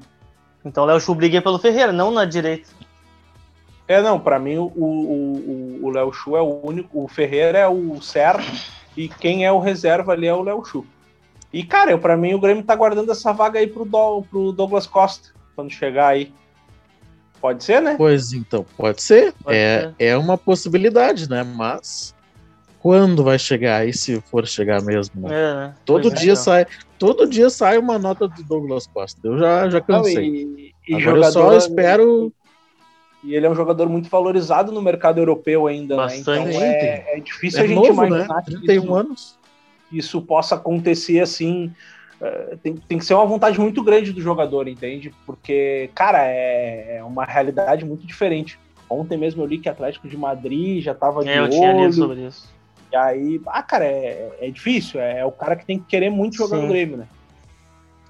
Então 0.65 0.83
o 0.83 0.87
Léo 0.87 0.99
Chu 0.99 1.13
briga 1.13 1.41
pelo 1.41 1.59
Ferreira, 1.59 1.91
não 1.91 2.11
na 2.11 2.25
direita. 2.25 2.69
É, 3.87 4.01
não, 4.01 4.19
pra 4.19 4.39
mim 4.39 4.57
o, 4.57 4.65
o, 4.65 5.79
o 5.83 5.89
Léo 5.89 6.13
Chu 6.13 6.35
é 6.37 6.41
o 6.41 6.61
único. 6.63 7.03
O 7.03 7.07
Ferreira 7.07 7.57
é 7.57 7.67
o 7.67 8.01
certo. 8.01 8.45
E 8.95 9.09
quem 9.09 9.45
é 9.45 9.51
o 9.51 9.59
reserva 9.59 10.13
ali 10.13 10.27
é 10.27 10.33
o 10.33 10.43
Léo 10.43 10.63
Chu. 10.63 10.85
E, 11.51 11.63
cara, 11.63 11.95
pra 11.97 12.17
mim 12.17 12.33
o 12.33 12.39
Grêmio 12.39 12.63
tá 12.63 12.75
guardando 12.75 13.11
essa 13.11 13.31
vaga 13.31 13.59
aí 13.59 13.67
pro, 13.67 13.85
Do, 13.85 14.23
pro 14.23 14.51
Douglas 14.51 14.87
Costa, 14.87 15.29
quando 15.55 15.71
chegar 15.71 16.07
aí. 16.07 16.33
Pode 17.39 17.63
ser, 17.63 17.81
né? 17.81 17.95
Pois 17.97 18.31
então, 18.31 18.65
pode 18.77 19.01
ser. 19.03 19.33
Pode 19.43 19.55
é, 19.55 19.81
ser. 19.81 19.95
é 19.99 20.17
uma 20.17 20.37
possibilidade, 20.37 21.29
né? 21.29 21.43
Mas 21.43 22.15
quando 22.79 23.23
vai 23.23 23.37
chegar? 23.37 23.87
E 23.87 23.93
se 23.93 24.19
for 24.21 24.47
chegar 24.47 24.81
mesmo? 24.81 25.27
Né? 25.27 25.35
É, 25.35 25.53
né? 25.53 25.75
todo 25.85 26.09
pois 26.09 26.21
dia 26.21 26.33
é, 26.33 26.35
sai, 26.35 26.65
todo 26.97 27.27
dia 27.27 27.49
sai 27.49 27.77
uma 27.77 27.99
nota 27.99 28.27
do 28.27 28.43
Douglas 28.43 28.87
Costa. 28.87 29.19
Eu 29.23 29.37
já 29.37 29.69
já 29.69 29.81
cansei. 29.81 30.15
Não, 30.15 30.59
e, 30.59 30.73
e 30.87 30.95
Agora 30.95 31.17
eu 31.17 31.31
só 31.31 31.57
espero. 31.57 32.33
E 33.23 33.35
ele 33.35 33.45
é 33.45 33.49
um 33.49 33.55
jogador 33.55 33.87
muito 33.87 34.09
valorizado 34.09 34.71
no 34.71 34.81
mercado 34.81 35.19
europeu 35.19 35.67
ainda, 35.67 35.95
Bastante. 35.95 36.41
né? 36.41 36.51
Então 36.51 36.61
é, 36.61 37.17
é 37.17 37.19
difícil 37.19 37.59
é 37.59 37.63
a 37.63 37.67
gente 37.67 37.75
novo, 37.75 38.05
imaginar 38.05 38.35
né? 38.35 38.43
31 38.45 38.83
isso, 38.83 38.95
anos. 38.95 39.39
isso 39.91 40.21
possa 40.21 40.55
acontecer 40.55 41.19
assim 41.21 41.71
eh, 42.23 42.57
tem, 42.63 42.75
tem 42.75 42.97
que 42.97 43.05
ser 43.05 43.13
uma 43.13 43.25
vontade 43.25 43.59
muito 43.59 43.83
grande 43.83 44.13
do 44.13 44.21
jogador, 44.21 44.67
entende? 44.69 45.13
Porque, 45.25 45.89
cara, 45.93 46.25
é, 46.25 46.97
é 46.97 47.03
uma 47.03 47.25
realidade 47.25 47.83
muito 47.83 48.07
diferente. 48.07 48.57
Ontem 48.89 49.17
mesmo 49.17 49.43
eu 49.43 49.45
li 49.45 49.57
que 49.57 49.67
Atlético 49.67 50.07
de 50.07 50.15
Madrid 50.15 50.81
já 50.81 50.93
tava 50.93 51.21
de 51.21 51.29
é, 51.29 51.39
eu 51.39 51.43
olho. 51.43 51.51
Tinha 51.51 51.73
lido 51.73 51.93
sobre 51.93 52.25
isso. 52.25 52.53
E 52.91 52.95
aí, 52.95 53.41
ah, 53.47 53.61
cara, 53.61 53.85
é, 53.85 54.37
é 54.39 54.49
difícil. 54.49 55.01
É, 55.01 55.19
é, 55.19 55.25
o 55.25 55.31
cara 55.31 55.55
que 55.55 55.65
tem 55.65 55.79
que 55.79 55.85
querer 55.85 56.09
muito 56.09 56.37
jogar 56.37 56.57
Sim. 56.57 56.61
no 56.61 56.67
Grêmio, 56.69 56.97
né? 56.97 57.07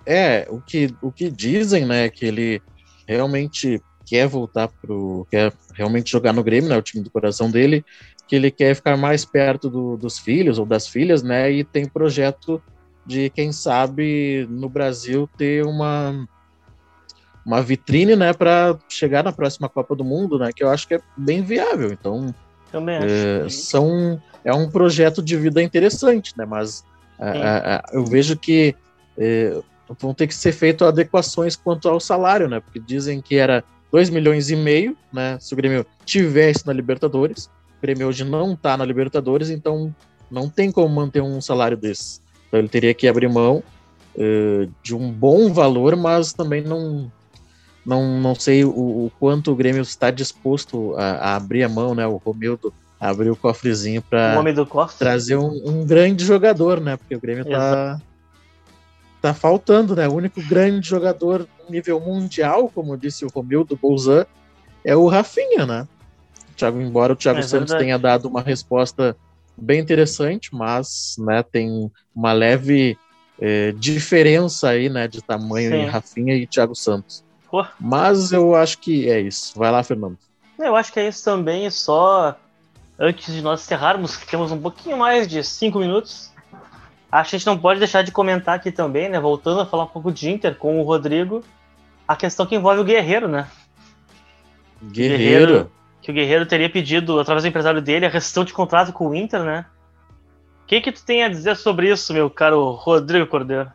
É, 0.05 0.45
o 0.49 0.59
que, 0.59 0.93
o 1.01 1.11
que 1.11 1.31
dizem, 1.31 1.85
né, 1.85 2.09
que 2.09 2.25
ele 2.25 2.61
realmente 3.07 3.81
quer 4.05 4.27
voltar 4.27 4.67
pro. 4.67 5.27
quer 5.29 5.53
realmente 5.73 6.11
jogar 6.11 6.33
no 6.33 6.43
Grêmio, 6.43 6.69
né? 6.69 6.77
O 6.77 6.81
time 6.81 7.03
do 7.03 7.09
coração 7.09 7.49
dele, 7.49 7.85
que 8.27 8.35
ele 8.35 8.51
quer 8.51 8.75
ficar 8.75 8.97
mais 8.97 9.25
perto 9.25 9.69
do, 9.69 9.97
dos 9.97 10.19
filhos 10.19 10.57
ou 10.57 10.65
das 10.65 10.87
filhas, 10.87 11.23
né? 11.23 11.51
E 11.51 11.63
tem 11.63 11.87
projeto 11.87 12.61
de 13.05 13.29
quem 13.29 13.51
sabe 13.51 14.47
no 14.49 14.69
Brasil 14.69 15.29
ter 15.37 15.65
uma 15.65 16.27
uma 17.45 17.61
vitrine, 17.61 18.15
né, 18.15 18.31
para 18.31 18.77
chegar 18.87 19.21
na 19.21 19.33
próxima 19.33 19.67
Copa 19.67 19.93
do 19.95 20.03
Mundo, 20.03 20.39
né, 20.39 20.51
que 20.55 20.63
eu 20.63 20.69
acho 20.69 20.87
que 20.87 20.95
é 20.95 21.01
bem 21.17 21.41
viável. 21.41 21.91
Então, 21.91 22.33
também 22.71 22.95
é, 22.95 23.43
acho. 23.45 23.49
são 23.49 24.21
é 24.45 24.53
um 24.53 24.69
projeto 24.69 25.21
de 25.21 25.35
vida 25.35 25.61
interessante, 25.61 26.33
né, 26.37 26.45
mas 26.45 26.85
a, 27.19 27.75
a, 27.75 27.83
eu 27.91 28.05
vejo 28.05 28.37
que 28.37 28.73
é, 29.17 29.61
vão 29.99 30.13
ter 30.13 30.27
que 30.27 30.35
ser 30.35 30.53
feitas 30.53 30.87
adequações 30.87 31.55
quanto 31.55 31.89
ao 31.89 31.99
salário, 31.99 32.47
né, 32.47 32.61
porque 32.61 32.79
dizem 32.79 33.21
que 33.21 33.35
era 33.35 33.63
2 33.93 34.09
milhões 34.09 34.49
e 34.49 34.55
meio, 34.55 34.97
né, 35.13 35.37
se 35.39 35.53
o 35.53 35.55
Grêmio 35.55 35.85
tivesse 36.03 36.65
na 36.65 36.73
Libertadores. 36.73 37.45
O 37.77 37.81
Grêmio 37.83 38.07
hoje 38.07 38.23
não 38.23 38.53
está 38.53 38.75
na 38.75 38.83
Libertadores, 38.83 39.51
então 39.51 39.95
não 40.31 40.49
tem 40.49 40.71
como 40.71 40.89
manter 40.89 41.21
um 41.21 41.39
salário 41.39 41.77
desse. 41.77 42.19
Então 42.47 42.59
ele 42.59 42.67
teria 42.67 42.91
que 42.95 43.07
abrir 43.07 43.29
mão 43.29 43.61
uh, 44.15 44.71
de 44.81 44.95
um 44.95 45.11
bom 45.11 45.53
valor, 45.53 45.95
mas 45.95 46.33
também 46.33 46.63
não 46.63 47.11
não, 47.85 48.19
não 48.19 48.33
sei 48.33 48.63
o, 48.63 48.69
o 48.69 49.11
quanto 49.19 49.51
o 49.51 49.55
Grêmio 49.55 49.81
está 49.81 50.09
disposto 50.09 50.95
a, 50.97 51.11
a, 51.11 51.35
abrir 51.35 51.63
a 51.63 51.69
mão, 51.69 51.93
né? 51.93 52.07
O 52.07 52.15
Romildo 52.15 52.73
abriu 52.99 53.33
o 53.33 53.35
cofrezinho 53.35 54.01
para 54.01 54.41
trazer 54.97 55.35
um, 55.35 55.61
um, 55.65 55.85
grande 55.85 56.25
jogador, 56.25 56.79
né? 56.79 56.97
Porque 56.97 57.15
o 57.15 57.19
Grêmio 57.19 57.43
está 57.43 58.01
tá 59.23 59.33
faltando, 59.33 59.95
né? 59.95 60.05
O 60.05 60.15
único 60.15 60.45
grande 60.45 60.85
jogador 60.85 61.47
nível 61.69 61.97
mundial, 61.97 62.67
como 62.67 62.97
disse 62.97 63.23
o 63.23 63.29
Romildo 63.29 63.79
Bolzan, 63.81 64.25
é 64.83 64.93
o 64.97 65.07
Rafinha, 65.07 65.65
né? 65.65 65.87
Thiago, 66.57 66.81
embora 66.81 67.13
o 67.13 67.15
Thiago 67.15 67.39
é 67.39 67.41
Santos 67.41 67.71
verdade. 67.71 67.79
tenha 67.85 67.97
dado 67.97 68.27
uma 68.27 68.41
resposta 68.41 69.15
bem 69.55 69.79
interessante, 69.79 70.53
mas 70.53 71.15
né, 71.19 71.41
tem 71.41 71.89
uma 72.13 72.33
leve 72.33 72.97
é, 73.39 73.71
diferença 73.71 74.67
aí, 74.67 74.89
né, 74.89 75.07
de 75.07 75.21
tamanho 75.21 75.71
Sim. 75.71 75.77
em 75.77 75.85
Rafinha 75.85 76.35
e 76.35 76.45
Thiago 76.45 76.75
Santos. 76.75 77.23
Pô. 77.49 77.65
Mas 77.79 78.33
eu 78.33 78.53
acho 78.53 78.77
que 78.79 79.09
é 79.09 79.21
isso. 79.21 79.57
Vai 79.57 79.71
lá, 79.71 79.81
Fernando. 79.83 80.17
Eu 80.59 80.75
acho 80.75 80.91
que 80.91 80.99
é 80.99 81.07
isso 81.07 81.23
também, 81.23 81.69
só 81.69 82.35
antes 82.99 83.33
de 83.33 83.41
nós 83.41 83.61
encerrarmos, 83.61 84.17
temos 84.17 84.51
um 84.51 84.59
pouquinho 84.59 84.97
mais 84.97 85.29
de 85.29 85.41
cinco 85.45 85.79
minutos. 85.79 86.32
Acho 87.13 87.29
que 87.29 87.35
a 87.35 87.39
gente 87.39 87.45
não 87.45 87.57
pode 87.57 87.79
deixar 87.79 88.01
de 88.01 88.11
comentar 88.11 88.55
aqui 88.55 88.71
também, 88.71 89.07
né? 89.07 89.19
Voltando 89.19 89.61
a 89.61 89.65
falar 89.65 89.83
um 89.83 89.87
pouco 89.87 90.11
de 90.11 90.29
Inter 90.31 90.55
com 90.55 90.79
o 90.79 90.83
Rodrigo, 90.83 91.43
a 92.07 92.15
questão 92.15 92.45
que 92.45 92.55
envolve 92.55 92.81
o 92.81 92.83
Guerreiro, 92.83 93.27
né? 93.27 93.47
Guerreiro. 94.81 95.17
Guerreiro 95.17 95.71
que 96.03 96.11
o 96.11 96.13
Guerreiro 96.13 96.45
teria 96.45 96.69
pedido, 96.69 97.17
através 97.19 97.43
do 97.43 97.47
empresário 97.47 97.81
dele, 97.81 98.05
a 98.05 98.09
rescisão 98.09 98.43
de 98.43 98.51
contrato 98.51 98.91
com 98.91 99.07
o 99.07 99.15
Inter, 99.15 99.41
né? 99.41 99.65
O 100.63 100.65
que, 100.65 100.81
que 100.81 100.91
tu 100.91 101.03
tem 101.05 101.23
a 101.23 101.29
dizer 101.29 101.55
sobre 101.55 101.89
isso, 101.89 102.13
meu 102.13 102.29
caro 102.29 102.71
Rodrigo 102.71 103.25
Cordeiro? 103.27 103.71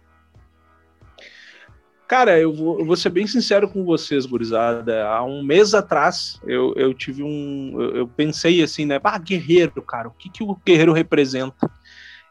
Cara, 2.07 2.38
eu 2.38 2.53
vou, 2.53 2.81
eu 2.81 2.87
vou, 2.87 2.96
ser 2.96 3.11
bem 3.11 3.27
sincero 3.27 3.68
com 3.68 3.85
vocês, 3.85 4.27
gurizada. 4.27 5.07
Há 5.07 5.22
um 5.22 5.42
mês 5.42 5.74
atrás, 5.74 6.40
eu, 6.46 6.74
eu 6.77 6.92
tive 6.92 7.22
um. 7.22 7.81
Eu, 7.81 7.96
eu, 7.96 8.09
pensei 8.09 8.62
assim, 8.62 8.85
né? 8.85 8.98
Ah, 9.05 9.18
guerreiro, 9.18 9.81
cara, 9.83 10.09
o 10.09 10.11
que, 10.11 10.29
que 10.29 10.42
o 10.42 10.57
guerreiro 10.66 10.92
representa? 10.92 11.70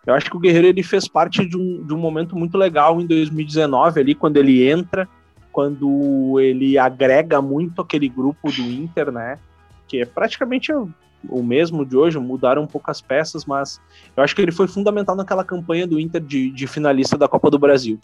Eu 0.08 0.14
acho 0.14 0.32
que 0.32 0.38
o 0.38 0.40
guerreiro 0.40 0.68
ele 0.68 0.82
fez 0.82 1.06
parte 1.06 1.46
de 1.46 1.58
um, 1.58 1.84
de 1.86 1.94
um 1.94 1.98
momento 1.98 2.34
muito 2.34 2.58
legal 2.58 3.02
em 3.02 3.06
2019, 3.06 4.00
ali, 4.00 4.16
quando 4.16 4.38
ele 4.38 4.66
entra, 4.66 5.06
quando 5.52 6.40
ele 6.40 6.78
agrega 6.78 7.42
muito 7.42 7.82
aquele 7.82 8.08
grupo 8.08 8.50
do 8.50 8.62
Inter, 8.62 9.12
né? 9.12 9.38
Que 9.86 10.04
é 10.04 10.06
praticamente 10.06 10.72
o 10.72 11.44
mesmo 11.44 11.86
de 11.86 11.98
hoje, 11.98 12.18
mudaram 12.18 12.64
um 12.64 12.68
pouco 12.68 12.90
as 12.90 13.02
peças, 13.02 13.46
mas 13.46 13.82
eu 14.16 14.24
acho 14.24 14.34
que 14.34 14.42
ele 14.42 14.52
foi 14.52 14.66
fundamental 14.66 15.14
naquela 15.14 15.44
campanha 15.44 15.86
do 15.86 16.00
Inter 16.00 16.22
de, 16.22 16.52
de 16.52 16.68
finalista 16.68 17.18
da 17.18 17.28
Copa 17.28 17.52
do 17.52 17.60
Brasil. 17.60 18.00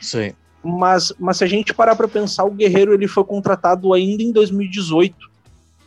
Sim. 0.00 0.32
Mas, 0.62 1.12
mas 1.18 1.38
se 1.38 1.44
a 1.44 1.48
gente 1.48 1.74
parar 1.74 1.96
para 1.96 2.06
pensar, 2.06 2.44
o 2.44 2.50
Guerreiro 2.50 2.94
ele 2.94 3.08
foi 3.08 3.24
contratado 3.24 3.92
ainda 3.92 4.22
em 4.22 4.30
2018, 4.30 5.16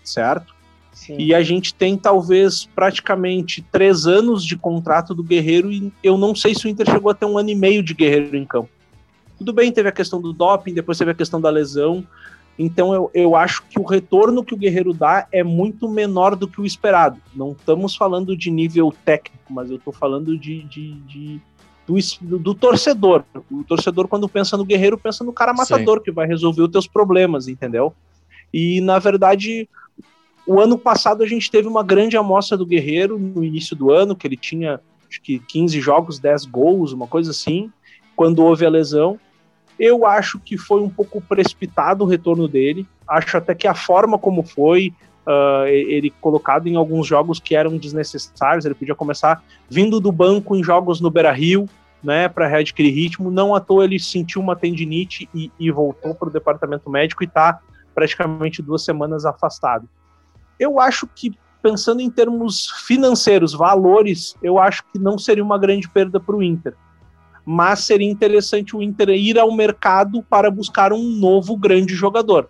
certo? 0.03 0.53
Sim. 0.93 1.15
E 1.17 1.33
a 1.33 1.41
gente 1.41 1.73
tem 1.73 1.97
talvez 1.97 2.65
praticamente 2.73 3.61
três 3.71 4.05
anos 4.05 4.45
de 4.45 4.55
contrato 4.55 5.13
do 5.13 5.23
Guerreiro 5.23 5.71
e 5.71 5.91
eu 6.03 6.17
não 6.17 6.35
sei 6.35 6.53
se 6.53 6.65
o 6.65 6.69
Inter 6.69 6.89
chegou 6.89 7.11
a 7.11 7.15
ter 7.15 7.25
um 7.25 7.37
ano 7.37 7.49
e 7.49 7.55
meio 7.55 7.83
de 7.83 7.93
Guerreiro 7.93 8.37
em 8.37 8.45
campo. 8.45 8.69
Tudo 9.37 9.51
bem, 9.51 9.71
teve 9.71 9.89
a 9.89 9.91
questão 9.91 10.21
do 10.21 10.31
doping, 10.31 10.73
depois 10.73 10.97
teve 10.97 11.11
a 11.11 11.15
questão 11.15 11.41
da 11.41 11.49
lesão. 11.49 12.05
Então 12.57 12.93
eu, 12.93 13.11
eu 13.13 13.35
acho 13.35 13.63
que 13.63 13.79
o 13.79 13.83
retorno 13.83 14.43
que 14.43 14.53
o 14.53 14.57
Guerreiro 14.57 14.93
dá 14.93 15.27
é 15.31 15.43
muito 15.43 15.89
menor 15.89 16.35
do 16.35 16.47
que 16.47 16.61
o 16.61 16.65
esperado. 16.65 17.19
Não 17.35 17.51
estamos 17.51 17.95
falando 17.95 18.37
de 18.37 18.51
nível 18.51 18.93
técnico, 19.03 19.51
mas 19.51 19.71
eu 19.71 19.77
estou 19.77 19.91
falando 19.91 20.37
de, 20.37 20.63
de, 20.63 20.93
de 21.01 21.41
do, 22.21 22.39
do, 22.39 22.53
torcedor. 22.53 23.23
O 23.51 23.63
torcedor, 23.63 24.07
quando 24.07 24.29
pensa 24.29 24.55
no 24.55 24.63
guerreiro, 24.63 24.97
pensa 24.97 25.23
no 25.23 25.33
cara 25.33 25.53
matador 25.53 25.97
Sim. 25.97 26.03
que 26.03 26.11
vai 26.11 26.27
resolver 26.27 26.61
os 26.61 26.71
teus 26.71 26.87
problemas, 26.87 27.47
entendeu? 27.47 27.93
E, 28.53 28.79
na 28.81 28.99
verdade, 28.99 29.67
o 30.45 30.59
ano 30.59 30.77
passado 30.77 31.23
a 31.23 31.27
gente 31.27 31.49
teve 31.49 31.67
uma 31.67 31.83
grande 31.83 32.17
amostra 32.17 32.57
do 32.57 32.65
guerreiro 32.65 33.17
no 33.17 33.43
início 33.43 33.75
do 33.75 33.91
ano, 33.91 34.15
que 34.15 34.27
ele 34.27 34.37
tinha 34.37 34.79
acho 35.09 35.21
que 35.21 35.39
15 35.39 35.79
jogos, 35.79 36.19
10 36.19 36.45
gols, 36.45 36.91
uma 36.91 37.07
coisa 37.07 37.31
assim, 37.31 37.71
quando 38.15 38.43
houve 38.43 38.65
a 38.65 38.69
lesão. 38.69 39.19
Eu 39.79 40.05
acho 40.05 40.39
que 40.39 40.57
foi 40.57 40.81
um 40.81 40.89
pouco 40.89 41.21
precipitado 41.21 42.03
o 42.03 42.07
retorno 42.07 42.47
dele. 42.47 42.87
Acho 43.07 43.37
até 43.37 43.53
que 43.53 43.67
a 43.67 43.75
forma 43.75 44.17
como 44.17 44.43
foi, 44.43 44.93
uh, 45.25 45.67
ele 45.67 46.09
colocado 46.21 46.67
em 46.67 46.75
alguns 46.75 47.07
jogos 47.07 47.39
que 47.39 47.55
eram 47.55 47.77
desnecessários. 47.77 48.65
Ele 48.65 48.75
podia 48.75 48.95
começar 48.95 49.43
vindo 49.69 49.99
do 49.99 50.11
banco 50.11 50.55
em 50.55 50.63
jogos 50.63 50.99
no 50.99 51.09
Beira 51.09 51.31
Rio, 51.31 51.67
né, 52.03 52.27
para 52.27 52.47
readquirir 52.47 52.93
ritmo. 52.93 53.31
Não 53.31 53.55
à 53.55 53.59
toa 53.59 53.85
ele 53.85 53.99
sentiu 53.99 54.41
uma 54.41 54.55
tendinite 54.55 55.29
e, 55.33 55.51
e 55.59 55.71
voltou 55.71 56.13
para 56.13 56.27
o 56.27 56.31
departamento 56.31 56.89
médico 56.89 57.23
e 57.23 57.27
está 57.27 57.59
praticamente 57.95 58.61
duas 58.61 58.83
semanas 58.83 59.25
afastado. 59.25 59.87
Eu 60.63 60.79
acho 60.79 61.05
que, 61.07 61.33
pensando 61.61 61.99
em 61.99 62.09
termos 62.09 62.69
financeiros, 62.87 63.51
valores, 63.53 64.35
eu 64.41 64.57
acho 64.57 64.81
que 64.91 64.97
não 64.97 65.17
seria 65.17 65.43
uma 65.43 65.57
grande 65.57 65.89
perda 65.89 66.19
para 66.19 66.35
o 66.35 66.41
Inter. 66.41 66.73
Mas 67.45 67.81
seria 67.81 68.09
interessante 68.09 68.73
o 68.73 68.81
Inter 68.81 69.09
ir 69.09 69.37
ao 69.37 69.53
mercado 69.53 70.23
para 70.23 70.49
buscar 70.49 70.93
um 70.93 71.03
novo 71.03 71.57
grande 71.57 71.93
jogador. 71.93 72.49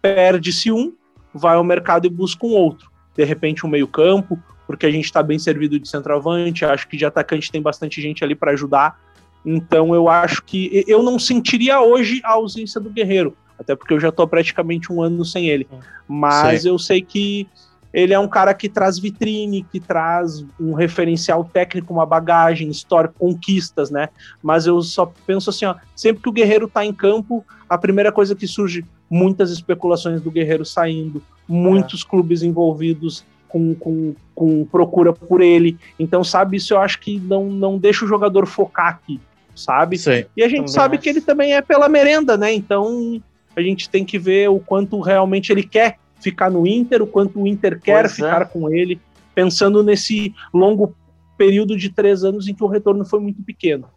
Perde-se 0.00 0.72
um, 0.72 0.94
vai 1.34 1.56
ao 1.56 1.64
mercado 1.64 2.06
e 2.06 2.10
busca 2.10 2.46
um 2.46 2.54
outro. 2.54 2.90
De 3.14 3.24
repente, 3.24 3.66
um 3.66 3.68
meio-campo, 3.68 4.38
porque 4.66 4.86
a 4.86 4.90
gente 4.90 5.04
está 5.04 5.22
bem 5.22 5.38
servido 5.38 5.78
de 5.78 5.86
centroavante, 5.86 6.64
acho 6.64 6.88
que 6.88 6.96
de 6.96 7.04
atacante 7.04 7.52
tem 7.52 7.60
bastante 7.60 8.00
gente 8.00 8.24
ali 8.24 8.34
para 8.34 8.52
ajudar. 8.52 8.98
Então, 9.44 9.94
eu 9.94 10.08
acho 10.08 10.42
que 10.42 10.82
eu 10.88 11.02
não 11.02 11.18
sentiria 11.18 11.78
hoje 11.82 12.22
a 12.24 12.32
ausência 12.32 12.80
do 12.80 12.88
Guerreiro, 12.88 13.36
até 13.58 13.74
porque 13.74 13.94
eu 13.94 14.00
já 14.00 14.08
estou 14.08 14.26
praticamente 14.26 14.92
um 14.92 15.02
ano 15.02 15.24
sem 15.24 15.48
ele. 15.48 15.66
Mas 16.08 16.62
Sim. 16.62 16.68
eu 16.68 16.78
sei 16.78 17.00
que 17.00 17.48
ele 17.94 18.12
é 18.12 18.18
um 18.18 18.26
cara 18.26 18.52
que 18.52 18.68
traz 18.68 18.98
vitrine, 18.98 19.64
que 19.70 19.78
traz 19.78 20.44
um 20.58 20.74
referencial 20.74 21.44
técnico, 21.44 21.92
uma 21.92 22.04
bagagem, 22.04 22.68
história, 22.68 23.12
conquistas, 23.16 23.88
né? 23.88 24.08
Mas 24.42 24.66
eu 24.66 24.82
só 24.82 25.12
penso 25.24 25.48
assim, 25.48 25.64
ó, 25.64 25.76
sempre 25.94 26.20
que 26.20 26.28
o 26.28 26.32
Guerreiro 26.32 26.66
está 26.66 26.84
em 26.84 26.92
campo, 26.92 27.44
a 27.68 27.78
primeira 27.78 28.10
coisa 28.10 28.34
que 28.34 28.48
surge 28.48 28.84
muitas 29.08 29.52
especulações 29.52 30.20
do 30.20 30.30
Guerreiro 30.30 30.64
saindo, 30.64 31.22
muitos 31.46 32.04
é. 32.04 32.10
clubes 32.10 32.42
envolvidos 32.42 33.24
com, 33.48 33.72
com, 33.76 34.16
com 34.34 34.64
procura 34.64 35.12
por 35.12 35.40
ele. 35.40 35.78
Então, 35.96 36.24
sabe, 36.24 36.56
isso 36.56 36.74
eu 36.74 36.80
acho 36.80 36.98
que 36.98 37.20
não, 37.20 37.44
não 37.44 37.78
deixa 37.78 38.04
o 38.04 38.08
jogador 38.08 38.44
focar 38.46 38.88
aqui, 38.88 39.20
sabe? 39.54 39.96
Sei. 39.96 40.26
E 40.36 40.42
a 40.42 40.48
gente 40.48 40.62
também 40.62 40.72
sabe 40.72 40.98
que 40.98 41.08
ele 41.08 41.20
também 41.20 41.54
é 41.54 41.62
pela 41.62 41.88
merenda, 41.88 42.36
né? 42.36 42.52
Então, 42.52 43.22
a 43.56 43.62
gente 43.62 43.88
tem 43.88 44.04
que 44.04 44.18
ver 44.18 44.48
o 44.48 44.58
quanto 44.58 45.00
realmente 45.00 45.52
ele 45.52 45.62
quer 45.62 45.98
ficar 46.20 46.50
no 46.50 46.66
Inter, 46.66 47.02
o 47.02 47.06
quanto 47.06 47.40
o 47.40 47.46
Inter 47.46 47.80
quer 47.80 48.02
pois 48.02 48.12
é. 48.12 48.14
ficar 48.16 48.42
é. 48.42 48.44
com 48.44 48.72
ele, 48.72 49.00
pensando 49.34 49.82
nesse 49.82 50.34
longo 50.52 50.94
período 51.36 51.76
de 51.76 51.90
três 51.90 52.24
anos 52.24 52.48
em 52.48 52.54
que 52.54 52.64
o 52.64 52.68
retorno 52.68 53.04
foi 53.04 53.20
muito 53.20 53.42
pequeno. 53.42 53.88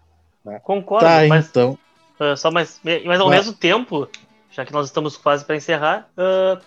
Né? 0.44 0.60
Concordo, 0.64 1.06
tá, 1.06 1.26
mas, 1.28 1.48
então. 1.48 1.78
Uh, 2.20 2.36
só 2.36 2.50
mais, 2.50 2.82
mas 3.06 3.20
ao 3.20 3.30
mesmo 3.30 3.54
tempo, 3.54 4.10
já 4.52 4.66
que 4.66 4.74
nós 4.74 4.88
estamos 4.88 5.16
quase 5.16 5.46
para 5.46 5.56
encerrar, 5.56 6.10
uh, 6.18 6.60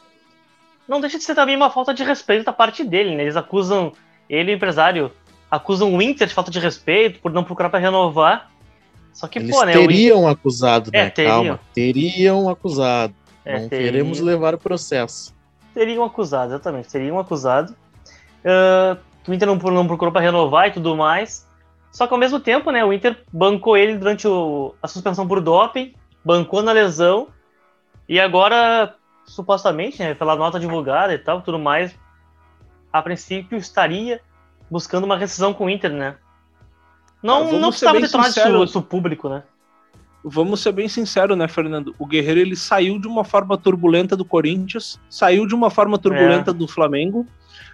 não 0.87 1.01
deixa 1.01 1.19
de 1.19 1.25
ser 1.25 1.35
também 1.35 1.57
uma 1.57 1.71
falta 1.71 1.93
de 1.93 2.03
respeito 2.03 2.45
da 2.45 2.53
parte 2.53 2.85
dele, 2.85 3.15
né? 3.15 3.23
Eles 3.23 3.37
acusam, 3.37 3.93
ele, 4.29 4.53
o 4.53 4.57
empresário, 4.57 5.13
acusam 5.51 5.95
o 5.95 6.01
Inter 6.01 6.29
de 6.29 6.35
falta 6.35 6.51
de 6.51 6.61
respeito 6.61 7.21
por 7.21 7.33
não 7.33 7.45
procurar 7.45 7.71
para 7.71 7.79
renovar. 7.79 8.50
Só 9.13 9.27
que, 9.27 9.39
Eles 9.39 9.51
pô, 9.51 9.65
né? 9.65 9.73
Teriam 9.73 10.21
Inter... 10.21 10.33
acusado, 10.33 10.91
né? 10.93 11.07
É, 11.07 11.11
teriam. 11.11 11.35
Calma. 11.35 11.61
Teriam 11.75 12.49
acusado. 12.49 13.15
É, 13.45 13.61
não 13.61 13.69
teriam. 13.69 13.93
queremos 13.93 14.21
levar 14.21 14.55
o 14.55 14.59
processo. 14.59 15.35
Teriam 15.75 16.05
acusado, 16.05 16.53
exatamente. 16.53 16.89
Teriam 16.89 17.19
acusado. 17.19 17.75
Uh, 18.45 18.99
o 19.29 19.35
Inter 19.35 19.47
não, 19.47 19.57
não 19.57 19.87
procurou 19.87 20.13
para 20.13 20.23
renovar 20.23 20.69
e 20.69 20.73
tudo 20.73 20.97
mais. 20.97 21.47
Só 21.93 22.07
que 22.07 22.15
ao 22.15 22.21
mesmo 22.21 22.39
tempo, 22.41 22.71
né? 22.71 22.85
O 22.85 22.93
Inter 22.93 23.19
bancou 23.33 23.77
ele 23.77 23.97
durante 23.97 24.27
o, 24.27 24.75
a 24.83 24.89
suspensão 24.89 25.27
por 25.27 25.41
doping, 25.41 25.95
bancou 26.25 26.63
na 26.63 26.73
lesão 26.73 27.29
e 28.09 28.19
agora, 28.19 28.95
supostamente, 29.25 29.99
né, 30.01 30.15
pela 30.15 30.37
nota 30.37 30.59
divulgada 30.59 31.15
e 31.15 31.19
tal, 31.19 31.43
tudo 31.43 31.59
mais, 31.59 31.95
a 32.93 33.01
princípio 33.01 33.57
estaria 33.57 34.21
buscando 34.69 35.05
uma 35.05 35.17
rescisão 35.17 35.55
com 35.55 35.67
o 35.67 35.71
Inter, 35.71 35.93
né? 35.93 36.17
Não, 37.23 37.53
não 37.59 37.69
precisava 37.69 38.01
ter 38.01 38.11
tornado 38.11 38.65
isso, 38.65 38.83
público, 38.83 39.29
né? 39.29 39.43
Vamos 40.23 40.61
ser 40.61 40.73
bem 40.73 40.87
sinceros, 40.87 41.37
né, 41.37 41.49
Fernando? 41.49 41.95
O 41.99 42.07
Guerreiro 42.07 42.41
ele 42.41 42.57
saiu 42.57 42.99
de 42.99 43.09
uma 43.09 43.25
forma 43.25 43.57
turbulenta 43.57 44.15
do 44.15 44.25
Corinthians, 44.25 45.01
saiu 45.09 45.47
de 45.47 45.55
uma 45.55 45.71
forma 45.71 45.99
turbulenta 45.99 46.51
é. 46.51 46.55
do 46.55 46.69
Flamengo. 46.69 47.27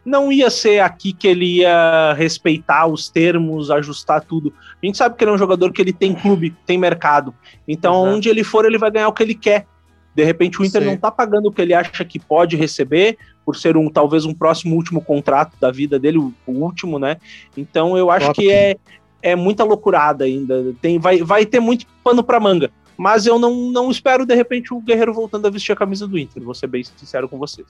Não 0.05 0.31
ia 0.31 0.49
ser 0.49 0.79
aqui 0.79 1.13
que 1.13 1.27
ele 1.27 1.59
ia 1.59 2.13
respeitar 2.13 2.87
os 2.87 3.09
termos, 3.09 3.71
ajustar 3.71 4.21
tudo. 4.21 4.55
A 4.81 4.87
gente 4.87 4.97
sabe 4.97 5.17
que 5.17 5.25
ele 5.25 5.33
é 5.33 5.35
um 5.35 5.39
jogador 5.39 5.73
que 5.73 5.83
ele 5.83 5.93
tem 5.93 6.15
clube, 6.15 6.55
tem 6.65 6.79
mercado. 6.79 7.35
Então, 7.67 8.03
Exato. 8.03 8.17
onde 8.17 8.29
ele 8.29 8.45
for, 8.45 8.65
ele 8.65 8.79
vai 8.79 8.93
ganhar 8.93 9.09
o 9.09 9.13
que 9.13 9.25
ele 9.25 9.35
quer. 9.35 9.67
De 10.15 10.25
repente 10.25 10.59
o 10.61 10.65
Inter 10.65 10.81
Sim. 10.81 10.87
não 10.87 10.95
está 10.95 11.11
pagando 11.11 11.49
o 11.49 11.53
que 11.53 11.61
ele 11.61 11.75
acha 11.75 12.03
que 12.03 12.19
pode 12.19 12.57
receber, 12.57 13.19
por 13.45 13.55
ser 13.55 13.77
um 13.77 13.91
talvez 13.91 14.25
um 14.25 14.33
próximo 14.33 14.75
último 14.75 15.03
contrato 15.03 15.53
da 15.61 15.71
vida 15.71 15.99
dele, 15.99 16.17
o, 16.17 16.33
o 16.47 16.53
último, 16.53 16.99
né? 16.99 17.19
Então 17.55 17.99
eu 17.99 18.11
acho 18.11 18.29
Top. 18.29 18.41
que 18.41 18.51
é, 18.51 18.77
é 19.23 19.35
muita 19.35 19.65
loucurada 19.65 20.25
ainda. 20.25 20.75
Tem, 20.81 20.99
vai, 20.99 21.23
vai 21.23 21.47
ter 21.47 21.61
muito 21.61 21.87
pano 22.03 22.23
para 22.23 22.41
manga. 22.41 22.71
Mas 22.97 23.27
eu 23.27 23.39
não, 23.39 23.71
não 23.71 23.91
espero, 23.91 24.25
de 24.25 24.35
repente, 24.35 24.73
o 24.73 24.81
Guerreiro 24.81 25.13
voltando 25.13 25.47
a 25.47 25.51
vestir 25.51 25.73
a 25.73 25.77
camisa 25.77 26.07
do 26.07 26.19
Inter, 26.19 26.43
vou 26.43 26.55
ser 26.55 26.67
bem 26.67 26.83
sincero 26.83 27.29
com 27.29 27.39
vocês. 27.39 27.67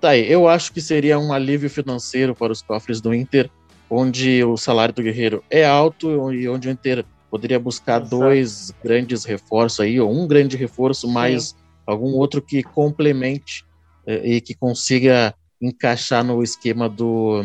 Tá 0.00 0.10
aí, 0.10 0.30
eu 0.30 0.46
acho 0.46 0.72
que 0.72 0.80
seria 0.80 1.18
um 1.18 1.32
alívio 1.32 1.68
financeiro 1.68 2.34
para 2.34 2.52
os 2.52 2.62
cofres 2.62 3.00
do 3.00 3.12
Inter, 3.12 3.50
onde 3.90 4.44
o 4.44 4.56
salário 4.56 4.94
do 4.94 5.02
Guerreiro 5.02 5.42
é 5.50 5.66
alto 5.66 6.32
e 6.32 6.48
onde 6.48 6.68
o 6.68 6.70
Inter 6.70 7.04
Poderia 7.30 7.58
buscar 7.58 8.00
Exato. 8.00 8.18
dois 8.18 8.72
grandes 8.82 9.24
reforços 9.24 9.80
aí, 9.80 10.00
ou 10.00 10.10
um 10.10 10.26
grande 10.26 10.56
reforço, 10.56 11.08
mais 11.08 11.48
Sim. 11.48 11.56
algum 11.86 12.14
outro 12.14 12.40
que 12.40 12.62
complemente 12.62 13.64
eh, 14.06 14.36
e 14.36 14.40
que 14.40 14.54
consiga 14.54 15.34
encaixar 15.60 16.24
no 16.24 16.42
esquema 16.42 16.88
do 16.88 17.42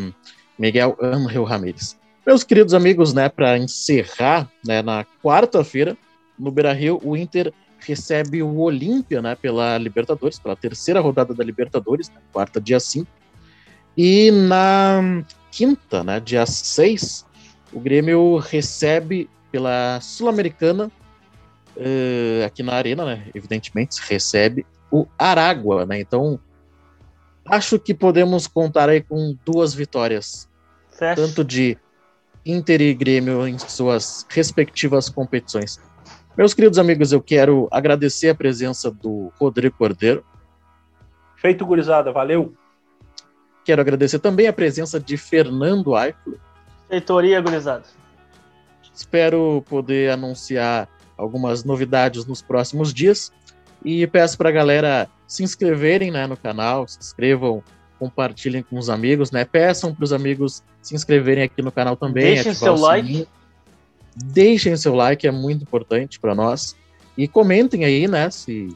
Miguel 0.57 0.95
Angel 1.01 1.43
Ramírez. 1.43 1.97
Meus 2.25 2.43
queridos 2.43 2.73
amigos, 2.73 3.13
né, 3.13 3.29
para 3.29 3.57
encerrar, 3.57 4.49
né, 4.65 4.81
na 4.81 5.05
quarta-feira, 5.23 5.97
no 6.37 6.51
Beira-Rio, 6.51 6.99
o 7.03 7.17
Inter 7.17 7.51
recebe 7.79 8.43
o 8.43 8.59
Olímpia, 8.59 9.21
né, 9.21 9.35
pela 9.35 9.77
Libertadores, 9.77 10.37
pela 10.37 10.55
terceira 10.55 10.99
rodada 10.99 11.33
da 11.33 11.43
Libertadores, 11.43 12.09
né, 12.09 12.17
quarta, 12.31 12.61
dia 12.61 12.79
5. 12.79 13.07
E 13.97 14.29
na 14.31 15.23
quinta, 15.51 16.03
né, 16.03 16.19
dia 16.19 16.45
6, 16.45 17.25
o 17.73 17.79
Grêmio 17.79 18.37
recebe 18.37 19.29
pela 19.51 19.99
Sul-Americana, 19.99 20.91
uh, 21.75 22.45
aqui 22.45 22.63
na 22.63 22.73
Arena, 22.73 23.05
né? 23.05 23.27
Evidentemente, 23.33 24.01
recebe 24.07 24.65
o 24.89 25.05
Aragua, 25.17 25.85
né? 25.85 25.99
Então, 25.99 26.39
acho 27.45 27.79
que 27.79 27.93
podemos 27.93 28.47
contar 28.47 28.89
aí 28.89 29.01
com 29.01 29.35
duas 29.45 29.73
vitórias. 29.73 30.49
Fecha. 30.91 31.15
Tanto 31.15 31.43
de 31.43 31.77
Inter 32.45 32.81
e 32.81 32.93
Grêmio 32.93 33.47
em 33.47 33.57
suas 33.57 34.25
respectivas 34.29 35.09
competições. 35.09 35.79
Meus 36.37 36.53
queridos 36.53 36.79
amigos, 36.79 37.11
eu 37.11 37.21
quero 37.21 37.67
agradecer 37.71 38.29
a 38.29 38.35
presença 38.35 38.89
do 38.89 39.31
Rodrigo 39.39 39.75
Cordeiro. 39.77 40.25
Feito, 41.35 41.65
gurizada, 41.65 42.11
valeu. 42.11 42.53
Quero 43.63 43.81
agradecer 43.81 44.19
também 44.19 44.47
a 44.47 44.53
presença 44.53 44.99
de 44.99 45.17
Fernando 45.17 45.95
Aiclo. 45.95 46.39
Feitoria, 46.89 47.39
gurizada. 47.41 47.83
Espero 48.93 49.63
poder 49.69 50.11
anunciar 50.11 50.89
algumas 51.17 51.63
novidades 51.63 52.25
nos 52.25 52.41
próximos 52.41 52.93
dias. 52.93 53.31
E 53.83 54.05
peço 54.07 54.37
para 54.37 54.49
a 54.49 54.51
galera 54.51 55.09
se 55.27 55.43
inscreverem 55.43 56.11
né, 56.11 56.27
no 56.27 56.37
canal, 56.37 56.87
se 56.87 56.99
inscrevam, 56.99 57.63
compartilhem 58.01 58.63
com 58.63 58.79
os 58.79 58.89
amigos, 58.89 59.29
né? 59.29 59.45
Peçam 59.45 59.93
para 59.93 60.03
os 60.03 60.11
amigos 60.11 60.63
se 60.81 60.95
inscreverem 60.95 61.43
aqui 61.43 61.61
no 61.61 61.71
canal 61.71 61.95
também. 61.95 62.33
Deixem 62.33 62.51
seu 62.55 62.73
like. 62.73 63.27
Deixem 64.15 64.75
seu 64.75 64.95
like, 64.95 65.27
é 65.27 65.31
muito 65.31 65.61
importante 65.61 66.19
para 66.19 66.33
nós. 66.33 66.75
E 67.15 67.27
comentem 67.27 67.85
aí, 67.85 68.07
né, 68.07 68.31
se 68.31 68.75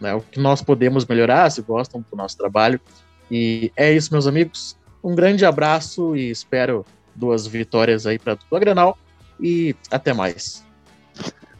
né, 0.00 0.14
o 0.14 0.20
que 0.20 0.38
nós 0.38 0.62
podemos 0.62 1.04
melhorar, 1.04 1.50
se 1.50 1.62
gostam 1.62 2.04
do 2.08 2.16
nosso 2.16 2.36
trabalho. 2.36 2.80
E 3.28 3.72
é 3.76 3.92
isso, 3.92 4.12
meus 4.12 4.28
amigos. 4.28 4.76
Um 5.02 5.16
grande 5.16 5.44
abraço 5.44 6.14
e 6.14 6.30
espero 6.30 6.86
duas 7.12 7.48
vitórias 7.48 8.06
aí 8.06 8.20
para 8.20 8.34
a 8.34 8.36
dupla 8.36 8.60
Granal. 8.60 8.96
E 9.40 9.74
até 9.90 10.12
mais. 10.12 10.64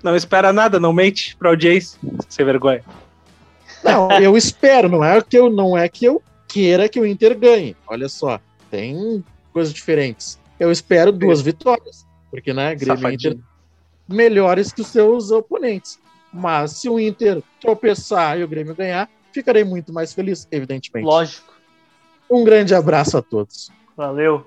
Não 0.01 0.15
espera 0.15 0.53
nada, 0.53 0.79
não 0.79 0.93
mente 0.93 1.35
pra 1.37 1.49
audiência, 1.49 1.99
sem 2.29 2.47
vergonha. 2.47 2.85
Não, 3.83 4.13
eu 4.13 4.37
espero, 4.39 4.89
não 4.89 5.03
é 5.03 5.21
que 5.21 5.37
eu 5.37 5.51
não 5.51 5.77
é 5.77 5.89
que 5.89 6.05
eu 6.05 6.23
queira 6.55 6.89
que 6.89 7.01
o 7.01 7.05
Inter 7.05 7.37
ganhe. 7.37 7.77
Olha 7.85 8.09
só, 8.09 8.41
tem 8.71 9.25
coisas 9.53 9.75
diferentes. 9.75 10.39
Eu 10.59 10.71
espero 10.71 11.11
duas 11.11 11.43
vitórias, 11.43 12.07
porque 12.31 12.55
né, 12.55 12.77
Grêmio 12.77 13.11
e 13.11 13.15
Inter 13.15 13.37
melhores 14.09 14.73
que 14.73 14.83
os 14.83 14.87
seus 14.87 15.33
oponentes. 15.33 15.99
Mas 16.33 16.73
se 16.73 16.89
o 16.89 17.01
Inter 17.01 17.43
tropeçar 17.61 18.39
e 18.39 18.45
o 18.45 18.49
Grêmio 18.49 18.73
ganhar, 18.73 19.11
ficarei 19.33 19.65
muito 19.65 19.93
mais 19.93 20.13
feliz, 20.13 20.47
evidentemente. 20.49 21.05
Lógico. 21.05 21.53
Um 22.31 22.45
grande 22.45 22.73
abraço 22.73 23.19
a 23.19 23.23
todos. 23.23 23.71
Valeu. 23.97 24.47